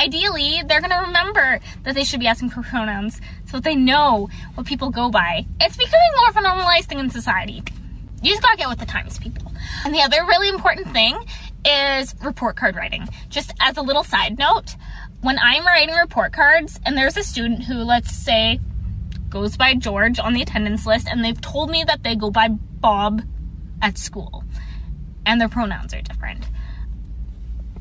ideally, 0.00 0.62
they're 0.66 0.80
gonna 0.80 1.02
remember 1.06 1.60
that 1.84 1.94
they 1.94 2.04
should 2.04 2.20
be 2.20 2.26
asking 2.26 2.50
for 2.50 2.62
pronouns 2.62 3.20
so 3.46 3.58
that 3.58 3.64
they 3.64 3.76
know 3.76 4.28
what 4.54 4.66
people 4.66 4.90
go 4.90 5.08
by. 5.08 5.46
It's 5.60 5.76
becoming 5.76 6.10
more 6.16 6.28
of 6.30 6.36
a 6.36 6.40
normalized 6.40 6.88
thing 6.88 6.98
in 6.98 7.10
society. 7.10 7.62
You 8.26 8.32
just 8.32 8.42
gotta 8.42 8.56
get 8.56 8.68
with 8.68 8.80
the 8.80 8.86
times, 8.86 9.20
people. 9.20 9.52
And 9.84 9.94
the 9.94 10.00
other 10.00 10.24
really 10.24 10.48
important 10.48 10.92
thing 10.92 11.16
is 11.64 12.12
report 12.24 12.56
card 12.56 12.74
writing. 12.74 13.08
Just 13.28 13.54
as 13.60 13.76
a 13.76 13.82
little 13.82 14.02
side 14.02 14.36
note, 14.36 14.74
when 15.20 15.38
I'm 15.38 15.64
writing 15.64 15.94
report 15.94 16.32
cards 16.32 16.80
and 16.84 16.98
there's 16.98 17.16
a 17.16 17.22
student 17.22 17.62
who, 17.62 17.74
let's 17.74 18.10
say, 18.10 18.58
goes 19.28 19.56
by 19.56 19.74
George 19.74 20.18
on 20.18 20.32
the 20.32 20.42
attendance 20.42 20.86
list 20.86 21.06
and 21.06 21.24
they've 21.24 21.40
told 21.40 21.70
me 21.70 21.84
that 21.84 22.02
they 22.02 22.16
go 22.16 22.32
by 22.32 22.48
Bob 22.48 23.22
at 23.80 23.96
school 23.96 24.42
and 25.24 25.40
their 25.40 25.48
pronouns 25.48 25.94
are 25.94 26.02
different, 26.02 26.48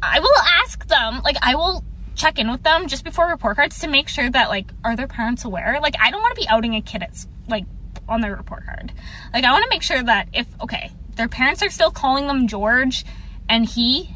I 0.03 0.19
will 0.19 0.37
ask 0.61 0.85
them, 0.85 1.21
like, 1.23 1.37
I 1.41 1.55
will 1.55 1.83
check 2.13 2.37
in 2.37 2.51
with 2.51 2.61
them 2.61 2.85
just 2.85 3.03
before 3.03 3.29
report 3.29 3.55
cards 3.55 3.79
to 3.79 3.87
make 3.87 4.07
sure 4.07 4.29
that, 4.29 4.49
like, 4.49 4.71
are 4.83 4.95
their 4.95 5.07
parents 5.07 5.43
aware? 5.43 5.79
Like, 5.81 5.95
I 5.99 6.11
don't 6.11 6.21
want 6.21 6.35
to 6.35 6.41
be 6.41 6.47
outing 6.47 6.75
a 6.75 6.81
kid 6.81 7.01
at, 7.01 7.25
like, 7.47 7.65
on 8.07 8.21
their 8.21 8.35
report 8.35 8.65
card. 8.65 8.91
Like, 9.33 9.43
I 9.43 9.51
want 9.51 9.63
to 9.63 9.69
make 9.69 9.83
sure 9.83 10.01
that 10.01 10.29
if, 10.33 10.47
okay, 10.61 10.91
their 11.15 11.27
parents 11.27 11.63
are 11.63 11.69
still 11.69 11.91
calling 11.91 12.27
them 12.27 12.47
George 12.47 13.05
and 13.49 13.65
he 13.65 14.09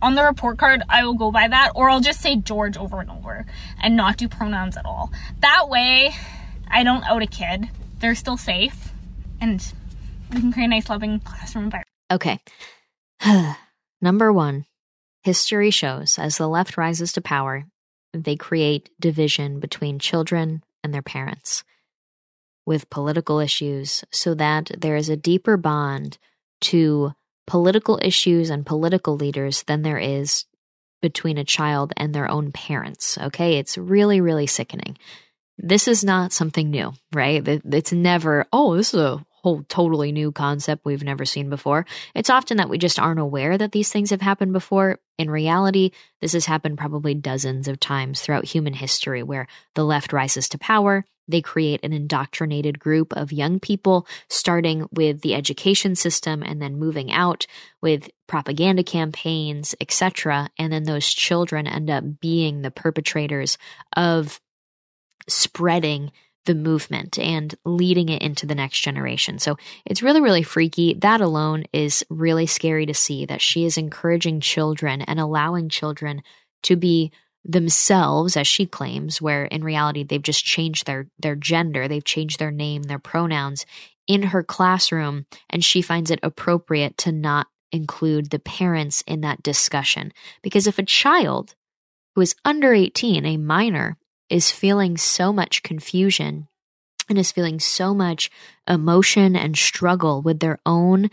on 0.00 0.14
the 0.14 0.22
report 0.22 0.58
card, 0.58 0.82
I 0.88 1.04
will 1.04 1.14
go 1.14 1.30
by 1.30 1.48
that, 1.48 1.72
or 1.74 1.90
I'll 1.90 2.00
just 2.00 2.20
say 2.20 2.36
George 2.36 2.76
over 2.76 3.00
and 3.00 3.10
over 3.10 3.46
and 3.82 3.96
not 3.96 4.16
do 4.16 4.28
pronouns 4.28 4.76
at 4.76 4.86
all. 4.86 5.10
That 5.40 5.68
way, 5.68 6.14
I 6.68 6.84
don't 6.84 7.04
out 7.04 7.22
a 7.22 7.26
kid. 7.26 7.68
They're 7.98 8.14
still 8.14 8.36
safe, 8.36 8.92
and 9.40 9.60
we 10.32 10.40
can 10.40 10.52
create 10.52 10.66
a 10.66 10.68
nice, 10.68 10.88
loving 10.88 11.20
classroom 11.20 11.64
environment. 11.64 11.88
Okay. 12.12 12.38
Number 14.00 14.32
one, 14.32 14.66
history 15.22 15.70
shows 15.70 16.18
as 16.18 16.38
the 16.38 16.48
left 16.48 16.76
rises 16.76 17.12
to 17.14 17.20
power, 17.20 17.64
they 18.12 18.36
create 18.36 18.90
division 19.00 19.58
between 19.58 19.98
children 19.98 20.62
and 20.84 20.94
their 20.94 21.02
parents 21.02 21.64
with 22.68 22.90
political 22.90 23.40
issues 23.40 24.04
so 24.12 24.34
that 24.34 24.70
there 24.78 24.94
is 24.94 25.08
a 25.08 25.16
deeper 25.16 25.56
bond 25.56 26.18
to 26.60 27.10
political 27.46 27.98
issues 28.02 28.50
and 28.50 28.66
political 28.66 29.16
leaders 29.16 29.62
than 29.62 29.80
there 29.80 29.96
is 29.98 30.44
between 31.00 31.38
a 31.38 31.44
child 31.44 31.94
and 31.96 32.14
their 32.14 32.30
own 32.30 32.52
parents. 32.52 33.16
Okay. 33.16 33.56
It's 33.56 33.78
really, 33.78 34.20
really 34.20 34.46
sickening. 34.46 34.98
This 35.56 35.88
is 35.88 36.04
not 36.04 36.30
something 36.30 36.70
new, 36.70 36.92
right? 37.10 37.42
It's 37.48 37.92
never, 37.92 38.44
oh, 38.52 38.76
this 38.76 38.92
is 38.92 39.00
a 39.00 39.24
whole 39.30 39.62
totally 39.68 40.12
new 40.12 40.30
concept 40.30 40.84
we've 40.84 41.02
never 41.02 41.24
seen 41.24 41.48
before. 41.48 41.86
It's 42.14 42.28
often 42.28 42.58
that 42.58 42.68
we 42.68 42.76
just 42.76 42.98
aren't 42.98 43.18
aware 43.18 43.56
that 43.56 43.72
these 43.72 43.90
things 43.90 44.10
have 44.10 44.20
happened 44.20 44.52
before. 44.52 44.98
In 45.16 45.30
reality, 45.30 45.92
this 46.20 46.34
has 46.34 46.44
happened 46.44 46.76
probably 46.76 47.14
dozens 47.14 47.66
of 47.66 47.80
times 47.80 48.20
throughout 48.20 48.44
human 48.44 48.74
history 48.74 49.22
where 49.22 49.46
the 49.74 49.84
left 49.84 50.12
rises 50.12 50.50
to 50.50 50.58
power. 50.58 51.06
They 51.28 51.42
create 51.42 51.80
an 51.84 51.92
indoctrinated 51.92 52.78
group 52.78 53.12
of 53.12 53.32
young 53.32 53.60
people, 53.60 54.06
starting 54.28 54.88
with 54.92 55.20
the 55.20 55.34
education 55.34 55.94
system 55.94 56.42
and 56.42 56.60
then 56.60 56.78
moving 56.78 57.12
out 57.12 57.46
with 57.82 58.10
propaganda 58.26 58.82
campaigns, 58.82 59.74
etc. 59.80 60.48
And 60.58 60.72
then 60.72 60.84
those 60.84 61.06
children 61.06 61.66
end 61.66 61.90
up 61.90 62.04
being 62.20 62.62
the 62.62 62.70
perpetrators 62.70 63.58
of 63.96 64.40
spreading 65.28 66.10
the 66.46 66.54
movement 66.54 67.18
and 67.18 67.54
leading 67.66 68.08
it 68.08 68.22
into 68.22 68.46
the 68.46 68.54
next 68.54 68.80
generation. 68.80 69.38
So 69.38 69.58
it's 69.84 70.02
really, 70.02 70.22
really 70.22 70.42
freaky. 70.42 70.94
That 70.94 71.20
alone 71.20 71.64
is 71.74 72.02
really 72.08 72.46
scary 72.46 72.86
to 72.86 72.94
see 72.94 73.26
that 73.26 73.42
she 73.42 73.66
is 73.66 73.76
encouraging 73.76 74.40
children 74.40 75.02
and 75.02 75.20
allowing 75.20 75.68
children 75.68 76.22
to 76.62 76.74
be 76.74 77.12
themselves 77.48 78.36
as 78.36 78.46
she 78.46 78.66
claims 78.66 79.20
where 79.20 79.46
in 79.46 79.64
reality 79.64 80.04
they've 80.04 80.22
just 80.22 80.44
changed 80.44 80.86
their 80.86 81.08
their 81.18 81.34
gender 81.34 81.88
they've 81.88 82.04
changed 82.04 82.38
their 82.38 82.50
name 82.50 82.82
their 82.82 82.98
pronouns 82.98 83.64
in 84.06 84.22
her 84.22 84.42
classroom 84.42 85.26
and 85.48 85.64
she 85.64 85.82
finds 85.82 86.10
it 86.10 86.20
appropriate 86.22 86.96
to 86.98 87.10
not 87.10 87.46
include 87.70 88.30
the 88.30 88.38
parents 88.38 89.02
in 89.06 89.20
that 89.20 89.42
discussion. 89.42 90.12
Because 90.42 90.66
if 90.66 90.78
a 90.78 90.84
child 90.84 91.54
who 92.14 92.22
is 92.22 92.34
under 92.44 92.72
18 92.72 93.24
a 93.24 93.36
minor 93.36 93.96
is 94.30 94.50
feeling 94.50 94.96
so 94.96 95.32
much 95.32 95.62
confusion 95.62 96.48
and 97.08 97.18
is 97.18 97.32
feeling 97.32 97.60
so 97.60 97.94
much 97.94 98.30
emotion 98.66 99.36
and 99.36 99.56
struggle 99.56 100.20
with 100.20 100.40
their 100.40 100.58
own 100.66 101.10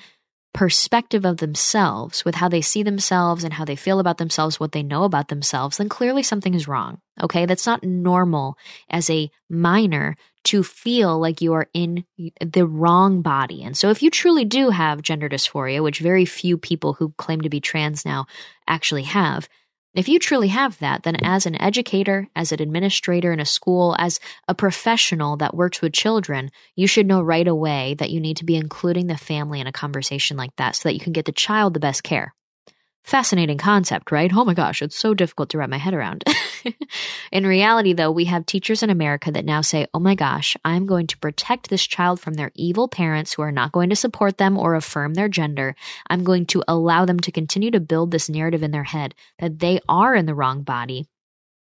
perspective 0.56 1.26
of 1.26 1.38
themselves, 1.38 2.24
with 2.24 2.36
how 2.36 2.48
they 2.48 2.62
see 2.62 2.82
themselves 2.82 3.44
and 3.44 3.54
how 3.54 3.66
they 3.66 3.76
feel 3.76 4.00
about 4.00 4.18
themselves, 4.18 4.60
what 4.60 4.72
they 4.72 4.82
know 4.82 5.04
about 5.04 5.28
themselves, 5.28 5.78
then 5.78 5.90
clearly 5.90 6.24
something 6.24 6.54
is 6.54 6.68
wrong. 6.68 7.00
Okay. 7.22 7.46
That's 7.46 7.66
not 7.66 7.84
normal 7.84 8.58
as 8.90 9.10
a 9.10 9.30
minor 9.50 10.16
to 10.46 10.64
feel 10.64 11.20
like 11.20 11.42
you 11.42 11.54
are 11.54 11.68
in 11.74 12.06
the 12.40 12.66
wrong 12.66 13.22
body. 13.22 13.64
And 13.64 13.76
so 13.76 13.90
if 13.90 14.02
you 14.02 14.10
truly 14.10 14.46
do 14.46 14.70
have 14.70 15.02
gender 15.02 15.28
dysphoria, 15.28 15.84
which 15.84 16.00
very 16.00 16.24
few 16.24 16.58
people 16.58 16.94
who 16.94 17.14
claim 17.18 17.42
to 17.42 17.50
be 17.50 17.60
trans 17.60 18.06
now 18.06 18.26
actually 18.68 19.04
have, 19.04 19.50
if 19.96 20.10
you 20.10 20.20
truly 20.20 20.50
have 20.50 20.78
that, 20.80 21.04
then 21.04 21.16
mm-hmm. 21.16 21.26
as 21.26 21.46
an 21.46 21.60
educator, 21.60 22.28
as 22.36 22.52
an 22.52 22.62
administrator 22.62 23.32
in 23.32 23.40
a 23.40 23.46
school, 23.46 23.96
as 23.98 24.20
a 24.48 24.54
professional 24.54 25.38
that 25.38 25.56
works 25.56 25.82
with 25.82 25.94
children, 25.94 26.52
you 26.76 26.86
should 26.86 27.08
know 27.08 27.22
right 27.22 27.48
away 27.48 27.96
that 28.00 28.10
you 28.12 28.20
need 28.20 28.38
to 28.38 28.46
be 28.46 28.56
including 28.56 29.08
the 29.08 29.18
family 29.18 29.60
in 29.60 29.68
a 29.68 29.72
conversation 29.72 30.38
like 30.38 30.56
that 30.58 30.76
so 30.76 30.90
that 30.90 30.94
you 30.94 31.00
can 31.00 31.14
get 31.14 31.26
the 31.26 31.32
child 31.32 31.74
the 31.74 31.80
best 31.80 32.04
care. 32.04 32.36
Fascinating 33.06 33.60
concept, 33.60 34.12
right? 34.12 34.32
Oh 34.34 34.44
my 34.44 34.56
gosh, 34.56 34.82
it's 34.82 34.98
so 34.98 35.14
difficult 35.14 35.50
to 35.50 35.60
wrap 35.60 35.70
my 35.70 35.78
head 35.78 35.94
around. 35.94 36.24
in 37.32 37.46
reality, 37.46 37.94
though, 37.94 38.12
we 38.12 38.26
have 38.26 38.46
teachers 38.46 38.82
in 38.82 38.90
America 38.90 39.32
that 39.32 39.46
now 39.46 39.62
say, 39.62 39.86
oh 39.94 40.00
my 40.00 40.16
gosh, 40.16 40.58
I'm 40.66 40.88
going 40.88 41.06
to 41.08 41.18
protect 41.20 41.70
this 41.70 41.86
child 41.86 42.20
from 42.20 42.34
their 42.34 42.52
evil 42.56 42.88
parents 42.88 43.34
who 43.34 43.44
are 43.44 43.52
not 43.52 43.72
going 43.72 43.92
to 43.92 43.96
support 43.96 44.40
them 44.40 44.58
or 44.58 44.74
affirm 44.74 45.14
their 45.14 45.30
gender. 45.30 45.76
I'm 46.10 46.24
going 46.24 46.48
to 46.48 46.64
allow 46.68 47.06
them 47.06 47.20
to 47.20 47.32
continue 47.32 47.70
to 47.72 47.80
build 47.80 48.10
this 48.10 48.28
narrative 48.28 48.64
in 48.64 48.72
their 48.72 48.84
head 48.84 49.14
that 49.38 49.60
they 49.60 49.80
are 49.88 50.16
in 50.16 50.26
the 50.26 50.36
wrong 50.36 50.64
body 50.64 51.08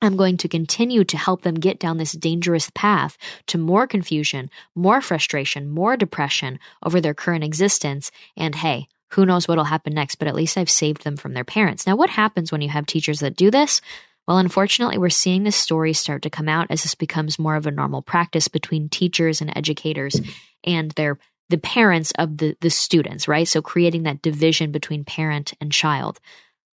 I'm 0.02 0.16
going 0.16 0.38
to 0.38 0.48
continue 0.48 1.04
to 1.06 1.18
help 1.18 1.42
them 1.42 1.56
get 1.56 1.80
down 1.80 1.98
this 1.98 2.12
dangerous 2.12 2.70
path 2.76 3.18
to 3.48 3.58
more 3.58 3.88
confusion, 3.88 4.52
more 4.76 5.02
frustration, 5.02 5.70
more 5.70 5.98
depression 5.98 6.60
over 6.84 7.02
their 7.02 7.16
current 7.16 7.44
existence. 7.44 8.12
And 8.36 8.54
hey, 8.54 8.90
who 9.12 9.26
knows 9.26 9.48
what'll 9.48 9.64
happen 9.64 9.94
next, 9.94 10.16
but 10.16 10.28
at 10.28 10.36
least 10.36 10.58
I've 10.58 10.70
saved 10.70 11.04
them 11.04 11.18
from 11.18 11.34
their 11.34 11.44
parents. 11.44 11.88
Now, 11.88 11.96
what 11.96 12.10
happens 12.10 12.52
when 12.52 12.62
you 12.62 12.70
have 12.70 12.86
teachers 12.86 13.20
that 13.20 13.36
do 13.36 13.50
this? 13.50 13.82
Well, 14.28 14.38
unfortunately, 14.38 14.98
we're 14.98 15.10
seeing 15.10 15.44
this 15.44 15.56
story 15.56 15.94
start 15.94 16.24
to 16.24 16.30
come 16.30 16.50
out 16.50 16.68
as 16.70 16.84
this 16.84 16.96
becomes 16.96 17.40
more 17.40 17.56
of 17.56 17.66
a 17.66 17.72
normal 17.72 18.02
practice 18.02 18.48
between 18.50 18.90
teachers 18.90 19.40
and 19.40 19.56
educators 19.56 20.20
and 20.64 20.92
their 20.92 21.18
the 21.50 21.58
parents 21.58 22.12
of 22.18 22.38
the, 22.38 22.58
the 22.60 22.70
students, 22.70 23.26
right? 23.26 23.48
So 23.48 23.62
creating 23.62 24.04
that 24.04 24.22
division 24.22 24.74
between 24.74 25.06
parent 25.06 25.54
and 25.62 25.72
child. 25.72 26.20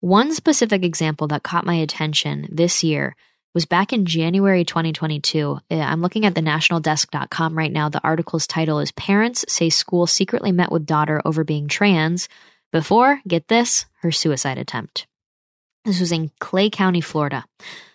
One 0.00 0.34
specific 0.34 0.84
example 0.84 1.28
that 1.28 1.44
caught 1.44 1.64
my 1.64 1.76
attention 1.76 2.48
this 2.50 2.82
year 2.82 3.14
was 3.54 3.64
back 3.64 3.92
in 3.92 4.04
January 4.04 4.64
2022. 4.64 5.60
Uh, 5.70 5.74
I'm 5.74 6.02
looking 6.02 6.26
at 6.26 6.34
the 6.34 6.40
nationaldesk.com 6.40 7.56
right 7.56 7.72
now. 7.72 7.88
The 7.88 8.02
article's 8.02 8.48
title 8.48 8.80
is 8.80 8.90
Parents 8.92 9.44
Say 9.48 9.70
School 9.70 10.08
Secretly 10.08 10.50
Met 10.50 10.72
with 10.72 10.84
Daughter 10.84 11.22
Over 11.24 11.44
Being 11.44 11.68
Trans 11.68 12.28
before, 12.72 13.20
get 13.28 13.46
this, 13.46 13.86
her 14.02 14.10
suicide 14.10 14.58
attempt. 14.58 15.06
This 15.84 16.00
was 16.00 16.10
in 16.10 16.32
Clay 16.40 16.68
County, 16.68 17.00
Florida. 17.00 17.44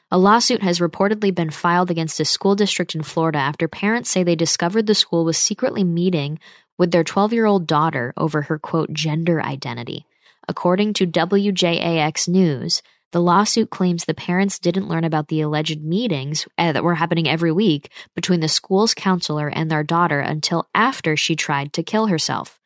A 0.09 0.17
lawsuit 0.17 0.63
has 0.63 0.79
reportedly 0.79 1.35
been 1.35 1.49
filed 1.49 1.91
against 1.91 2.19
a 2.21 2.25
school 2.25 2.55
district 2.55 2.95
in 2.95 3.03
Florida 3.03 3.39
after 3.39 3.67
parents 3.67 4.09
say 4.09 4.23
they 4.23 4.35
discovered 4.35 4.87
the 4.87 4.95
school 4.95 5.25
was 5.25 5.37
secretly 5.37 5.83
meeting 5.83 6.39
with 6.77 6.91
their 6.91 7.03
12 7.03 7.33
year 7.33 7.45
old 7.45 7.67
daughter 7.67 8.13
over 8.15 8.43
her 8.43 8.57
quote 8.57 8.93
gender 8.93 9.43
identity. 9.43 10.05
According 10.49 10.93
to 10.93 11.05
WJAX 11.05 12.27
News, 12.27 12.81
the 13.11 13.21
lawsuit 13.21 13.69
claims 13.69 14.05
the 14.05 14.15
parents 14.15 14.57
didn't 14.57 14.87
learn 14.87 15.03
about 15.03 15.27
the 15.27 15.41
alleged 15.41 15.83
meetings 15.83 16.47
uh, 16.57 16.71
that 16.71 16.83
were 16.83 16.95
happening 16.95 17.29
every 17.29 17.51
week 17.51 17.91
between 18.15 18.39
the 18.39 18.47
school's 18.47 18.95
counselor 18.95 19.47
and 19.47 19.69
their 19.69 19.83
daughter 19.83 20.19
until 20.19 20.67
after 20.73 21.15
she 21.15 21.35
tried 21.35 21.71
to 21.73 21.83
kill 21.83 22.07
herself. 22.07 22.59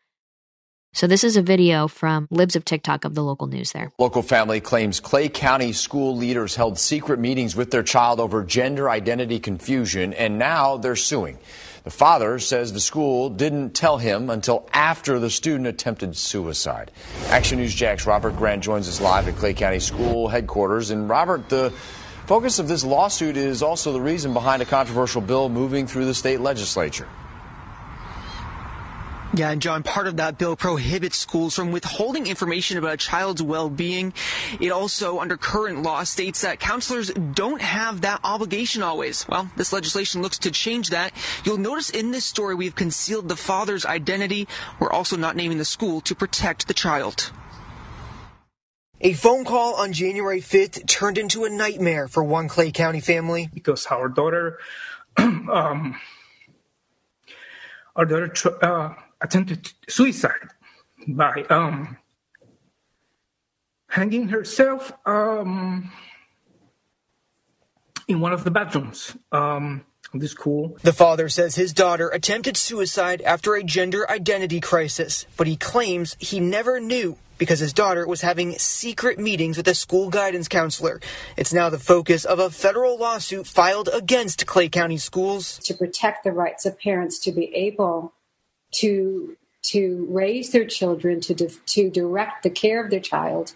So 0.93 1.07
this 1.07 1.25
is 1.25 1.35
a 1.35 1.41
video 1.41 1.89
from 1.89 2.27
Libs 2.31 2.55
of 2.55 2.63
TikTok 2.63 3.03
of 3.03 3.15
the 3.15 3.23
local 3.23 3.47
news 3.47 3.73
there. 3.73 3.91
Local 3.99 4.21
family 4.21 4.61
claims 4.61 5.01
Clay 5.01 5.27
County 5.27 5.73
school 5.73 6.15
leaders 6.15 6.55
held 6.55 6.79
secret 6.79 7.19
meetings 7.19 7.53
with 7.53 7.71
their 7.71 7.83
child 7.83 8.21
over 8.21 8.45
gender 8.45 8.89
identity 8.89 9.39
confusion, 9.39 10.13
and 10.13 10.39
now 10.39 10.77
they're 10.77 10.95
suing. 10.95 11.37
The 11.83 11.91
father 11.91 12.39
says 12.39 12.71
the 12.71 12.79
school 12.79 13.29
didn't 13.29 13.71
tell 13.71 13.97
him 13.97 14.29
until 14.29 14.69
after 14.71 15.19
the 15.19 15.29
student 15.29 15.67
attempted 15.67 16.15
suicide. 16.15 16.91
Action 17.27 17.59
News 17.59 17.75
Jax 17.75 18.05
Robert 18.05 18.37
Grant 18.37 18.63
joins 18.63 18.87
us 18.87 19.01
live 19.01 19.27
at 19.27 19.35
Clay 19.35 19.53
County 19.53 19.81
School 19.81 20.29
headquarters. 20.29 20.91
And 20.91 21.09
Robert, 21.09 21.49
the 21.49 21.71
focus 22.25 22.59
of 22.59 22.69
this 22.69 22.85
lawsuit 22.85 23.35
is 23.35 23.61
also 23.61 23.91
the 23.91 23.99
reason 23.99 24.31
behind 24.33 24.61
a 24.61 24.65
controversial 24.65 25.19
bill 25.19 25.49
moving 25.49 25.85
through 25.85 26.05
the 26.05 26.13
state 26.13 26.39
legislature. 26.39 27.09
Yeah, 29.35 29.49
and 29.49 29.63
John, 29.63 29.81
part 29.81 30.05
of 30.05 30.17
that 30.17 30.37
bill 30.37 30.55
prohibits 30.55 31.17
schools 31.17 31.55
from 31.55 31.71
withholding 31.71 32.27
information 32.27 32.77
about 32.77 32.93
a 32.93 32.97
child's 32.97 33.41
well-being. 33.41 34.13
It 34.59 34.69
also, 34.69 35.19
under 35.19 35.37
current 35.37 35.81
law, 35.81 36.03
states 36.03 36.41
that 36.41 36.59
counselors 36.59 37.09
don't 37.09 37.59
have 37.59 38.01
that 38.01 38.19
obligation 38.23 38.83
always. 38.83 39.27
Well, 39.27 39.49
this 39.55 39.73
legislation 39.73 40.21
looks 40.21 40.37
to 40.39 40.51
change 40.51 40.91
that. 40.91 41.13
You'll 41.43 41.57
notice 41.57 41.89
in 41.89 42.11
this 42.11 42.25
story 42.25 42.53
we've 42.53 42.75
concealed 42.75 43.27
the 43.27 43.35
father's 43.35 43.87
identity. 43.87 44.47
We're 44.79 44.91
also 44.91 45.17
not 45.17 45.35
naming 45.35 45.57
the 45.57 45.65
school 45.65 46.01
to 46.01 46.13
protect 46.13 46.67
the 46.67 46.75
child. 46.75 47.31
A 49.01 49.13
phone 49.13 49.45
call 49.45 49.73
on 49.73 49.93
January 49.93 50.41
5th 50.41 50.87
turned 50.87 51.17
into 51.17 51.43
a 51.45 51.49
nightmare 51.49 52.07
for 52.07 52.23
one 52.23 52.47
Clay 52.47 52.71
County 52.71 52.99
family. 52.99 53.49
Because 53.51 53.87
our 53.87 54.09
daughter, 54.09 54.59
um, 55.17 55.99
our 57.95 58.05
daughter 58.05 58.31
uh, 58.61 58.93
attempted 59.23 59.71
suicide 59.87 60.49
by 61.07 61.43
um, 61.49 61.97
hanging 63.89 64.27
herself 64.27 64.91
um, 65.05 65.91
in 68.07 68.19
one 68.19 68.33
of 68.33 68.43
the 68.43 68.51
bathrooms 68.51 69.15
um, 69.31 69.85
of 70.13 70.19
the 70.19 70.27
school. 70.27 70.77
The 70.83 70.93
father 70.93 71.29
says 71.29 71.55
his 71.55 71.73
daughter 71.73 72.09
attempted 72.09 72.57
suicide 72.57 73.21
after 73.21 73.55
a 73.55 73.63
gender 73.63 74.09
identity 74.11 74.59
crisis, 74.59 75.25
but 75.37 75.47
he 75.47 75.55
claims 75.55 76.15
he 76.19 76.39
never 76.39 76.79
knew 76.79 77.17
because 77.37 77.59
his 77.59 77.73
daughter 77.73 78.05
was 78.07 78.21
having 78.21 78.53
secret 78.59 79.17
meetings 79.17 79.57
with 79.57 79.67
a 79.67 79.73
school 79.73 80.09
guidance 80.09 80.47
counselor. 80.47 81.01
It's 81.35 81.51
now 81.51 81.69
the 81.69 81.79
focus 81.79 82.25
of 82.25 82.39
a 82.39 82.49
federal 82.49 82.97
lawsuit 82.97 83.47
filed 83.47 83.89
against 83.91 84.45
Clay 84.45 84.69
County 84.69 84.97
schools. 84.97 85.57
To 85.63 85.73
protect 85.73 86.23
the 86.23 86.31
rights 86.31 86.65
of 86.65 86.79
parents 86.79 87.19
to 87.19 87.31
be 87.31 87.53
able 87.55 88.13
to 88.73 89.37
to 89.63 90.05
raise 90.09 90.51
their 90.51 90.65
children 90.65 91.21
to 91.21 91.33
to 91.33 91.89
direct 91.89 92.43
the 92.43 92.49
care 92.49 92.83
of 92.83 92.91
their 92.91 92.99
child 92.99 93.55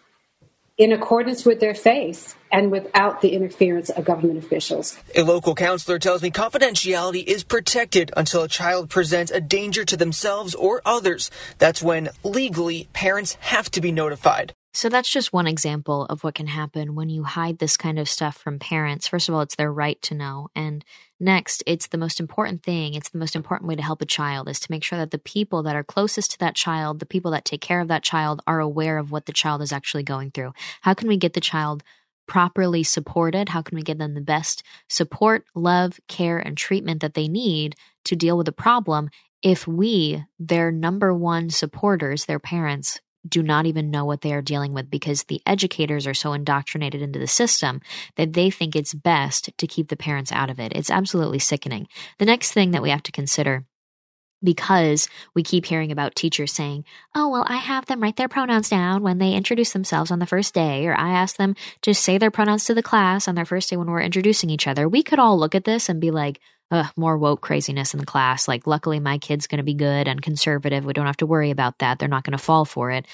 in 0.78 0.91
accordance 0.91 1.43
with 1.43 1.59
their 1.59 1.74
faith 1.74 2.36
and 2.51 2.72
without 2.72 3.22
the 3.22 3.30
interference 3.30 3.89
of 3.89 4.05
government 4.05 4.38
officials. 4.38 4.97
A 5.15 5.24
local 5.24 5.55
counselor 5.55 5.97
tells 5.97 6.22
me 6.22 6.30
confidentiality 6.30 7.24
is 7.24 7.43
protected 7.43 8.11
until 8.15 8.43
a 8.43 8.47
child 8.47 8.89
presents 8.89 9.32
a 9.32 9.41
danger 9.41 9.84
to 9.84 9.97
themselves 9.97 10.53
or 10.53 10.82
others. 10.86 11.32
That's 11.57 11.82
when 11.82 12.09
legally 12.24 12.88
parents 12.93 13.34
have 13.39 13.72
to 13.72 13.82
be 13.82 13.91
notified. 13.91 14.53
So 14.78 14.89
that's 14.89 15.09
just 15.09 15.34
one 15.34 15.47
example 15.47 16.05
of 16.05 16.23
what 16.23 16.36
can 16.36 16.45
happen 16.45 16.93
when 16.93 17.09
you 17.09 17.23
hide 17.23 17.57
this 17.57 17.78
kind 17.78 17.97
of 17.97 18.07
stuff 18.07 18.38
from 18.38 18.59
parents. 18.59 19.07
First 19.07 19.28
of 19.28 19.34
all, 19.34 19.41
it's 19.41 19.55
their 19.55 19.73
right 19.73 19.99
to 20.03 20.13
know. 20.13 20.49
And 20.55 20.86
next, 21.19 21.63
it's 21.65 21.88
the 21.88 21.97
most 21.97 22.19
important 22.19 22.61
thing. 22.61 22.93
It's 22.93 23.09
the 23.09 23.17
most 23.17 23.36
important 23.36 23.67
way 23.67 23.75
to 23.75 23.82
help 23.82 24.03
a 24.03 24.05
child 24.05 24.47
is 24.47 24.59
to 24.59 24.71
make 24.71 24.84
sure 24.84 24.99
that 24.99 25.09
the 25.09 25.17
people 25.17 25.63
that 25.63 25.75
are 25.75 25.84
closest 25.84 26.30
to 26.34 26.39
that 26.41 26.53
child, 26.53 26.99
the 26.99 27.07
people 27.07 27.32
that 27.32 27.43
take 27.43 27.59
care 27.59 27.80
of 27.80 27.88
that 27.88 28.03
child, 28.03 28.43
are 28.45 28.59
aware 28.59 28.99
of 28.99 29.09
what 29.09 29.25
the 29.25 29.34
child 29.34 29.63
is 29.63 29.71
actually 29.71 30.03
going 30.03 30.30
through. 30.30 30.53
How 30.82 30.93
can 30.93 31.07
we 31.07 31.17
get 31.17 31.34
the 31.34 31.41
child 31.41 31.82
properly 32.28 32.84
supported? 32.84 33.49
How 33.49 33.63
can 33.63 33.78
we 33.78 33.82
give 33.82 33.97
them 33.97 34.13
the 34.13 34.21
best 34.21 34.61
support, 34.89 35.43
love, 35.55 35.99
care, 36.07 36.38
and 36.38 36.55
treatment 36.55 37.01
that 37.01 37.15
they 37.15 37.28
need 37.28 37.75
to 38.03 38.15
deal 38.15 38.38
with 38.38 38.45
the 38.45 38.51
problem 38.51 39.09
if 39.41 39.67
we, 39.67 40.23
their 40.38 40.71
number 40.71 41.15
one 41.15 41.49
supporters, 41.49 42.25
their 42.25 42.38
parents, 42.38 42.99
do 43.28 43.43
not 43.43 43.65
even 43.65 43.91
know 43.91 44.05
what 44.05 44.21
they 44.21 44.34
are 44.34 44.41
dealing 44.41 44.73
with 44.73 44.89
because 44.89 45.23
the 45.23 45.41
educators 45.45 46.07
are 46.07 46.13
so 46.13 46.34
indoctrinated 46.34 47.01
into 47.01 47.19
the 47.19 47.28
system 47.28 47.82
that 48.15 48.34
they 48.34 48.49
think 48.49 48.75
it's 48.75 48.93
best 48.93 49.49
to 49.57 49.67
keep 49.67 49.89
the 49.89 49.97
parents 49.97 50.32
out 50.32 50.49
of 50.49 50.59
it. 50.59 50.73
It's 50.75 50.91
absolutely 50.91 51.39
sickening. 51.39 51.88
The 52.19 52.25
next 52.25 52.51
thing 52.51 52.71
that 52.71 52.82
we 52.82 52.89
have 52.89 53.03
to 53.03 53.11
consider 53.11 53.65
because 54.43 55.09
we 55.34 55.43
keep 55.43 55.65
hearing 55.65 55.91
about 55.91 56.15
teachers 56.15 56.53
saying, 56.53 56.86
Oh, 57.15 57.30
well, 57.30 57.45
I 57.47 57.57
have 57.57 57.86
them 57.86 58.01
write 58.01 58.17
their 58.17 58.28
pronouns 58.28 58.69
down 58.69 59.01
when 59.01 59.17
they 59.17 59.34
introduce 59.34 59.73
themselves 59.73 60.11
on 60.11 60.19
the 60.19 60.25
first 60.25 60.53
day, 60.53 60.86
or 60.86 60.95
I 60.95 61.11
ask 61.11 61.38
them 61.38 61.55
to 61.82 61.93
say 61.93 62.17
their 62.17 62.32
pronouns 62.32 62.65
to 62.65 62.75
the 62.75 62.84
class 62.84 63.28
on 63.28 63.36
their 63.36 63.45
first 63.45 63.69
day 63.69 63.78
when 63.78 63.89
we're 63.89 64.01
introducing 64.01 64.49
each 64.49 64.67
other. 64.67 64.88
We 64.88 65.03
could 65.03 65.19
all 65.19 65.39
look 65.39 65.55
at 65.55 65.63
this 65.63 65.89
and 65.89 65.99
be 65.99 66.11
like, 66.11 66.39
Ugh, 66.70 66.88
more 66.97 67.18
woke 67.18 67.41
craziness 67.41 67.93
in 67.93 67.99
the 67.99 68.05
class. 68.05 68.47
Like, 68.47 68.68
luckily, 68.68 68.99
my 68.99 69.18
kid's 69.18 69.47
going 69.47 69.59
to 69.59 69.63
be 69.63 69.74
good 69.74 70.07
and 70.07 70.22
conservative. 70.22 70.84
We 70.84 70.93
don't 70.93 71.05
have 71.05 71.18
to 71.18 71.26
worry 71.26 71.49
about 71.49 71.78
that. 71.80 71.97
They're 71.97 72.09
not 72.09 72.24
going 72.24 72.38
to 72.38 72.43
fall 72.43 72.65
for 72.65 72.91
it. 72.91 73.05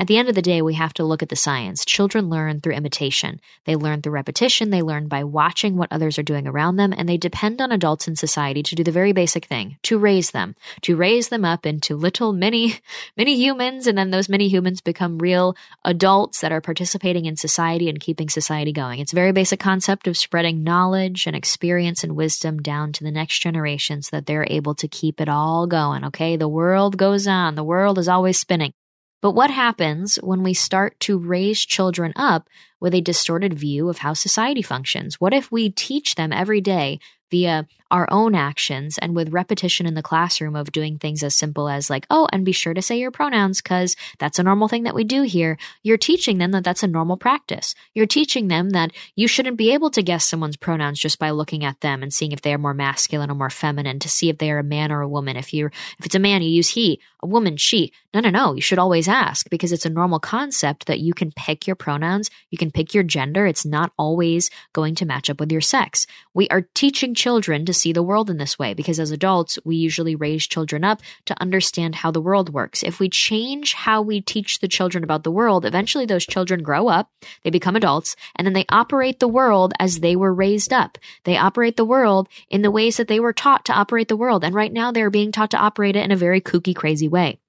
At 0.00 0.06
the 0.06 0.16
end 0.16 0.28
of 0.28 0.36
the 0.36 0.42
day, 0.42 0.62
we 0.62 0.74
have 0.74 0.94
to 0.94 1.04
look 1.04 1.24
at 1.24 1.28
the 1.28 1.34
science. 1.34 1.84
Children 1.84 2.30
learn 2.30 2.60
through 2.60 2.74
imitation. 2.74 3.40
They 3.64 3.74
learn 3.74 4.00
through 4.00 4.12
repetition. 4.12 4.70
They 4.70 4.80
learn 4.80 5.08
by 5.08 5.24
watching 5.24 5.76
what 5.76 5.90
others 5.90 6.20
are 6.20 6.22
doing 6.22 6.46
around 6.46 6.76
them, 6.76 6.94
and 6.96 7.08
they 7.08 7.16
depend 7.16 7.60
on 7.60 7.72
adults 7.72 8.06
in 8.06 8.14
society 8.14 8.62
to 8.62 8.76
do 8.76 8.84
the 8.84 8.92
very 8.92 9.10
basic 9.10 9.46
thing, 9.46 9.76
to 9.82 9.98
raise 9.98 10.30
them, 10.30 10.54
to 10.82 10.94
raise 10.94 11.30
them 11.30 11.44
up 11.44 11.66
into 11.66 11.96
little 11.96 12.32
mini, 12.32 12.78
mini 13.16 13.34
humans, 13.34 13.88
and 13.88 13.98
then 13.98 14.12
those 14.12 14.28
mini 14.28 14.46
humans 14.46 14.80
become 14.80 15.18
real 15.18 15.56
adults 15.84 16.42
that 16.42 16.52
are 16.52 16.60
participating 16.60 17.26
in 17.26 17.34
society 17.34 17.88
and 17.88 17.98
keeping 17.98 18.28
society 18.28 18.72
going. 18.72 19.00
It's 19.00 19.12
a 19.12 19.16
very 19.16 19.32
basic 19.32 19.58
concept 19.58 20.06
of 20.06 20.16
spreading 20.16 20.62
knowledge 20.62 21.26
and 21.26 21.34
experience 21.34 22.04
and 22.04 22.14
wisdom 22.14 22.62
down 22.62 22.92
to 22.92 23.02
the 23.02 23.10
next 23.10 23.40
generation 23.40 24.02
so 24.02 24.10
that 24.16 24.26
they're 24.26 24.46
able 24.48 24.76
to 24.76 24.86
keep 24.86 25.20
it 25.20 25.28
all 25.28 25.66
going. 25.66 26.04
Okay. 26.04 26.36
The 26.36 26.48
world 26.48 26.96
goes 26.96 27.26
on. 27.26 27.56
The 27.56 27.64
world 27.64 27.98
is 27.98 28.08
always 28.08 28.38
spinning. 28.38 28.72
But 29.20 29.32
what 29.32 29.50
happens 29.50 30.16
when 30.16 30.42
we 30.42 30.54
start 30.54 30.98
to 31.00 31.18
raise 31.18 31.64
children 31.64 32.12
up 32.14 32.48
with 32.78 32.94
a 32.94 33.00
distorted 33.00 33.54
view 33.54 33.88
of 33.88 33.98
how 33.98 34.14
society 34.14 34.62
functions? 34.62 35.20
What 35.20 35.34
if 35.34 35.50
we 35.50 35.70
teach 35.70 36.14
them 36.14 36.32
every 36.32 36.60
day 36.60 37.00
via 37.30 37.66
our 37.90 38.06
own 38.10 38.34
actions 38.34 38.98
and 38.98 39.16
with 39.16 39.32
repetition 39.32 39.86
in 39.86 39.94
the 39.94 40.02
classroom 40.02 40.54
of 40.54 40.72
doing 40.72 40.98
things 40.98 41.22
as 41.22 41.34
simple 41.34 41.68
as 41.68 41.88
like, 41.88 42.06
oh, 42.10 42.28
and 42.32 42.44
be 42.44 42.52
sure 42.52 42.74
to 42.74 42.82
say 42.82 42.98
your 42.98 43.10
pronouns 43.10 43.62
because 43.62 43.96
that's 44.18 44.38
a 44.38 44.42
normal 44.42 44.68
thing 44.68 44.82
that 44.82 44.94
we 44.94 45.04
do 45.04 45.22
here. 45.22 45.56
You're 45.82 45.96
teaching 45.96 46.38
them 46.38 46.50
that 46.52 46.64
that's 46.64 46.82
a 46.82 46.88
normal 46.88 47.16
practice. 47.16 47.74
You're 47.94 48.06
teaching 48.06 48.48
them 48.48 48.70
that 48.70 48.92
you 49.16 49.26
shouldn't 49.26 49.56
be 49.56 49.72
able 49.72 49.90
to 49.90 50.02
guess 50.02 50.26
someone's 50.26 50.56
pronouns 50.56 50.98
just 50.98 51.18
by 51.18 51.30
looking 51.30 51.64
at 51.64 51.80
them 51.80 52.02
and 52.02 52.12
seeing 52.12 52.32
if 52.32 52.42
they 52.42 52.52
are 52.52 52.58
more 52.58 52.74
masculine 52.74 53.30
or 53.30 53.34
more 53.34 53.50
feminine 53.50 53.98
to 54.00 54.08
see 54.08 54.28
if 54.28 54.38
they 54.38 54.50
are 54.50 54.58
a 54.58 54.64
man 54.64 54.92
or 54.92 55.00
a 55.00 55.08
woman. 55.08 55.36
If 55.36 55.54
you're, 55.54 55.72
if 55.98 56.06
it's 56.06 56.14
a 56.14 56.20
man, 56.20 56.42
you 56.42 56.50
use 56.50 56.68
he, 56.68 57.00
a 57.22 57.26
woman, 57.26 57.56
she. 57.56 57.92
No, 58.14 58.20
no, 58.20 58.30
no. 58.30 58.54
You 58.54 58.62
should 58.62 58.78
always 58.78 59.08
ask 59.08 59.48
because 59.50 59.72
it's 59.72 59.86
a 59.86 59.90
normal 59.90 60.20
concept 60.20 60.86
that 60.86 61.00
you 61.00 61.14
can 61.14 61.32
pick 61.32 61.66
your 61.66 61.76
pronouns. 61.76 62.30
You 62.50 62.58
can 62.58 62.70
pick 62.70 62.94
your 62.94 63.02
gender. 63.02 63.46
It's 63.46 63.66
not 63.66 63.92
always 63.98 64.50
going 64.72 64.94
to 64.96 65.06
match 65.06 65.28
up 65.28 65.40
with 65.40 65.52
your 65.52 65.60
sex. 65.60 66.06
We 66.34 66.48
are 66.48 66.68
teaching 66.74 67.14
children 67.18 67.66
to 67.66 67.74
see 67.74 67.92
the 67.92 68.02
world 68.02 68.30
in 68.30 68.38
this 68.38 68.58
way 68.58 68.72
because 68.72 69.00
as 69.00 69.10
adults, 69.10 69.58
we 69.64 69.76
usually 69.76 70.14
raise 70.14 70.46
children 70.46 70.84
up 70.84 71.02
to 71.26 71.40
understand 71.40 71.96
how 71.96 72.10
the 72.10 72.20
world 72.20 72.54
works. 72.54 72.84
If 72.84 73.00
we 73.00 73.08
change 73.08 73.74
how 73.74 74.00
we 74.00 74.20
teach 74.20 74.60
the 74.60 74.68
children 74.68 75.02
about 75.02 75.24
the 75.24 75.30
world, 75.30 75.66
eventually 75.66 76.06
those 76.06 76.24
children 76.24 76.62
grow 76.62 76.86
up, 76.86 77.10
they 77.42 77.50
become 77.50 77.76
adults, 77.76 78.14
and 78.36 78.46
then 78.46 78.54
they 78.54 78.64
operate 78.68 79.18
the 79.18 79.28
world 79.28 79.72
as 79.80 79.98
they 79.98 80.14
were 80.14 80.32
raised 80.32 80.72
up. 80.72 80.96
They 81.24 81.36
operate 81.36 81.76
the 81.76 81.84
world 81.84 82.28
in 82.48 82.62
the 82.62 82.70
ways 82.70 82.96
that 82.96 83.08
they 83.08 83.20
were 83.20 83.32
taught 83.32 83.64
to 83.66 83.74
operate 83.74 84.08
the 84.08 84.16
world. 84.16 84.44
And 84.44 84.54
right 84.54 84.72
now 84.72 84.92
they're 84.92 85.10
being 85.10 85.32
taught 85.32 85.50
to 85.50 85.58
operate 85.58 85.96
it 85.96 86.04
in 86.04 86.12
a 86.12 86.16
very 86.16 86.40
kooky, 86.40 86.74
crazy 86.74 87.08
way. 87.08 87.40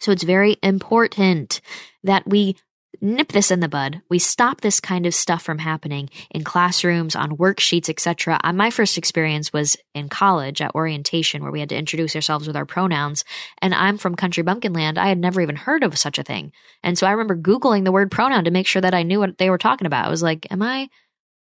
So 0.00 0.10
it's 0.10 0.24
very 0.24 0.56
important 0.62 1.60
that 2.02 2.26
we 2.26 2.56
nip 3.00 3.32
this 3.32 3.50
in 3.50 3.60
the 3.60 3.68
bud. 3.68 4.02
We 4.08 4.18
stop 4.18 4.60
this 4.60 4.80
kind 4.80 5.06
of 5.06 5.14
stuff 5.14 5.42
from 5.42 5.58
happening 5.58 6.10
in 6.30 6.44
classrooms, 6.44 7.16
on 7.16 7.36
worksheets, 7.36 7.88
etc. 7.88 8.38
Uh, 8.42 8.52
my 8.52 8.70
first 8.70 8.98
experience 8.98 9.52
was 9.52 9.76
in 9.94 10.08
college 10.08 10.60
at 10.60 10.74
orientation 10.74 11.42
where 11.42 11.52
we 11.52 11.60
had 11.60 11.70
to 11.70 11.76
introduce 11.76 12.14
ourselves 12.14 12.46
with 12.46 12.56
our 12.56 12.66
pronouns. 12.66 13.24
And 13.60 13.74
I'm 13.74 13.98
from 13.98 14.14
country 14.14 14.42
bumpkin 14.42 14.72
land. 14.72 14.98
I 14.98 15.08
had 15.08 15.18
never 15.18 15.40
even 15.40 15.56
heard 15.56 15.82
of 15.82 15.98
such 15.98 16.18
a 16.18 16.22
thing. 16.22 16.52
And 16.82 16.98
so 16.98 17.06
I 17.06 17.12
remember 17.12 17.36
Googling 17.36 17.84
the 17.84 17.92
word 17.92 18.10
pronoun 18.10 18.44
to 18.44 18.50
make 18.50 18.66
sure 18.66 18.82
that 18.82 18.94
I 18.94 19.02
knew 19.02 19.18
what 19.18 19.38
they 19.38 19.50
were 19.50 19.58
talking 19.58 19.86
about. 19.86 20.06
I 20.06 20.10
was 20.10 20.22
like, 20.22 20.46
am 20.50 20.62
I 20.62 20.88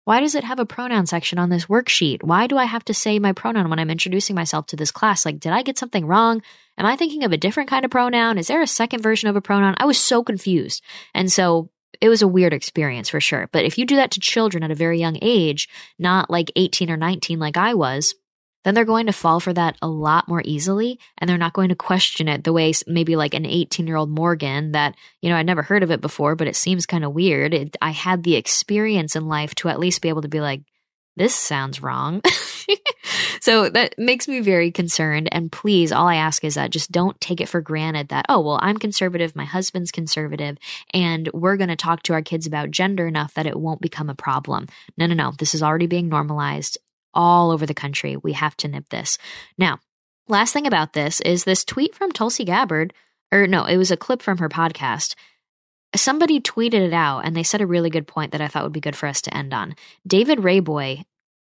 why 0.07 0.20
does 0.20 0.36
it 0.36 0.44
have 0.44 0.61
a 0.61 0.64
pronoun 0.64 1.04
section 1.04 1.36
on 1.36 1.50
this 1.50 1.66
worksheet? 1.66 2.22
Why 2.22 2.46
do 2.46 2.57
I 2.57 2.64
have 2.64 2.84
to 2.84 2.94
say 2.94 3.18
my 3.18 3.32
pronoun 3.32 3.68
when 3.68 3.80
I'm 3.80 3.90
introducing 3.90 4.36
myself 4.36 4.68
to 4.68 4.76
this 4.76 4.92
class? 4.92 5.26
Like, 5.26 5.40
did 5.40 5.50
I 5.50 5.62
get 5.62 5.78
something 5.78 6.07
wrong? 6.07 6.42
Am 6.78 6.86
I 6.86 6.94
thinking 6.94 7.24
of 7.24 7.32
a 7.32 7.36
different 7.36 7.68
kind 7.68 7.84
of 7.84 7.90
pronoun? 7.90 8.38
Is 8.38 8.46
there 8.46 8.62
a 8.62 8.68
second 8.68 9.02
version 9.02 9.28
of 9.28 9.34
a 9.34 9.40
pronoun? 9.40 9.74
I 9.78 9.84
was 9.84 9.98
so 9.98 10.22
confused. 10.22 10.84
And 11.12 11.30
so 11.30 11.70
it 12.00 12.09
was 12.09 12.22
a 12.22 12.28
weird 12.28 12.52
experience 12.52 13.09
for 13.09 13.20
sure. 13.20 13.48
But 13.50 13.64
if 13.64 13.78
you 13.78 13.84
do 13.84 13.96
that 13.96 14.12
to 14.12 14.20
children 14.20 14.62
at 14.62 14.70
a 14.70 14.76
very 14.76 15.00
young 15.00 15.18
age, 15.20 15.68
not 15.98 16.30
like 16.30 16.52
18 16.54 16.88
or 16.88 16.96
19 16.96 17.40
like 17.40 17.57
I 17.57 17.74
was, 17.74 18.14
then 18.66 18.74
they're 18.74 18.84
going 18.84 19.06
to 19.06 19.12
fall 19.12 19.38
for 19.38 19.52
that 19.52 19.76
a 19.80 19.86
lot 19.86 20.26
more 20.26 20.42
easily 20.44 20.98
and 21.18 21.30
they're 21.30 21.38
not 21.38 21.52
going 21.52 21.68
to 21.68 21.76
question 21.76 22.26
it 22.26 22.42
the 22.42 22.52
way 22.52 22.72
maybe 22.88 23.14
like 23.14 23.32
an 23.32 23.46
18 23.46 23.86
year 23.86 23.94
old 23.94 24.10
Morgan 24.10 24.72
that, 24.72 24.96
you 25.22 25.30
know, 25.30 25.36
I'd 25.36 25.46
never 25.46 25.62
heard 25.62 25.84
of 25.84 25.92
it 25.92 26.00
before, 26.00 26.34
but 26.34 26.48
it 26.48 26.56
seems 26.56 26.84
kind 26.84 27.04
of 27.04 27.14
weird. 27.14 27.54
It, 27.54 27.76
I 27.80 27.92
had 27.92 28.24
the 28.24 28.34
experience 28.34 29.14
in 29.14 29.28
life 29.28 29.54
to 29.56 29.68
at 29.68 29.78
least 29.78 30.02
be 30.02 30.08
able 30.08 30.22
to 30.22 30.28
be 30.28 30.40
like, 30.40 30.62
this 31.16 31.32
sounds 31.32 31.80
wrong. 31.80 32.22
so 33.40 33.68
that 33.70 33.94
makes 33.98 34.26
me 34.26 34.40
very 34.40 34.72
concerned. 34.72 35.28
And 35.30 35.52
please, 35.52 35.92
all 35.92 36.08
I 36.08 36.16
ask 36.16 36.42
is 36.42 36.56
that 36.56 36.72
just 36.72 36.90
don't 36.90 37.18
take 37.20 37.40
it 37.40 37.48
for 37.48 37.60
granted 37.60 38.08
that, 38.08 38.26
oh, 38.28 38.40
well, 38.40 38.58
I'm 38.60 38.78
conservative, 38.78 39.36
my 39.36 39.44
husband's 39.44 39.92
conservative, 39.92 40.58
and 40.92 41.30
we're 41.32 41.56
going 41.56 41.68
to 41.68 41.76
talk 41.76 42.02
to 42.02 42.14
our 42.14 42.22
kids 42.22 42.48
about 42.48 42.72
gender 42.72 43.06
enough 43.06 43.34
that 43.34 43.46
it 43.46 43.58
won't 43.58 43.80
become 43.80 44.10
a 44.10 44.14
problem. 44.16 44.66
No, 44.98 45.06
no, 45.06 45.14
no. 45.14 45.32
This 45.38 45.54
is 45.54 45.62
already 45.62 45.86
being 45.86 46.08
normalized 46.08 46.78
all 47.16 47.50
over 47.50 47.66
the 47.66 47.74
country. 47.74 48.16
We 48.16 48.34
have 48.34 48.56
to 48.58 48.68
nip 48.68 48.88
this. 48.90 49.18
Now, 49.58 49.80
last 50.28 50.52
thing 50.52 50.66
about 50.66 50.92
this 50.92 51.20
is 51.22 51.42
this 51.42 51.64
tweet 51.64 51.94
from 51.94 52.12
Tulsi 52.12 52.44
Gabbard, 52.44 52.92
or 53.32 53.48
no, 53.48 53.64
it 53.64 53.76
was 53.76 53.90
a 53.90 53.96
clip 53.96 54.22
from 54.22 54.38
her 54.38 54.48
podcast. 54.48 55.16
Somebody 55.96 56.40
tweeted 56.40 56.74
it 56.74 56.92
out 56.92 57.20
and 57.20 57.34
they 57.34 57.42
said 57.42 57.60
a 57.60 57.66
really 57.66 57.90
good 57.90 58.06
point 58.06 58.32
that 58.32 58.40
I 58.40 58.48
thought 58.48 58.62
would 58.62 58.72
be 58.72 58.80
good 58.80 58.96
for 58.96 59.08
us 59.08 59.22
to 59.22 59.36
end 59.36 59.52
on. 59.52 59.74
David 60.06 60.38
Rayboy 60.38 61.04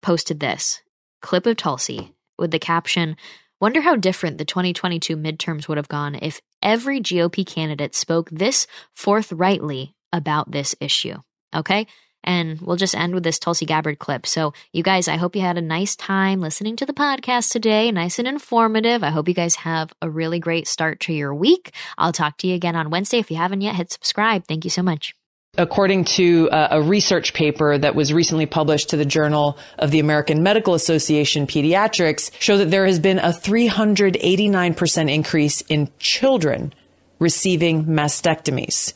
posted 0.02 0.40
this 0.40 0.82
clip 1.22 1.46
of 1.46 1.58
Tulsi 1.58 2.14
with 2.38 2.52
the 2.52 2.60
caption, 2.60 3.16
Wonder 3.64 3.80
how 3.80 3.96
different 3.96 4.38
the 4.38 4.44
2022 4.44 5.16
midterms 5.16 5.70
would 5.70 5.78
have 5.78 5.88
gone 5.88 6.20
if 6.22 6.42
every 6.62 7.00
GOP 7.00 7.46
candidate 7.46 7.96
spoke 7.96 8.30
this 8.30 8.68
forthrightly 8.94 9.96
about 10.12 10.52
this 10.52 10.76
issue. 10.82 11.16
Okay? 11.56 11.88
And 12.24 12.60
we'll 12.62 12.78
just 12.78 12.96
end 12.96 13.14
with 13.14 13.24
this 13.24 13.40
Tulsi 13.40 13.66
Gabbard 13.66 14.00
clip. 14.00 14.26
So, 14.26 14.54
you 14.72 14.84
guys, 14.84 15.08
I 15.08 15.18
hope 15.18 15.36
you 15.36 15.42
had 15.42 15.58
a 15.58 15.62
nice 15.62 15.96
time 15.96 16.42
listening 16.42 16.76
to 16.78 16.86
the 16.86 16.94
podcast 16.94 17.52
today, 17.52 17.92
nice 17.92 18.20
and 18.20 18.28
informative. 18.28 19.04
I 19.04 19.10
hope 19.10 19.28
you 19.28 19.34
guys 19.34 19.56
have 19.56 19.94
a 20.02 20.10
really 20.10 20.40
great 20.40 20.68
start 20.68 21.00
to 21.02 21.14
your 21.14 21.34
week. 21.34 21.72
I'll 21.98 22.14
talk 22.14 22.38
to 22.38 22.48
you 22.48 22.56
again 22.56 22.76
on 22.76 22.90
Wednesday. 22.90 23.20
If 23.20 23.32
you 23.32 23.38
haven't 23.38 23.62
yet, 23.62 23.76
hit 23.76 23.92
subscribe. 23.92 24.46
Thank 24.48 24.64
you 24.64 24.70
so 24.70 24.84
much. 24.84 25.14
According 25.56 26.06
to 26.06 26.50
uh, 26.50 26.70
a 26.72 26.82
research 26.82 27.36
paper 27.36 27.78
that 27.78 27.94
was 27.94 28.12
recently 28.12 28.48
published 28.48 28.90
to 28.90 28.98
the 28.98 29.06
Journal 29.06 29.60
of 29.78 29.92
the 29.92 30.00
American 30.00 30.42
Medical 30.42 30.74
Association 30.74 31.46
Pediatrics, 31.46 32.32
show 32.40 32.58
that 32.58 32.72
there 32.72 32.88
has 32.88 33.00
been 33.00 33.20
a 33.20 33.30
389% 33.30 35.14
increase 35.14 35.62
in 35.62 35.92
children 36.00 36.74
receiving 37.20 37.86
mastectomies 37.86 38.96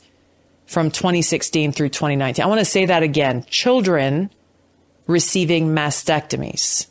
from 0.67 0.91
2016 0.91 1.71
through 1.71 1.89
2019. 1.89 2.43
I 2.43 2.47
want 2.47 2.59
to 2.59 2.65
say 2.65 2.85
that 2.85 3.01
again. 3.01 3.43
Children 3.49 4.29
receiving 5.07 5.69
mastectomies. 5.69 6.87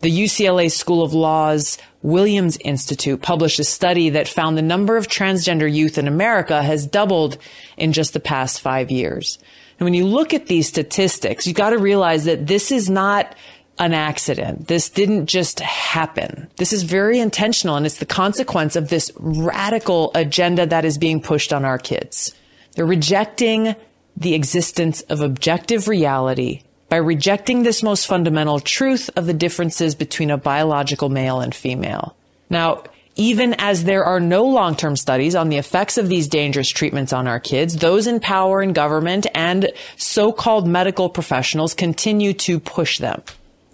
The 0.00 0.10
UCLA 0.10 0.70
School 0.70 1.02
of 1.02 1.14
Law's 1.14 1.78
Williams 2.02 2.56
Institute 2.58 3.22
published 3.22 3.58
a 3.58 3.64
study 3.64 4.10
that 4.10 4.28
found 4.28 4.56
the 4.56 4.62
number 4.62 4.96
of 4.96 5.08
transgender 5.08 5.72
youth 5.72 5.98
in 5.98 6.06
America 6.06 6.62
has 6.62 6.86
doubled 6.86 7.38
in 7.76 7.92
just 7.92 8.12
the 8.12 8.20
past 8.20 8.60
five 8.60 8.90
years. 8.90 9.38
And 9.78 9.84
when 9.84 9.94
you 9.94 10.06
look 10.06 10.34
at 10.34 10.46
these 10.46 10.68
statistics, 10.68 11.46
you've 11.46 11.56
got 11.56 11.70
to 11.70 11.78
realize 11.78 12.26
that 12.26 12.46
this 12.46 12.70
is 12.70 12.88
not 12.88 13.34
an 13.78 13.92
accident. 13.92 14.68
This 14.68 14.88
didn't 14.88 15.26
just 15.26 15.58
happen. 15.60 16.48
This 16.56 16.72
is 16.72 16.84
very 16.84 17.18
intentional 17.18 17.76
and 17.76 17.86
it's 17.86 17.98
the 17.98 18.06
consequence 18.06 18.76
of 18.76 18.88
this 18.88 19.10
radical 19.18 20.12
agenda 20.14 20.66
that 20.66 20.84
is 20.84 20.98
being 20.98 21.20
pushed 21.20 21.52
on 21.52 21.64
our 21.64 21.78
kids. 21.78 22.34
They're 22.74 22.86
rejecting 22.86 23.74
the 24.16 24.34
existence 24.34 25.00
of 25.02 25.20
objective 25.20 25.88
reality 25.88 26.62
by 26.88 26.96
rejecting 26.96 27.62
this 27.62 27.82
most 27.82 28.06
fundamental 28.06 28.60
truth 28.60 29.10
of 29.16 29.26
the 29.26 29.34
differences 29.34 29.94
between 29.94 30.30
a 30.30 30.36
biological 30.36 31.08
male 31.08 31.40
and 31.40 31.54
female. 31.54 32.14
Now, 32.50 32.84
even 33.16 33.54
as 33.58 33.84
there 33.84 34.04
are 34.04 34.20
no 34.20 34.44
long-term 34.44 34.96
studies 34.96 35.34
on 35.34 35.48
the 35.48 35.56
effects 35.56 35.98
of 35.98 36.08
these 36.08 36.28
dangerous 36.28 36.68
treatments 36.68 37.12
on 37.12 37.28
our 37.28 37.40
kids, 37.40 37.76
those 37.76 38.06
in 38.06 38.20
power 38.20 38.62
in 38.62 38.72
government 38.72 39.26
and 39.34 39.72
so-called 39.96 40.66
medical 40.66 41.08
professionals 41.08 41.74
continue 41.74 42.32
to 42.34 42.58
push 42.58 42.98
them. 42.98 43.22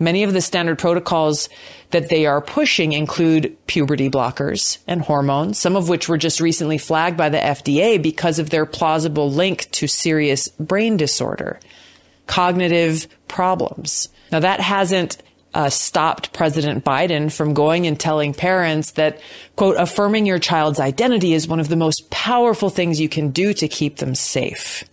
Many 0.00 0.22
of 0.22 0.32
the 0.32 0.40
standard 0.40 0.78
protocols 0.78 1.50
that 1.90 2.08
they 2.08 2.24
are 2.24 2.40
pushing 2.40 2.94
include 2.94 3.54
puberty 3.66 4.08
blockers 4.08 4.78
and 4.86 5.02
hormones, 5.02 5.58
some 5.58 5.76
of 5.76 5.90
which 5.90 6.08
were 6.08 6.16
just 6.16 6.40
recently 6.40 6.78
flagged 6.78 7.18
by 7.18 7.28
the 7.28 7.38
FDA 7.38 8.02
because 8.02 8.38
of 8.38 8.48
their 8.48 8.64
plausible 8.64 9.30
link 9.30 9.70
to 9.72 9.86
serious 9.86 10.48
brain 10.48 10.96
disorder, 10.96 11.60
cognitive 12.26 13.06
problems. 13.28 14.08
Now 14.32 14.40
that 14.40 14.60
hasn't 14.60 15.18
uh, 15.52 15.68
stopped 15.68 16.32
President 16.32 16.84
Biden 16.84 17.30
from 17.30 17.54
going 17.54 17.86
and 17.86 17.98
telling 17.98 18.32
parents 18.32 18.92
that, 18.92 19.20
quote, 19.56 19.76
affirming 19.76 20.24
your 20.24 20.38
child's 20.38 20.80
identity 20.80 21.34
is 21.34 21.48
one 21.48 21.60
of 21.60 21.68
the 21.68 21.76
most 21.76 22.08
powerful 22.10 22.70
things 22.70 23.00
you 23.00 23.08
can 23.08 23.30
do 23.30 23.52
to 23.54 23.68
keep 23.68 23.96
them 23.96 24.14
safe. 24.14 24.84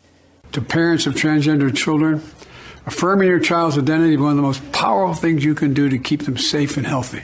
To 0.53 0.61
parents 0.61 1.05
of 1.05 1.13
transgender 1.13 1.75
children, 1.75 2.19
Affirming 2.87 3.27
your 3.27 3.41
child's 3.41 3.77
identity 3.77 4.13
is 4.13 4.19
one 4.19 4.31
of 4.31 4.37
the 4.37 4.41
most 4.41 4.71
powerful 4.71 5.13
things 5.13 5.43
you 5.43 5.53
can 5.53 5.73
do 5.73 5.89
to 5.89 5.97
keep 5.97 6.23
them 6.23 6.37
safe 6.37 6.77
and 6.77 6.87
healthy. 6.87 7.21